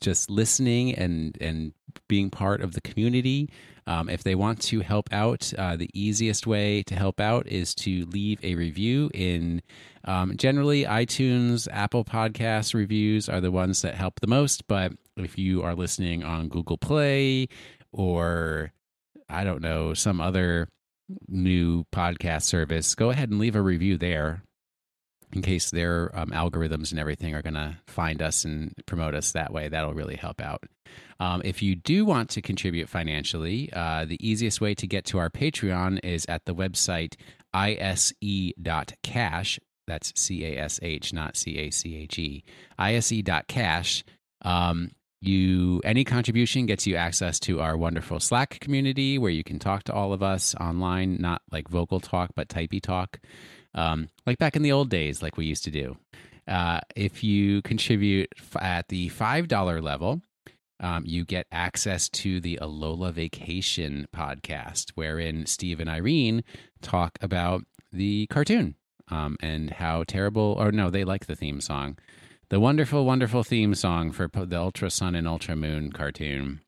[0.00, 1.72] just listening and and
[2.08, 3.48] being part of the community.
[3.86, 7.74] Um, if they want to help out, uh, the easiest way to help out is
[7.76, 9.62] to leave a review in
[10.04, 14.66] um, generally iTunes, Apple Podcast reviews are the ones that help the most.
[14.68, 17.48] But if you are listening on Google Play
[17.92, 18.72] or
[19.28, 20.68] I don't know some other
[21.28, 24.42] new podcast service, go ahead and leave a review there
[25.32, 29.32] in case their um, algorithms and everything are going to find us and promote us
[29.32, 29.68] that way.
[29.68, 30.64] That'll really help out.
[31.20, 35.18] Um, if you do want to contribute financially, uh, the easiest way to get to
[35.18, 37.14] our Patreon is at the website
[37.54, 38.20] ise.cash.
[39.86, 42.44] That's C A S H, not C A C H E.
[42.78, 44.04] ise.cash.
[44.42, 44.90] Um,
[45.20, 49.84] you any contribution gets you access to our wonderful Slack community where you can talk
[49.84, 53.20] to all of us online, not like vocal talk, but typey talk
[53.74, 55.96] um, like back in the old days, like we used to do.
[56.48, 60.20] Uh, if you contribute f- at the $5 level,
[60.80, 66.42] um, you get access to the Alola Vacation podcast, wherein Steve and Irene
[66.80, 67.62] talk about
[67.92, 68.74] the cartoon
[69.08, 71.96] um, and how terrible, or no, they like the theme song.
[72.48, 76.60] The wonderful, wonderful theme song for po- the Ultra Sun and Ultra Moon cartoon.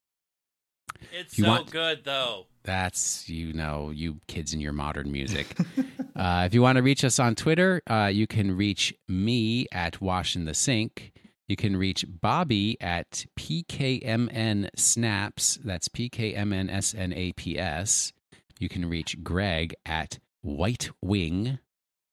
[1.13, 2.47] It's so want- good though.
[2.65, 5.47] That's, you know, you kids and your modern music.
[6.17, 10.01] uh, if you want to reach us on Twitter, uh, you can reach me at
[10.01, 11.13] Wash in the Sink.
[11.47, 15.59] You can reach Bobby at PKMN Snaps.
[15.63, 18.13] That's PKMN S N A P S.
[18.59, 21.59] You can reach Greg at White Wing.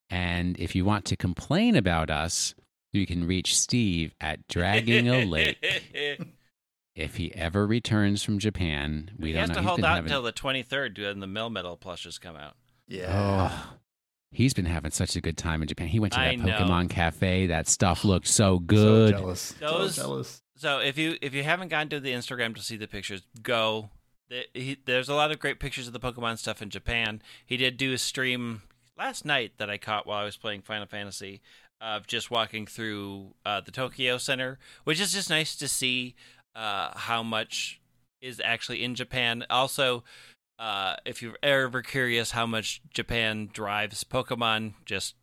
[0.10, 2.54] And if you want to complain about us,
[2.92, 6.28] you can reach Steve at Dragging a Lake.
[6.96, 9.56] If he ever returns from Japan, we he don't has know.
[9.56, 12.56] to He's hold out having- until the 23rd when the Melmetal plushes come out.
[12.88, 13.50] Yeah.
[13.54, 13.74] Oh,
[14.32, 15.88] he's been having such a good time in Japan.
[15.88, 16.58] He went to I that know.
[16.60, 17.48] Pokemon Cafe.
[17.48, 18.78] That stuff looked so good.
[18.78, 19.12] So good.
[19.20, 19.52] jealous.
[19.54, 20.42] Those- so jealous.
[20.58, 23.90] So if you if you haven't gone to the Instagram to see the pictures, go.
[24.86, 27.22] There's a lot of great pictures of the Pokemon stuff in Japan.
[27.46, 28.62] He did do a stream
[28.98, 31.42] last night that I caught while I was playing Final Fantasy
[31.82, 36.16] of just walking through uh, the Tokyo Center, which is just nice to see
[36.56, 37.80] uh, how much
[38.22, 39.46] is actually in Japan.
[39.50, 40.04] Also,
[40.60, 45.16] uh, if you're ever curious how much Japan drives Pokemon, just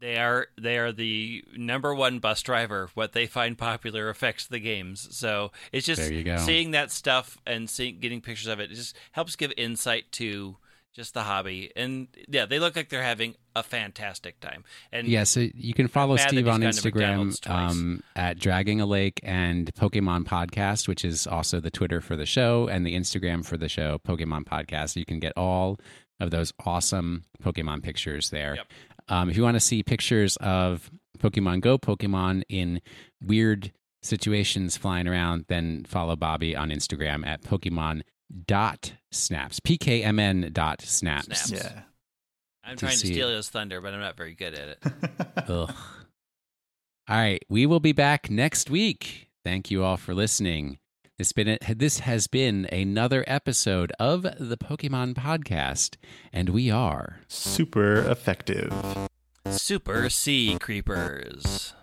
[0.00, 2.90] they are they are the number one bus driver.
[2.94, 5.14] What they find popular affects the games.
[5.16, 6.38] So it's just There you go.
[6.38, 8.72] seeing that stuff and seeing getting pictures of it.
[8.72, 10.56] It just helps give insight to
[10.92, 11.70] just the hobby.
[11.74, 14.64] And yeah, they look like they're having a fantastic time.
[14.90, 19.72] And Yeah, so you can follow Steve on Instagram um, at Dragging a Lake and
[19.74, 23.68] Pokemon Podcast, which is also the Twitter for the show and the Instagram for the
[23.68, 24.96] show, Pokemon Podcast.
[24.96, 25.78] You can get all
[26.20, 28.56] of those awesome Pokemon pictures there.
[28.56, 28.66] Yep.
[29.08, 32.80] Um, if you want to see pictures of Pokemon Go Pokemon in
[33.22, 38.02] weird situations flying around, then follow Bobby on Instagram at Pokemon
[38.46, 41.50] dot snaps pkmn dot snaps Snaps.
[41.64, 41.82] Yeah.
[42.64, 44.78] I'm to trying to see steal his thunder, but I'm not very good at it.
[45.48, 45.74] Ugh.
[47.08, 49.28] All right, we will be back next week.
[49.44, 50.78] Thank you all for listening.
[51.18, 55.96] This been this has been another episode of the Pokemon Podcast,
[56.32, 58.72] and we are Super effective.
[59.50, 61.74] Super Sea Creepers.